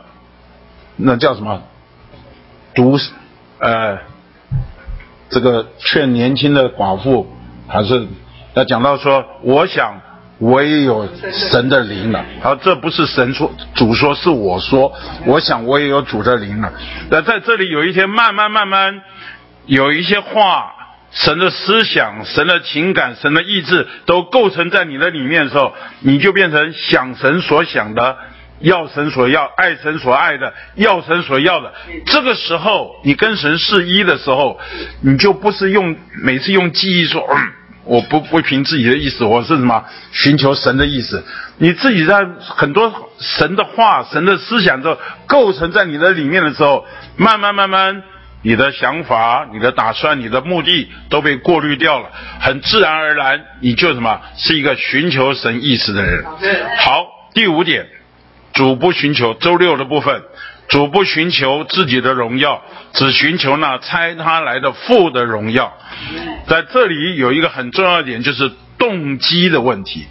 [0.97, 1.63] 那叫什么？
[2.75, 2.99] 读，
[3.59, 3.99] 呃，
[5.29, 7.27] 这个劝年轻的寡妇，
[7.69, 8.07] 还是
[8.55, 10.01] 要讲到说，我想
[10.39, 12.25] 我也有神的灵了。
[12.41, 14.93] 好，这不是神说，主说是我说，
[15.27, 16.73] 我想我也有主的灵了。
[17.11, 19.03] 那在这里有一天，慢慢慢慢
[19.67, 20.73] 有一些话。
[21.17, 28.19] 神的思想、神的情感、神的意志都构成在你的里面的时候，你就变成想神所想的，
[28.61, 31.73] 要神所要，爱神所爱的，要神所要的。
[32.05, 34.61] 这个时候，你跟神是一的时候，
[35.01, 37.27] 你就不是用每次用记忆说，
[37.85, 41.25] 我不不凭自己的意思，我是什么寻求神的意思。
[41.57, 46.85] 你自己在很多神的话、神的思想之后构成在你的里面的时候，
[47.17, 48.03] 慢慢慢慢。
[48.47, 52.09] 你的想法、你的打算、你的目的都被过滤掉了，
[52.39, 56.25] 很自然而然，你就什么是一个寻求神意识的人。
[56.79, 57.89] 好，第五点，
[58.53, 60.23] 主不寻求周六的部分，
[60.69, 62.63] 主不寻求自己的荣耀，
[62.93, 65.77] 只寻求那猜他来的父的荣耀。
[66.47, 70.07] 在这里有一个很重要的点，就是动机的问题。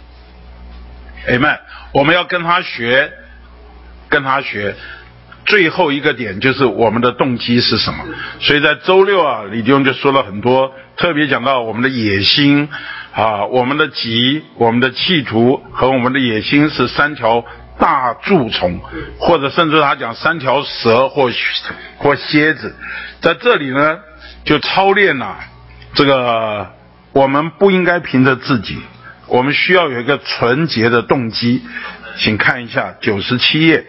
[1.26, 1.58] 哎们，
[1.92, 3.10] 我们要跟他学，
[4.10, 4.76] 跟他学。
[5.46, 8.04] 最后一个点就是我们的动机是什么？
[8.40, 12.68] 所以在周六啊，李弟兄就说了很多，特别讲到我们的野心
[13.12, 17.44] 啊，我们的急，我们的企图和我们的野心是三条
[17.78, 18.80] 大蛀虫，
[19.18, 21.30] 或者甚至他讲三条蛇或
[21.98, 22.74] 或蝎子，
[23.20, 23.98] 在这里呢
[24.44, 25.38] 就操练了
[25.94, 26.72] 这个，
[27.12, 28.78] 我们不应该凭着自己，
[29.28, 31.62] 我们需要有一个纯洁的动机，
[32.18, 33.86] 请看一下九十七页。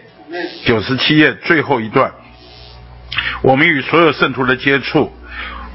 [0.64, 2.12] 九十七页最后一段，
[3.42, 5.12] 我们与所有圣徒的接触，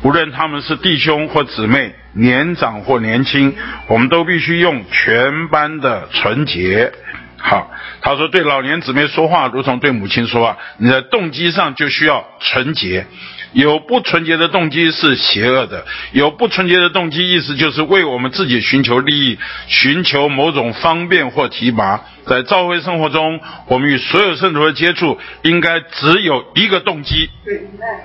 [0.03, 3.55] 无论他们是弟兄或姊妹，年长或年轻，
[3.87, 6.91] 我们都必须用全班的纯洁。
[7.37, 7.71] 好，
[8.01, 13.07] 他说对老年姊妹说话，如同对母亲说话，你的动机上就需要纯洁。
[13.53, 22.01] 有不纯洁的动机是邪恶的，有不纯洁的动机，意思就是为我们自己寻求利益，寻求某种方便或提拔。
[22.25, 27.29] 在教会生活中，我们与所有圣徒的接触，应该只有一个动机。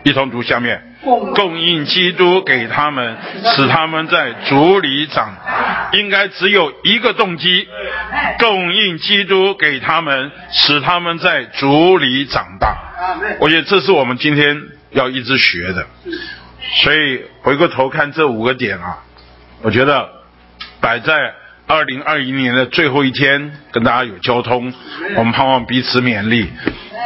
[0.03, 0.83] 一同读下面，
[1.35, 5.35] 供应基督给他们，使他们在主里长。
[5.93, 7.67] 应该只有一个动机，
[8.39, 12.77] 供应基督给他们，使他们在主里长大。
[13.41, 14.78] 我觉得这是我们今天。
[14.99, 15.87] 要一直学的，
[16.83, 18.99] 所以回过头看这五个点啊，
[19.63, 20.09] 我觉得
[20.81, 21.15] 摆在
[21.69, 24.75] 二零二一年的最后一天跟大家有交通，
[25.15, 26.51] 我们盼望彼此勉励，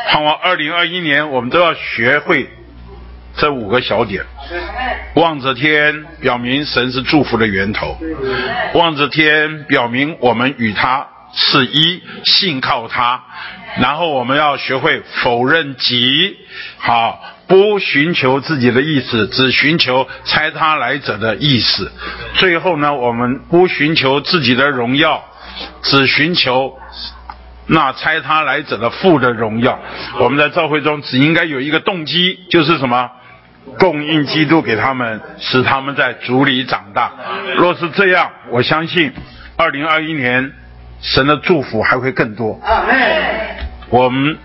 [0.09, 2.49] 盼望二零二一年我们都要学会
[3.37, 4.25] 这五个小点。
[5.17, 7.99] 望着天，表明神是祝福的源头；
[8.73, 13.23] 望着天，表明我们与他是一，信靠他。
[13.81, 16.39] 然后我们要学会否认己，
[16.79, 17.23] 好。
[17.47, 21.91] 不寻求自己的意思，只寻求猜他来者的意思。
[22.35, 25.23] 最后呢，我们不寻求自己的荣耀，
[25.83, 26.79] 只寻求
[27.67, 29.79] 那猜他来者的父的荣耀。
[30.19, 33.11] 我们在教会中只应该有一个动机，就是什么？
[33.79, 37.13] 供应基督给他们，使他们在主里长大。
[37.57, 39.13] 若是这样，我相信
[39.57, 40.53] 二零二一年
[41.01, 42.61] 神的祝福还会更多。
[43.89, 44.37] 我们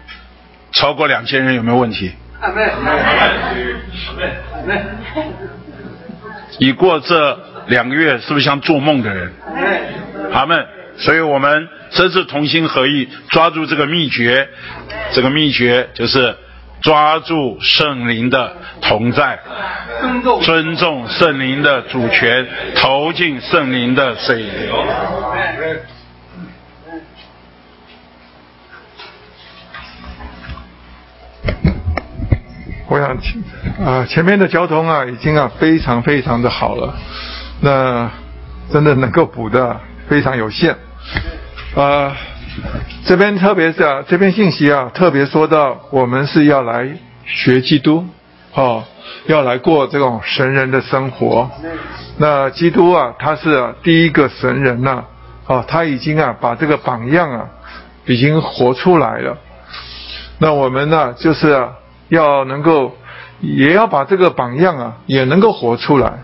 [0.72, 2.12] 超过两千人有没有问题？
[2.40, 2.84] 阿门，阿
[4.66, 4.86] 门，
[6.60, 9.34] 你过这两个月是不是像做梦的人？
[10.32, 10.66] 阿门。
[11.00, 14.50] 所以我们真是同心合意，抓住这个秘诀，
[15.12, 16.36] 这个秘诀就是
[16.82, 19.38] 抓住圣灵的同在，
[20.42, 21.08] 尊重。
[21.08, 24.84] 圣灵的主权，投进圣灵的水流。
[32.90, 33.18] 我想，
[33.86, 36.96] 啊，前面的交通啊，已经啊非常非常的好了，
[37.60, 38.10] 那
[38.72, 39.78] 真的能够补的
[40.08, 40.74] 非常有限。
[41.76, 42.16] 啊，
[43.06, 46.90] 这边特别是啊，这篇信息啊，特别说到我们是要来
[47.26, 48.06] 学基督，
[48.54, 48.86] 哦，
[49.26, 51.52] 要来过这种神人的生活。
[52.18, 55.04] 那基督啊，他是第一个神人呐，
[55.46, 57.50] 哦，他已经啊把这个榜样啊，
[58.06, 59.38] 已经活出来了。
[60.40, 61.70] 那我们呢，就是啊。
[62.10, 62.96] 要能够，
[63.42, 66.20] 也要把这个榜样啊，也能够活出来。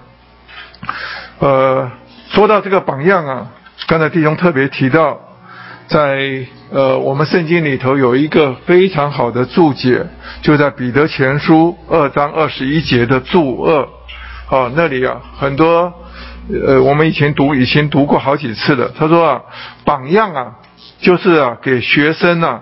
[1.39, 1.91] 呃，
[2.29, 3.47] 说到这个榜样啊，
[3.87, 5.19] 刚才弟兄特别提到，
[5.87, 10.07] 在呃我们圣经里头有一个非常好的注解，
[10.41, 13.81] 就在彼得前书二章二十一节的注二，
[14.49, 15.93] 啊那里啊很多，
[16.65, 19.41] 呃我们以前读以前读过好几次的，他说啊
[19.83, 20.55] 榜样啊
[20.99, 22.61] 就是啊给学生啊。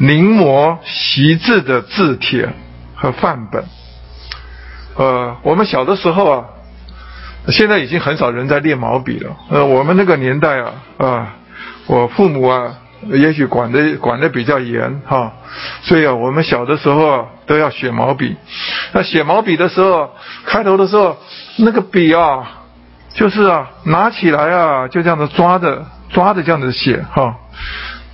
[0.00, 2.48] 临摹习字的字帖
[2.94, 3.62] 和范本，
[4.96, 6.44] 呃，我们小的时候啊，
[7.48, 9.36] 现在已经很少人在练毛笔了。
[9.50, 11.34] 呃，我们那个年代啊，啊，
[11.86, 12.78] 我父母啊，
[13.12, 15.34] 也许管的管的比较严哈，
[15.82, 18.34] 所以啊，我们小的时候啊，都要写毛笔。
[18.92, 20.10] 那写毛笔的时候，
[20.46, 21.18] 开头的时候，
[21.58, 22.62] 那个笔啊，
[23.12, 27.36] 就是啊，拿起来啊，就这样子抓着抓着这样子写哈。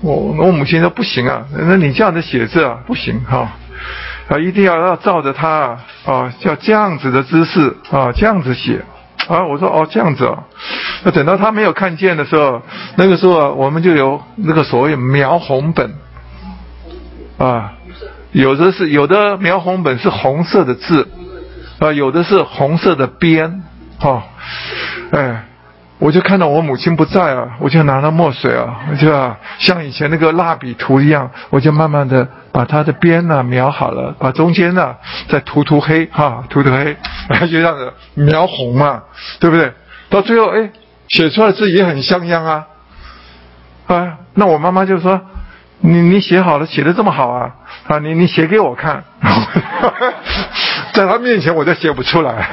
[0.03, 3.51] 我我母亲说不行啊，那你这样子写字啊不行哈，
[4.29, 8.85] 啊一定要要照着他啊，要这样子的姿势啊，这样子写
[9.27, 9.45] 啊。
[9.47, 10.45] 我说哦这样子啊，
[11.03, 12.61] 那等到他没有看见的时候，
[12.97, 15.95] 那个时候啊，我们就有那个所谓描红本
[17.39, 17.73] 啊，
[18.33, 21.09] 有的是有的描红本是红色的字
[21.79, 23.63] 啊，有的是红色的边
[23.99, 24.25] 哈，
[25.13, 25.47] 哎。
[25.99, 34.95] 我就看到我母亲不在啊，我就拿了墨水啊，我就啊像以前那个蜡笔涂一样，我就慢慢的把它的边呢描好了，把中间呢
[35.29, 36.97] 再涂涂黑哈，涂涂黑，
[37.29, 39.05] 然 后就这样子描红嘛，
[39.41, 39.73] 对不对？
[40.11, 40.71] 到最后哎，
[41.09, 42.67] 写出来字也很像样啊，
[43.87, 45.19] 啊，那我妈妈就说，
[45.81, 47.55] 你你写好了，写的这么好啊，
[47.89, 49.03] 啊，你你写给我看，
[50.93, 52.47] 在他面前我就写不出来，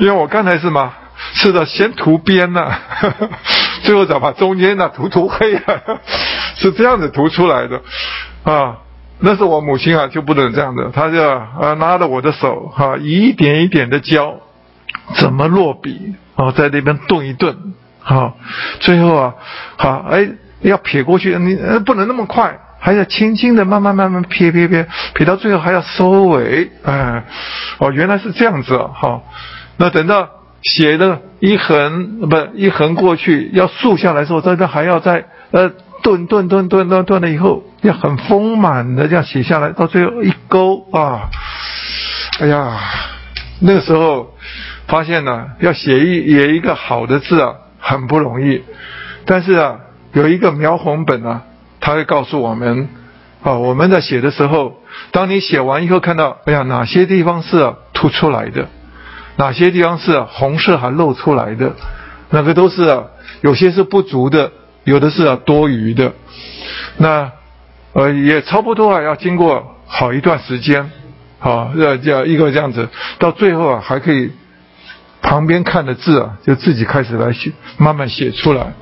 [0.00, 0.90] 因为我刚才是嘛。
[1.34, 2.72] 是的，先涂边呢，
[3.82, 5.60] 最后再把中间呢涂涂黑，
[6.56, 7.80] 是这样子涂出来的
[8.44, 8.78] 啊。
[9.20, 14.36] 那是我母亲啊，就不能这样的，她就啊拉着我的手哈，一点一点的教
[15.16, 17.74] 怎么落笔啊，在那边顿一顿
[18.04, 18.34] 啊，
[18.78, 19.34] 最后啊，
[19.76, 20.28] 好哎
[20.60, 27.24] 要撇过去，你不能那么快，还要轻轻的慢慢慢慢撇撇撇，撇到最后还要收尾哎，
[27.78, 29.22] 哦原来是这样子哈，
[29.76, 30.37] 那等到。
[30.62, 35.70] 写的一横不一横过去， 要竖下来的时候，这还要再呃
[36.02, 41.28] 顿顿顿顿顿顿了以后，要很丰满的这样写下来，到最后一勾啊，
[42.40, 42.78] 哎呀，
[43.60, 44.34] 那个时候
[44.86, 48.62] 发现呢，要写一写一个好的字啊，很不容易。
[49.26, 49.78] 但是啊，
[50.12, 51.42] 有一个描红本啊，
[51.80, 52.88] 他会告诉我们
[53.42, 54.80] 啊，我们在写的时候，
[55.12, 58.68] 当你写完以后，看到哎呀，哪些地方是凸出来的。
[59.38, 61.72] 哪些地方是红色还露出来的？
[62.30, 63.04] 那个都是啊，
[63.40, 64.52] 有些是不足的，
[64.82, 66.12] 有的是啊多余的。
[66.96, 67.30] 那
[67.92, 70.90] 呃也差不多啊，要经过好一段时间，
[71.38, 72.88] 好要要一个这样子，
[73.18, 74.32] 到最后啊还可以
[75.22, 78.74] 旁边看的字啊，就自己开始来写，慢慢写出来。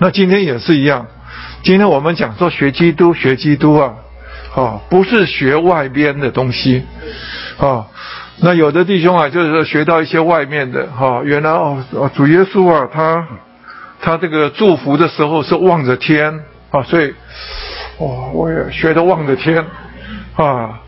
[0.00, 1.06] 那今天也是一样，
[1.62, 3.94] 今天我们讲说学基督，学基督啊，
[4.56, 6.82] 啊不是学外边的东西，
[7.58, 7.86] 啊。
[8.40, 11.82] 那有的弟兄啊，就是说学到一些外面的哈，原来哦，
[12.14, 13.26] 主耶稣啊，他
[14.02, 16.40] 他这个祝福的时候是望着天
[16.70, 17.14] 啊，所以
[17.98, 19.64] 哦，我也学的望着天
[20.34, 20.80] 啊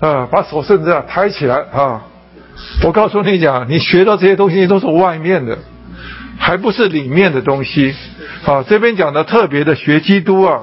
[0.00, 2.02] 啊，把手甚至啊抬起来啊。
[2.84, 5.56] 我告诉你讲，你学到这些东西都是外面的，
[6.38, 7.96] 还不是里面的东西
[8.44, 8.62] 啊。
[8.68, 10.60] 这边讲的特别的学基督啊，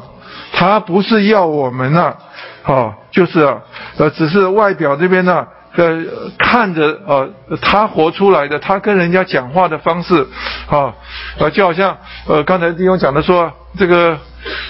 [0.53, 2.15] 他不是要我们啊，
[2.63, 3.57] 啊，就是啊，
[3.97, 5.47] 呃，只是外表这边呢。
[5.75, 6.03] 呃，
[6.37, 7.29] 看着呃，
[7.61, 10.27] 他活出来的，他跟人家讲话的方式，
[10.67, 10.93] 啊，
[11.37, 11.95] 呃，就好像
[12.27, 14.17] 呃，刚才弟兄讲的说，这个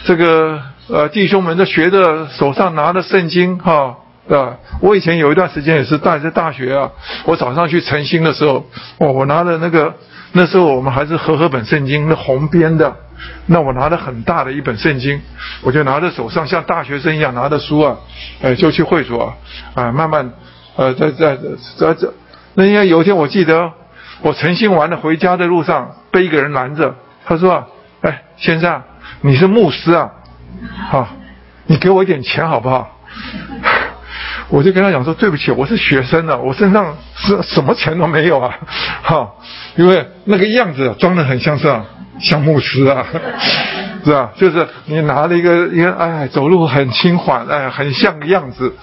[0.04, 3.96] 这个呃，弟兄们都学的，手上拿的圣经，哈，
[4.30, 6.92] 啊，我以前有一段时间也是带着大学啊，
[7.24, 8.66] 我早上去晨兴的时候，
[8.98, 9.94] 哦，我拿的那个，
[10.34, 12.94] 那时候我们还是和合本圣经，那红边的，
[13.46, 15.22] 那我拿的很大的一本圣经，
[15.64, 17.98] 我就拿着手上，像大学生一样拿着书啊，
[18.42, 19.34] 哎，就去会所
[19.74, 20.30] 啊，慢慢。
[20.80, 21.38] 呃，在在
[21.78, 22.14] 在这，
[22.54, 23.70] 那应该有一天我记得，
[24.22, 26.96] 我诚心完了回家的路上被一个人拦着，
[27.26, 27.68] 他说
[28.00, 28.82] ：“哎，先生，
[29.20, 30.10] 你是牧师啊？
[30.90, 31.10] 好，
[31.66, 32.98] 你给我一点钱好不好？”
[34.48, 38.58] 我就跟他讲说：“对不起，我是学生啊，我身上是什么钱都没有啊，
[39.04, 39.30] 哈，
[39.76, 41.84] 因为那个样子装的很像是啊，
[42.22, 43.06] 像牧师啊，
[44.06, 44.32] 是吧？
[44.38, 48.74] 就是你拿了一个一个，哎，走路很轻缓，哎，很像个样子。”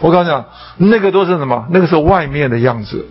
[0.00, 0.44] 我跟你讲，
[0.78, 1.66] 那个都是什么？
[1.70, 3.08] 那个是外面的样子，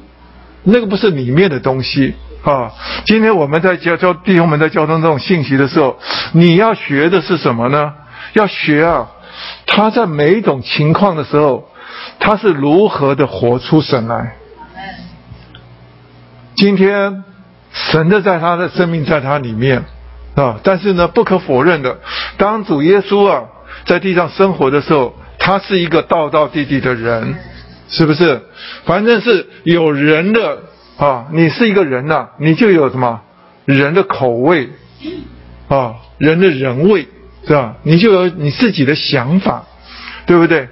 [0.63, 2.71] 那个不是里面的东西啊。
[3.05, 5.97] 今天我们在教教弟兄们在交通这种信息的时候，
[6.33, 7.93] 你要学的是什么呢？
[8.33, 9.07] 要学啊，
[9.65, 11.69] 他在每一种情况的时候，
[12.19, 14.35] 他是如何的活出神来。
[16.55, 17.23] 今天
[17.71, 19.85] 神的在他的生命在他里面
[20.35, 21.99] 啊，但是呢，不可否认的，
[22.37, 23.43] 当主耶稣啊
[23.85, 25.15] 在地上生活的时候。
[25.39, 27.35] 他是一个道道地地的人，
[27.89, 28.41] 是不是？
[28.85, 30.59] 反正是有人的
[30.97, 33.21] 啊，你是一个人呐，你就有什么
[33.65, 34.69] 人的口味
[35.69, 37.07] 啊，人的人味
[37.47, 37.77] 是吧？
[37.83, 39.65] 你就有你自己的想法，
[40.27, 40.67] 对不对？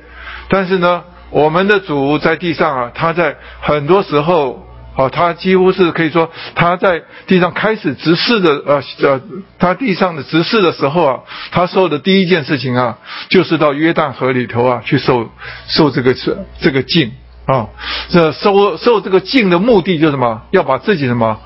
[0.50, 4.67] 但是呢，我们的主在地上啊，他在很多时候。
[4.98, 9.22] 哦，他几乎是可以说，他在地上开始执事的，呃呃，
[9.60, 11.20] 他地上的执事的时候啊，
[11.52, 12.98] 他受的第一件事情啊，
[13.30, 15.30] 就是到约旦河里头啊去受
[15.68, 17.12] 受这个这这个禁
[17.46, 17.70] 啊，
[18.10, 20.42] 这受受这个敬的目的就是什么？
[20.50, 21.40] 要把自己什么，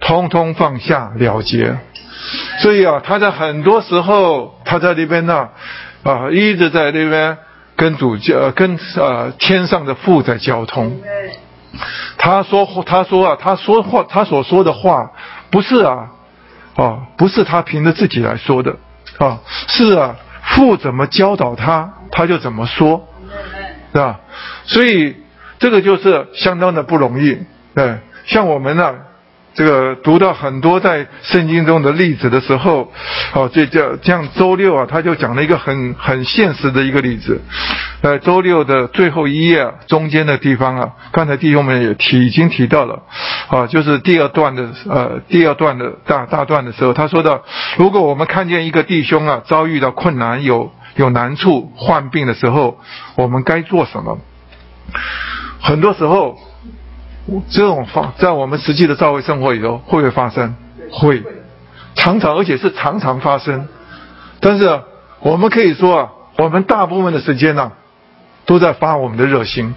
[0.00, 1.76] 通通放下了结。
[2.62, 5.50] 所以啊，他在很多时候，他在那边呢，
[6.04, 7.36] 啊，一直在那边
[7.76, 11.02] 跟主教、跟呃天上的父在交通。
[12.18, 15.10] 他说，他说啊，他说话，他所说的话，
[15.50, 16.10] 不是啊，
[16.76, 18.76] 啊，不是他凭着自己来说的，
[19.18, 23.08] 啊，是啊，父怎么教导他，他就怎么说，
[23.92, 24.20] 是吧？
[24.64, 25.16] 所以
[25.58, 27.38] 这个就是相当的不容易，
[27.74, 28.94] 对，像我们呢。
[29.54, 32.92] 这个读到很多在圣经中的例子的时候，
[33.32, 37.40] 哦，这叫像周六啊，他就讲了一个很很现实的一个例子，
[38.02, 43.02] 呃，周六的最后一页中间的地方啊，刚才弟兄们也提已经提到了，
[43.48, 47.44] 啊，就是第二段的呃第二段的大大段的时候，他说到，
[47.76, 52.80] 如果我们看见一个弟兄啊遭遇到困难有有难处患病的时候，
[53.14, 54.18] 我们该做什么？
[55.60, 56.36] 很多时候。
[57.48, 60.54] 这种发在我们实际的教会生活里头会不会发生？
[60.90, 61.22] 会，
[61.94, 63.66] 常常而且是常常发生。
[64.40, 64.80] 但是
[65.20, 67.72] 我们可以说啊，我们大部分的时间呢，
[68.44, 69.74] 都在发我们的热心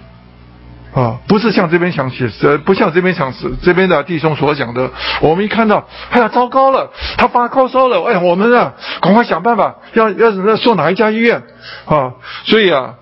[0.94, 4.90] 啊，不是像这边想写，呃，不像这边想这边的弟兄所讲的。
[5.22, 11.42] 我们一看到，哎呀，糟糕了，他发高烧了，哎，我们啊，赶快想办法，要要要送哪一家医院
[11.86, 12.12] 啊？
[12.44, 12.94] 所以啊。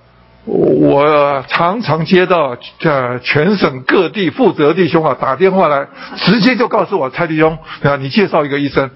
[0.47, 5.87] 我常常接到呃全省各地负责弟兄啊打电话来，
[6.17, 8.91] 直接就告诉我蔡弟兄，啊，你介绍一个医生。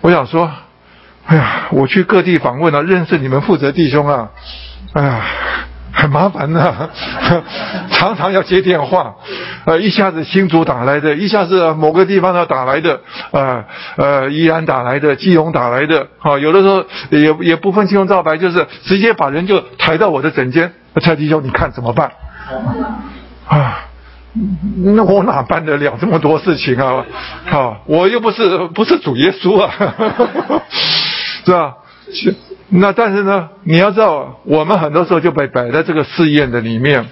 [0.00, 0.50] 我想说，
[1.26, 4.30] 哎呀，我去各地访问了，认识你们负责弟兄啊，
[4.94, 5.24] 哎呀。
[6.00, 6.90] 很麻烦的，
[7.90, 9.16] 常常要接电话，
[9.64, 13.00] 呃，一下子新竹打来的，一下子某个地方要打来的，
[13.32, 13.64] 呃
[13.96, 20.72] 呃，宜安打来的，基隆打来的，啊，有的时候也也不分青红皂白，就是直接把人就抬到我的枕间，
[21.02, 22.12] 蔡弟兄，你看怎么办？
[23.48, 23.80] 啊，
[24.94, 27.04] 那我哪办得了这么多事情啊？
[27.50, 29.74] 啊，我又不是不是主耶稣啊，
[31.44, 31.74] 是吧？
[32.70, 37.06] 那但是呢，你要知道，我们很多时候就被摆在这个试验的里面，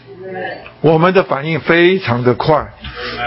[0.83, 2.73] 我们的反应非常的快，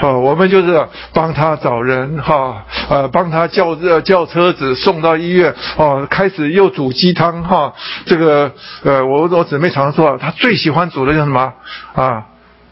[0.01, 7.73] 哦，我们就是帮他找人哈，呃，帮他叫叫车子送到医院，哦，开始又煮鸡汤哈，
[8.05, 8.51] 这个
[8.83, 11.53] 呃，我我姊妹常说，她最喜欢煮的叫什么
[11.95, 12.25] 啊？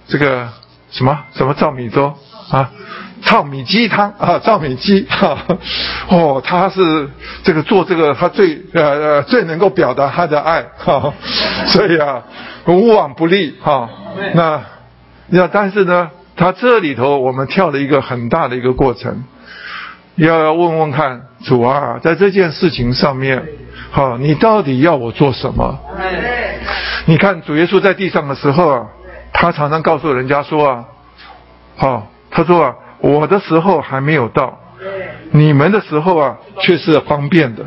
[0.08, 0.48] 这个
[0.92, 2.14] 什么什么糙米粥
[2.52, 2.70] 啊？
[3.24, 5.38] 糙米鸡汤啊，糙米鸡 哈，
[6.08, 7.10] 哦，他是
[7.44, 11.14] 这个做这个，他最呃呃最能够表达他的爱哈，
[11.68, 12.24] 所以啊，
[12.66, 13.90] 无往不利哈。
[14.34, 14.62] 那
[15.28, 19.24] 那但是呢，他这里头我们跳了一个很大的一个过程，
[20.16, 23.44] 要要问问看主啊，在这件事情上面，
[23.92, 25.80] 哈，你到底要我做什么？
[27.06, 28.88] 你看主耶稣在地上的时候啊，
[29.34, 30.86] 他常常告诉人家说啊，
[31.76, 32.76] 好，他说啊。
[33.00, 34.58] 我的时候还没有到，
[35.32, 37.64] 你们的时候啊却是方便的，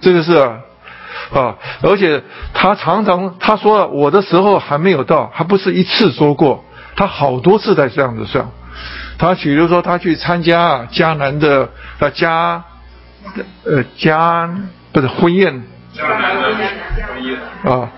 [0.00, 0.60] 这个是啊，
[1.32, 2.22] 啊，而且
[2.54, 6.64] 他常常他说我的时候还没有到，还不是一次说过，
[6.94, 8.48] 他好多次在这样子说。
[9.18, 11.68] 他比如说他去参加迦南的
[11.98, 12.62] 呃迦
[13.64, 14.48] 呃迦
[14.92, 15.62] 不是婚宴，
[15.94, 17.90] 迦南的婚宴啊，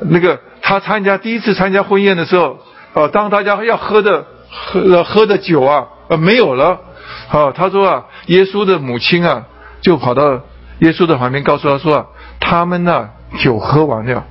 [0.00, 2.58] 那个他参加第一次参加婚宴的时候，
[2.92, 5.86] 啊，当大家要喝的喝喝的酒啊。
[6.08, 6.80] 呃，没有了，
[7.28, 9.46] 好，他说啊，耶稣的母亲啊，
[9.80, 10.40] 就跑到
[10.80, 12.06] 耶稣的旁边，告诉他说啊，
[12.40, 14.24] 他们呢酒喝完了。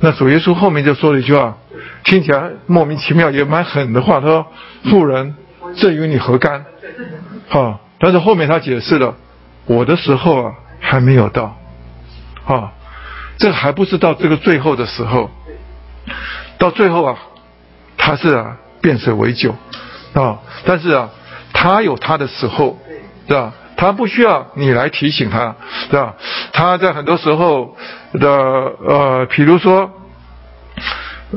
[0.00, 1.56] 那主耶稣后面就说了一句话，
[2.04, 4.20] 听起来莫名其妙，也蛮狠的话。
[4.20, 4.46] 他说
[4.90, 5.34] ：“妇人，
[5.76, 6.64] 这与你何干？”
[7.48, 9.16] 好，但是后面他解释了，
[9.66, 11.56] 我的时候啊还没有到，
[12.44, 12.72] 啊，
[13.38, 15.30] 这还不是到这个最后的时候，
[16.58, 17.18] 到最后啊，
[17.96, 19.54] 他是啊变水为酒。
[20.20, 21.08] 啊，但是啊，
[21.52, 22.76] 他有他的时候，
[23.28, 23.52] 是吧？
[23.76, 25.54] 他不需要你来提醒他，
[25.88, 26.16] 是吧？
[26.52, 27.76] 他在很多时候
[28.14, 29.88] 的呃，比如说，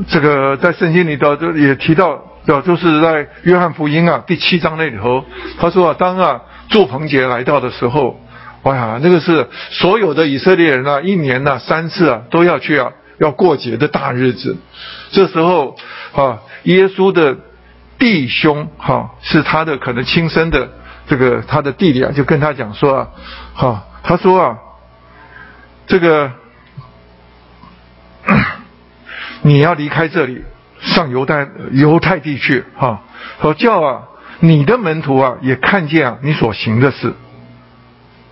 [0.08, 2.20] 这个在圣经里头就也提到，
[2.66, 5.24] 就是在约翰福音啊第七章那里头，
[5.60, 8.20] 他说啊，当啊祝棚节来到的时候，
[8.64, 14.56] 哇，那个是所有的以色列人啊，一年呢三次啊都要去啊要过节的大日子，
[15.12, 15.76] 这时候
[16.16, 17.36] 啊，耶稣的。
[18.02, 20.68] 弟兄，哈，是他的可能亲生的
[21.06, 23.08] 这个他的弟弟啊，就跟他讲说啊，
[23.54, 24.58] 哈，他说啊，
[25.86, 26.32] 这个
[29.42, 30.42] 你要离开这里，
[30.80, 33.02] 上犹太犹太地去，哈，
[33.40, 34.02] 说叫啊，
[34.40, 37.14] 你的门徒啊也看见啊你所行的事，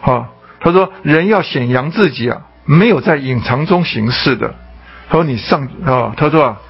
[0.01, 4.53] 哈，他说人要显扬自己啊，没有在隐藏中行事的，
[5.09, 6.61] 他说你上啊，他说啊。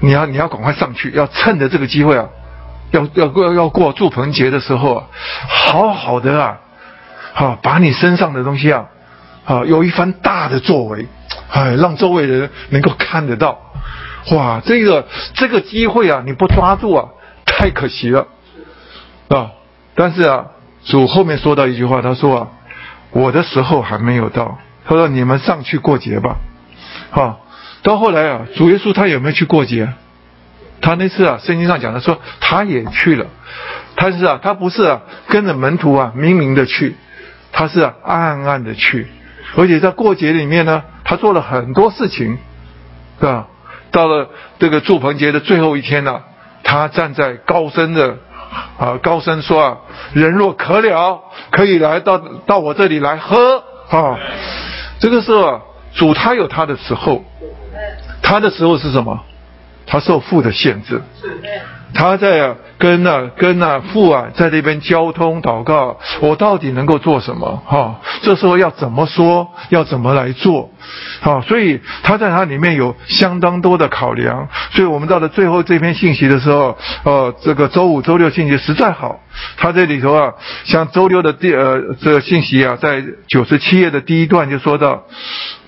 [0.00, 2.28] 你要你要赶快上去，要趁着这个机会啊，
[2.90, 5.04] 要要过要过祝棚节的时候，
[5.48, 6.58] 好好的啊，
[7.32, 8.86] 好把你身上的东西啊，
[9.44, 11.06] 啊有一番大的作为，
[11.50, 13.58] 哎，让周围人能够看得到，
[14.32, 17.08] 哇，这个这个机会啊，你不抓住啊，
[17.44, 18.26] 太可惜了，
[19.28, 19.50] 啊，
[19.94, 20.46] 但是啊，
[20.84, 22.48] 主后面说到一句话，他说啊，
[23.10, 26.36] 我的时候还没有到，他说你们上去过节吧，
[27.10, 27.40] 好。
[27.80, 29.88] 到后来啊，主耶稣他有没有去过节？
[30.80, 33.26] 他那次啊，圣经上讲的说他也去了，
[33.96, 36.96] 他是啊，他不是啊跟着门徒啊明明的去，
[37.52, 39.06] 他是暗暗的去，
[39.56, 42.38] 而且在过节里面呢，他做了很多事情，
[43.18, 43.48] 是吧？
[43.90, 44.28] 到了
[44.58, 46.20] 这个祝棚节的最后一天呢，
[46.62, 48.16] 他站在高声的
[48.78, 49.76] 啊高声说啊，
[50.12, 54.18] 人若渴了，可以来到到我这里来喝啊。
[55.00, 55.60] 这个时候啊
[55.94, 57.24] 主他有他的时候。
[58.20, 59.24] 他的时候是什么？
[59.88, 61.02] 他受父的限制。
[61.94, 67.62] 他在跟那跟那父啊，在那边交通祷告，我到底能够做什么？
[67.66, 69.48] 哈，这时候要怎么说？
[69.70, 70.70] 要怎么来做？
[71.20, 74.48] 好，所以他在他里面有相当多的考量。
[74.72, 79.20] 所以我们到了最后这篇信息的时候，呃，这个周五、周六信息实在好。
[79.56, 80.34] 他这里头啊，
[80.64, 85.04] 像周六的第呃这个信息啊，在九十七页的第一段就说到，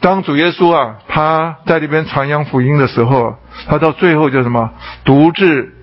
[0.01, 3.37] 当主耶稣啊他在那边传扬福音的时候，
[3.69, 4.71] 他到最后就什么
[5.05, 5.80] 独自。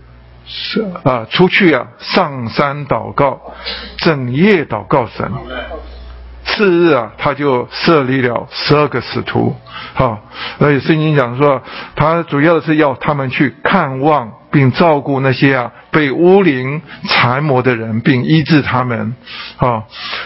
[0.47, 3.53] 是啊，出去啊，上山祷告，
[3.97, 5.29] 整夜祷告神。
[6.45, 9.53] 次日啊，他就设立了十二个使徒，
[9.93, 10.21] 哈。
[10.59, 11.61] 而且圣经讲说，
[11.97, 19.13] 他主要的是要他们去看望并照顾那些啊被巫灵缠磨的人，并医治他们，
[19.57, 19.83] 啊。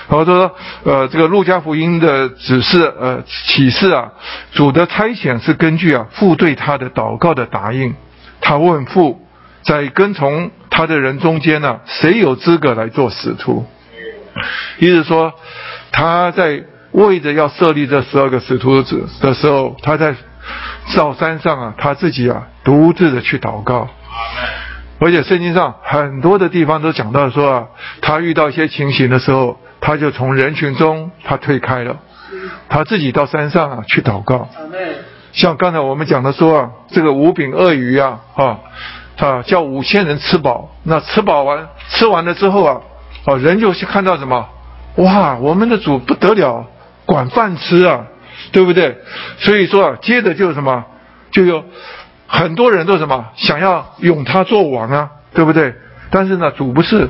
[0.07, 0.52] 然后说，
[0.84, 4.11] 呃，这个路加福音的指示，呃，启示啊，
[4.52, 7.95] 主的差遣是根据啊父对他的祷告的答应，
[8.39, 9.19] 他问父。
[9.63, 13.65] 在跟从他的人中间呢，谁有资格来做使徒？
[14.79, 15.33] 意思说，
[15.91, 20.15] 他在为着要设立这十二个使徒子的时候，他在
[20.95, 23.89] 造山上啊，他自己啊独自的去祷告。
[24.99, 27.67] 而且圣经上很多的地方都讲到说啊，
[28.01, 31.97] 他遇到一些情形的时候，他就从人群中他退开了，
[32.69, 34.49] 他自己到山上啊去祷告。
[35.33, 38.59] 像刚才我们讲的说啊，这个五饼鳄鱼啊，啊。
[39.22, 42.81] 啊，叫五千人吃饱，那吃饱完，吃完了之后啊，
[43.26, 44.49] 啊，人就看到什么？
[44.95, 46.65] 哇，我们的主不得了，
[47.06, 48.07] 管饭吃啊，
[48.52, 48.98] 对不对？
[49.38, 50.85] 所以说啊，接着就是什么，
[51.30, 51.64] 就有
[52.26, 55.76] 很多人都什么想要拥他做王啊，对不对？
[56.10, 57.07] 但是呢，主不是，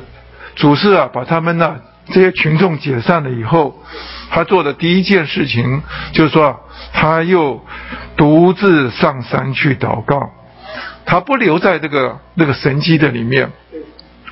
[0.54, 1.76] 主是啊，把他们呢
[2.10, 3.82] 这些群众解散了以后，
[4.30, 5.82] 他做的第一件事情
[6.12, 6.60] 就是说，
[6.92, 7.64] 他又
[8.18, 10.30] 独自上山去祷告。
[11.12, 13.52] 他不留在这个那个神机的里面，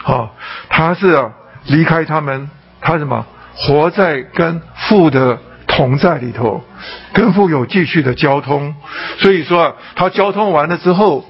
[0.03, 0.31] 啊，
[0.71, 1.33] 他是啊
[1.67, 2.49] 离开他们，
[2.81, 6.65] 他什么活在跟父的同在里头，
[7.13, 8.75] 跟父有继续的交通。
[9.19, 11.27] 所以说啊，他交通完了之后，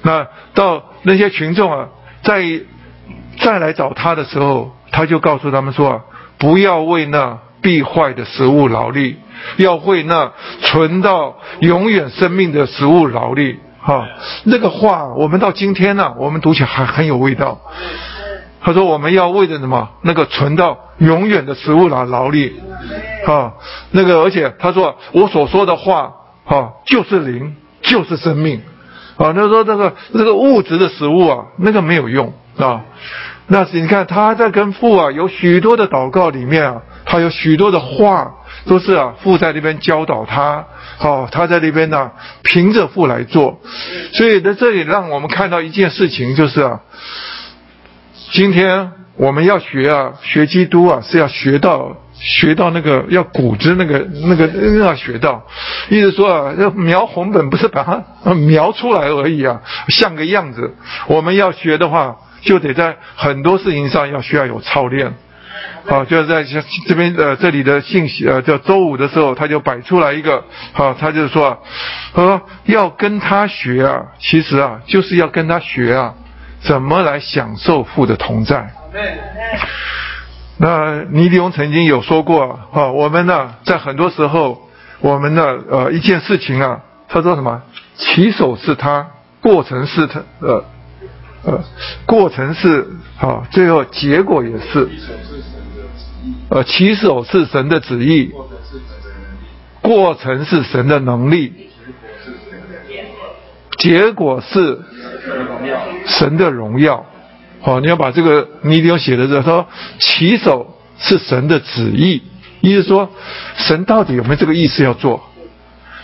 [0.00, 1.88] 那到那些群众啊，
[2.22, 2.42] 再
[3.38, 6.00] 再来找他的时候，他就告诉他们说啊，
[6.38, 9.18] 不要为那必坏的食物劳力，
[9.58, 10.32] 要为那
[10.62, 13.58] 存到永远生命的食物劳力。
[13.86, 14.08] 哈，
[14.42, 17.60] 那个话我们到今天呢，我们读起来还很有味道。
[18.60, 19.90] 他说我们要为了什么？
[20.02, 22.60] 那个存到永远的食物来劳力。
[23.28, 23.52] 啊，
[23.92, 26.12] 那个而且他说我所说的话，
[26.44, 28.60] 哈，就是灵，就是生命。
[29.16, 32.80] 啊，他说这个这个物质的食物啊，那个没有用啊。
[33.46, 38.34] 那是你看他在跟父啊有许多的祷告里面啊，他有许多的话
[38.66, 40.64] 都是啊父在那边教导他。
[40.98, 42.10] 好，他在那边呢，
[42.42, 43.60] 凭着父来做，
[44.12, 46.80] 所以在这里让我们看到一件事情，就是啊，
[48.32, 54.46] 今天我们要学啊，学基督啊，是要学到学到那个要骨子那个那个
[54.78, 55.46] 要学到，
[55.90, 60.74] 意思说啊，要描红本不是把它描出来而已啊，像个样子。
[61.06, 65.12] 我们要学的话，就得在很多事情上要需要有操练。
[65.86, 71.62] 好，就是在这这边呃，这里的信息呃，叫周五的时候，他就摆出来一个，好，他就是说，
[72.14, 76.14] 说要跟他学啊，其实啊，就是要跟他学啊，
[76.60, 78.70] 怎么来享受父的同在。
[80.58, 84.68] 那尼迪翁曾经有说过啊，我们呢，在很多时候，
[85.00, 87.62] 我们的呃一件事情啊，他说什么？
[87.96, 89.06] 起手是他，
[89.40, 90.64] 过程是他，呃
[91.44, 91.64] 呃，
[92.06, 92.88] 过程是
[93.20, 94.88] 啊，最后结果也是。
[96.48, 98.30] 呃，起手是神的旨意，
[99.82, 101.70] 过程是神的能力。
[103.78, 104.80] 结果是
[106.06, 107.04] 神的荣耀。
[107.60, 109.66] 好，你要把这个你一定要写的这，他说
[109.98, 112.22] 起手是神的旨意，
[112.60, 113.10] 意思说
[113.56, 115.22] 神到底有没有这个意思要做？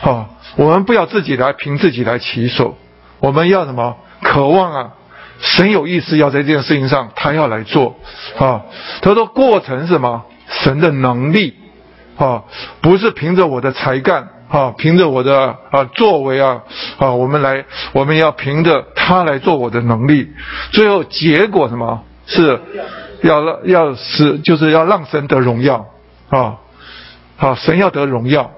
[0.01, 2.77] 好，我们不要自己来凭自己来起手，
[3.21, 3.97] 我们要什么？
[4.23, 4.93] 渴望啊，
[5.39, 7.97] 神有意思要在这件事情上，他要来做。
[8.39, 8.63] 啊，
[9.01, 10.25] 他说过程是什么？
[10.61, 11.55] 神的能力，
[12.17, 12.45] 啊，
[12.81, 14.29] 不是凭着我的才干。
[14.53, 16.61] 啊，凭着我的啊作为啊
[16.99, 20.29] 啊，我们来，我们要凭着他来做我的能力，
[20.73, 22.05] 最后结果什么？
[22.27, 22.61] 是
[23.23, 25.87] 要让要使，就是要让神得荣耀
[26.29, 26.57] 啊！
[27.39, 28.51] 好，神要得荣耀，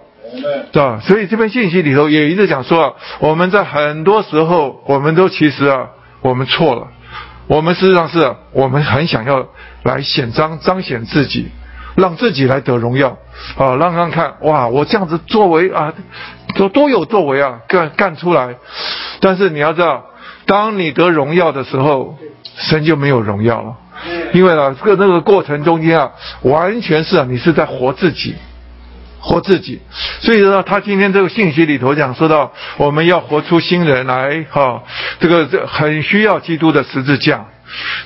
[0.72, 0.98] 对吧？
[1.00, 5.90] 所以这篇信息里头也一直讲说啊，我们在很多时候，我们都其实啊，
[6.22, 6.88] 我们错了，
[7.46, 9.46] 我们事实上是我们很想要
[9.84, 11.50] 来显彰彰显自己。
[11.96, 13.16] 让自己来得荣耀，
[13.56, 15.92] 啊，让让看，哇，我这样子作为啊，
[16.56, 18.56] 都都有作为啊，干干出来。
[19.20, 20.04] 但是你要知道，
[20.46, 22.18] 当你得荣耀的时候，
[22.56, 23.76] 神就没有荣耀了，
[24.32, 26.10] 因为呢，这个那个过程中间啊，
[26.42, 28.34] 完全是啊，你是在活自己，
[29.20, 29.80] 活自己。
[30.20, 34.82] 所以说，他今天这个信息里头讲说到，我们要活出新人来，哈，
[35.20, 37.46] 这个这很需要基督的十字架。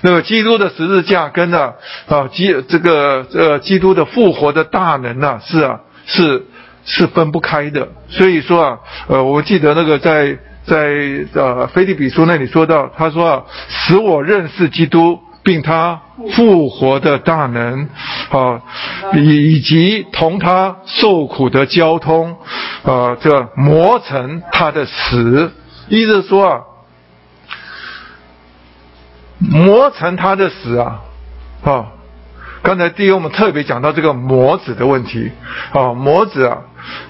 [0.00, 1.72] 那个基督的十字架跟呢
[2.08, 6.46] 啊基这个呃基督的复活的大能呢是啊是
[6.84, 7.88] 是分不开的。
[8.08, 8.78] 所以说啊
[9.08, 10.86] 呃我记得那个在在
[11.34, 16.00] 呃菲利比书那里说到，他说啊使我认识基督，并他
[16.34, 17.88] 复活的大能
[18.30, 18.60] 啊
[19.14, 22.36] 以以及同他受苦的交通
[22.84, 25.52] 啊这磨成他的死，
[25.88, 26.60] 意思说啊。
[29.38, 31.00] 磨成他的死啊！
[31.64, 31.86] 啊，
[32.62, 35.30] 刚才弟兄我们特别讲到这个磨子的问题
[35.72, 36.58] 啊，磨子啊，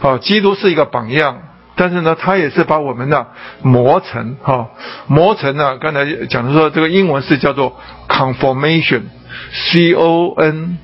[0.01, 1.39] 啊，基督是一个榜样，
[1.75, 3.27] 但是呢，他也是把我们呢
[3.63, 4.69] 磨成哈，
[5.07, 7.79] 磨成呢，刚才讲的说这个英文是叫做
[8.09, 10.79] conformation，c o n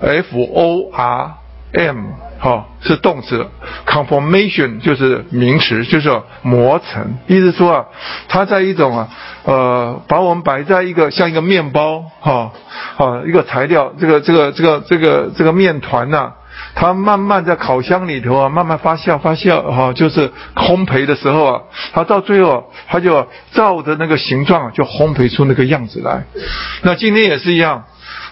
[0.00, 1.34] f o r
[1.72, 1.96] m。
[2.44, 3.46] 好，是动词
[3.86, 7.16] ，conformation 就是名词，就是磨成。
[7.26, 7.86] 意思说啊，
[8.28, 9.08] 它在一种啊，
[9.44, 12.52] 呃，把我们摆在一个像一个面包，哈，
[12.98, 16.32] 啊，一个材料，这个这个这个这个这个面团呐，
[16.74, 21.62] 它慢慢在烤箱里头啊，慢慢发酵发酵，哈，就是烘焙的时候啊，
[21.94, 26.24] 它到最后它就照着那个形状就烘焙出那个样子来。
[26.82, 27.84] 那今天也是一样，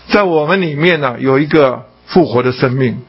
[0.09, 3.02] 在我们里面呢，有一个复活的生命。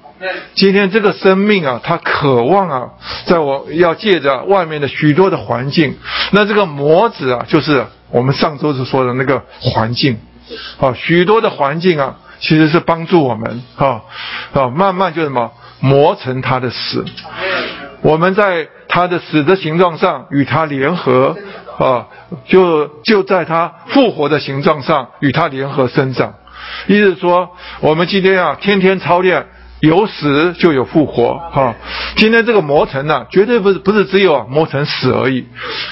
[0.55, 2.89] 今天这个生命啊，他渴望啊，
[3.25, 5.97] 在我要借着外面的许多的环境，
[6.31, 10.19] 那这个模子啊，就是我们上周是说的那个环境，
[10.79, 14.01] 啊，许多的环境啊，其实是帮助我们啊，
[14.53, 17.03] 啊，慢慢就什么磨成他的死，
[18.01, 21.35] 我们在他的死的形状上与他联合，
[21.77, 22.07] 啊，
[22.47, 26.35] 就就在他复活的形状上与他联合生长，
[26.87, 27.49] 意思说，
[27.81, 29.47] 我们今天啊，天天操练。
[29.84, 31.76] 有死就有复活，哈！
[32.15, 35.45] 今天这个磨成呢，绝对不是不是只有磨成死而已，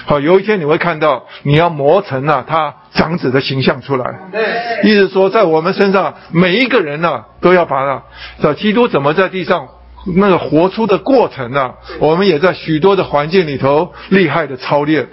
[0.06, 4.06] 好，有一天你会看到，你要磨成啊，他长子的形象出来。
[4.84, 8.04] 意思说，在我们身上每一个人呢，都要把啊，
[8.42, 9.68] 这基督怎么在地上
[10.16, 11.74] 那个活出的过程呢？
[12.00, 15.10] 我们也在许多的环境里头厉害的操练。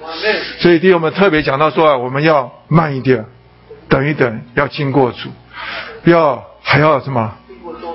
[0.61, 3.25] 所以弟兄们特别讲到说啊，我们要慢一点，
[3.89, 5.31] 等一等，要经过主，
[6.05, 7.33] 要还要什么？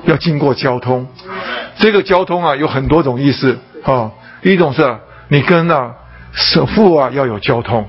[0.05, 1.07] 要经过交通，
[1.77, 4.11] 这个交通啊有很多种意思啊。
[4.41, 4.97] 一种是
[5.29, 5.93] 你跟啊
[6.33, 7.87] 首富啊要有交通，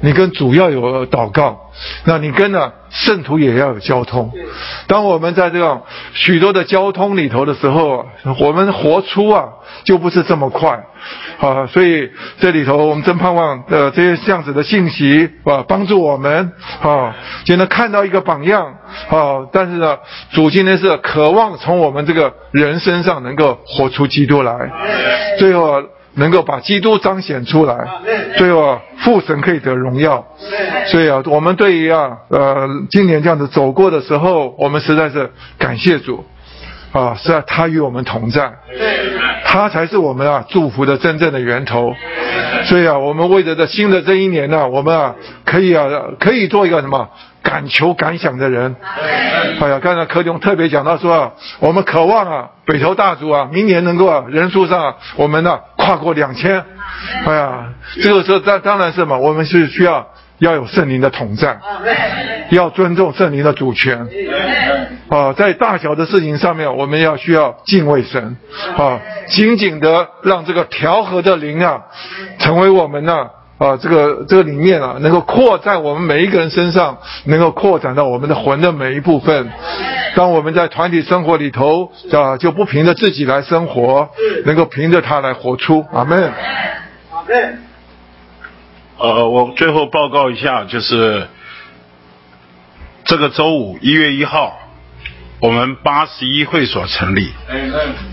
[0.00, 1.70] 你跟主要有祷告，
[2.04, 4.32] 那你跟呢圣徒也要有交通。
[4.86, 8.04] 当我们在这种许多的交通里头的时候，
[8.40, 9.44] 我们活出啊
[9.84, 10.84] 就不是这么快。
[11.38, 12.10] 啊，所以
[12.40, 17.14] 这里头我们真盼望呃这些这样子的信息啊，帮助我们啊，
[17.44, 18.74] 就能看到一个榜样
[19.10, 19.46] 啊。
[19.52, 19.98] 但是呢，
[20.32, 24.70] 主今天是渴望从我们这个人身上能够活出基督来，
[25.38, 25.82] 最后
[26.14, 27.76] 能够把基督彰显出来，
[28.36, 30.24] 最后父神可以得荣耀。
[30.86, 36.24] 所以啊，我们对于啊呃今年这样子走过的时候，我们实在是感谢主。
[36.94, 38.52] 啊，是啊，他与我们同在，
[39.44, 41.92] 他才是我们啊祝福的真正的源头。
[42.66, 45.86] 所以啊，我们为着这新的这一年呢，我们啊可以啊
[46.20, 47.10] 可以做一个什么
[47.42, 48.76] 敢求敢想的人。
[49.60, 56.64] 哎呀，刚才柯兄特别讲到说啊，我们渴望啊北投大族啊明年能够啊人数上我们呢跨过两千。
[57.26, 60.06] 哎呀，这个时候当当然是嘛，我们是需要。
[60.44, 61.58] 要有圣灵的统战，
[62.50, 64.06] 要尊重圣灵的主权。
[65.08, 68.36] 啊，在大小的事情上面，我们要需要敬畏神。
[68.76, 71.80] 啊，紧紧的让这个调和的灵啊，
[72.38, 79.48] 成为我们呢啊，这个这个里面啊，能够扩在我们每一个人身上，能够扩展到我们的魂的每一部分。
[80.14, 84.10] 当我们在团体生活里头啊，就不凭着自己来生活，
[84.44, 85.86] 能够凭着他来活出。
[85.92, 86.32] 阿门。
[87.12, 87.58] 阿门。
[89.04, 91.28] 呃，我最后报告一下，就是
[93.04, 94.58] 这个周五一月一号，
[95.40, 97.30] 我们八十一会所成立。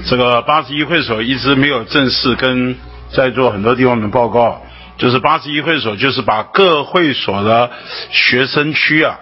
[0.05, 2.75] 这个八十一会所一直没有正式跟
[3.13, 4.61] 在座很多地方的报告，
[4.97, 7.71] 就是八十一会所就是把各会所的
[8.09, 9.17] 学生区啊，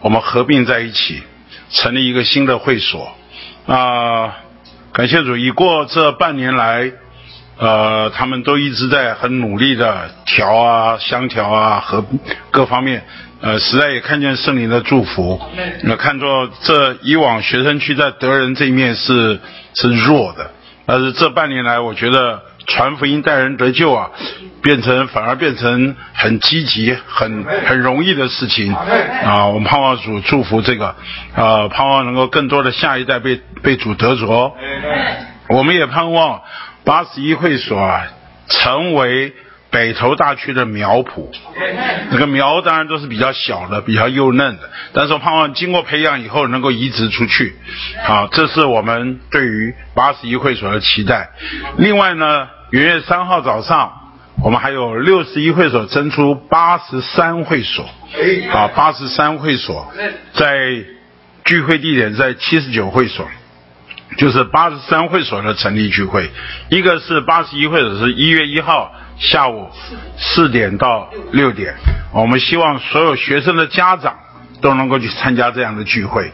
[0.00, 1.22] 我们合并在一起，
[1.70, 3.12] 成立一个新的会所。
[3.66, 4.38] 啊，
[4.94, 6.90] 感谢主，已过这半年来。
[7.60, 12.02] 呃，他们都一直在很努力的调啊、相调啊和
[12.50, 13.04] 各方面，
[13.42, 15.38] 呃，实在也看见圣灵的祝福。
[15.82, 19.38] 那看作这以往学生区在德人这一面是
[19.74, 20.50] 是弱的，
[20.86, 24.08] 但是这半年来，我觉得传福音带人得救啊，
[24.62, 29.46] 变成反而变成很积极、很很容易的事情啊。
[29.48, 30.96] 我们盼望主祝福这个，
[31.34, 34.56] 啊，盼望能够更多的下一代被被主得着。
[35.50, 36.40] 我们也盼望。
[36.84, 38.06] 八十一会所啊，
[38.48, 39.32] 成为
[39.70, 41.28] 北投大区的苗圃。
[42.10, 47.54] 那个苗当然都是比较小的、比较幼嫩的，但是我盼望经过培养以后能够移植出去。
[48.04, 51.30] 好，这是我们对于八十一会所的期待。
[51.76, 53.92] 另外呢，元月三号早上，
[54.42, 57.84] 我们还有六十一会所增出八十三会所。
[58.52, 59.92] 啊，八十三会所
[60.32, 60.48] 在
[61.44, 63.24] 聚会地点在七十九会所。
[64.16, 66.30] 就是八十三会所的成立聚会，
[66.68, 69.70] 一个是八十一会所是一月一号下午
[70.18, 71.74] 四点到六点，
[72.12, 74.16] 我们希望所有学生的家长
[74.60, 76.32] 都能够去参加这样的聚会，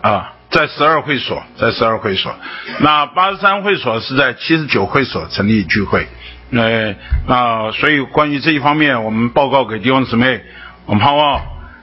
[0.00, 2.34] 啊，在十二会所，在十二会所，
[2.78, 6.06] 那八十三会所是在七十九会所成立聚会，
[6.52, 6.94] 呃，
[7.26, 10.40] 那所以关于这一方面，我们报告给弟兄姊妹，
[10.86, 11.42] 我们盼望。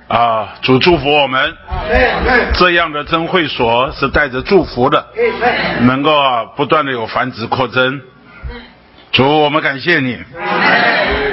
[0.10, 1.56] 啊，主祝福我们，
[2.56, 5.06] 这样的真会所是带着祝福的，
[5.82, 6.12] 能够
[6.56, 8.02] 不断的有繁殖扩增。
[9.12, 10.18] 主，我们感谢你，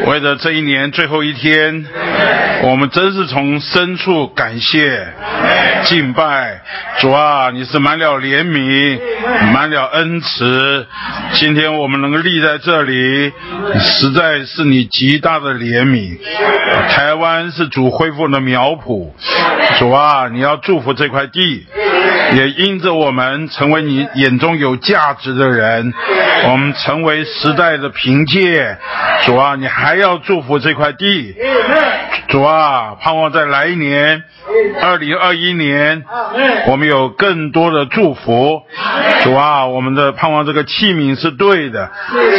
[0.05, 1.87] 为了这一年最后一天，
[2.63, 5.09] 我们真是从深处感谢、
[5.85, 6.61] 敬拜
[6.99, 7.51] 主啊！
[7.51, 9.01] 你是满了怜悯、
[9.53, 10.87] 满了恩慈，
[11.33, 13.33] 今天我们能够立在这里，
[13.81, 16.19] 实在是你极大的怜悯。
[16.91, 19.11] 台湾是主恢复的苗圃，
[19.79, 21.67] 主啊，你要祝福这块地。
[22.35, 25.93] 也因着我们成为你眼中有价值的人，
[26.49, 28.77] 我们成为时代的凭借。
[29.25, 31.35] 主啊，你还要祝福这块地。
[32.29, 34.25] 主啊，盼望在来年，
[34.81, 36.05] 二零二一年，
[36.69, 38.63] 我们有更多的祝福。
[39.23, 41.91] 主啊，我们的盼望这个器皿是对的，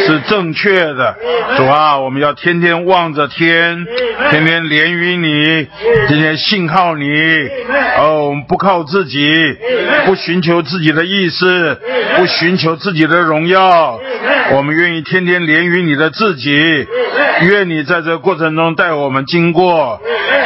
[0.06, 1.16] 是正确的。
[1.56, 3.86] 主啊，我们要天天望着天，
[4.30, 5.68] 天天连于你，
[6.08, 7.06] 天天信靠你。
[7.98, 9.56] 哦，我们不靠自己。
[10.06, 11.78] 不寻求自己的意思，
[12.16, 14.00] 不寻求自己的荣耀，
[14.52, 16.86] 我们愿意天天连于你的自己。
[17.42, 20.00] 愿你在这个过程中带我们经过。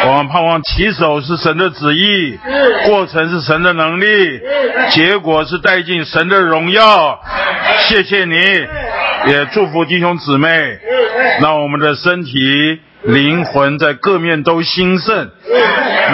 [0.05, 2.39] 我们盼望起手是神的旨意，
[2.87, 4.41] 过程是神的能力，
[4.91, 7.21] 结果是带进神的荣耀。
[7.89, 10.49] 谢谢你，也祝福弟兄姊妹，
[11.41, 12.81] 让我们的身体。
[13.03, 15.31] 灵魂在各面都兴盛，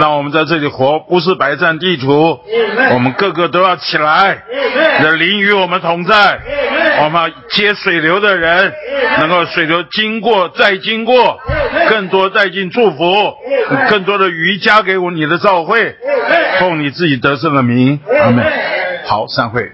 [0.01, 2.40] 那我们在这里活不是白占地图，
[2.94, 4.43] 我们个个都要起来，
[5.01, 6.40] 那灵与我们同在，
[7.02, 8.73] 我们接水流的人，
[9.19, 11.39] 能够水流经过再经过，
[11.89, 13.35] 更多带进祝福，
[13.90, 15.94] 更多的鱼加给我你的召会，
[16.59, 18.44] 奉你自己得胜的名，阿门。
[19.05, 19.73] 好，散会。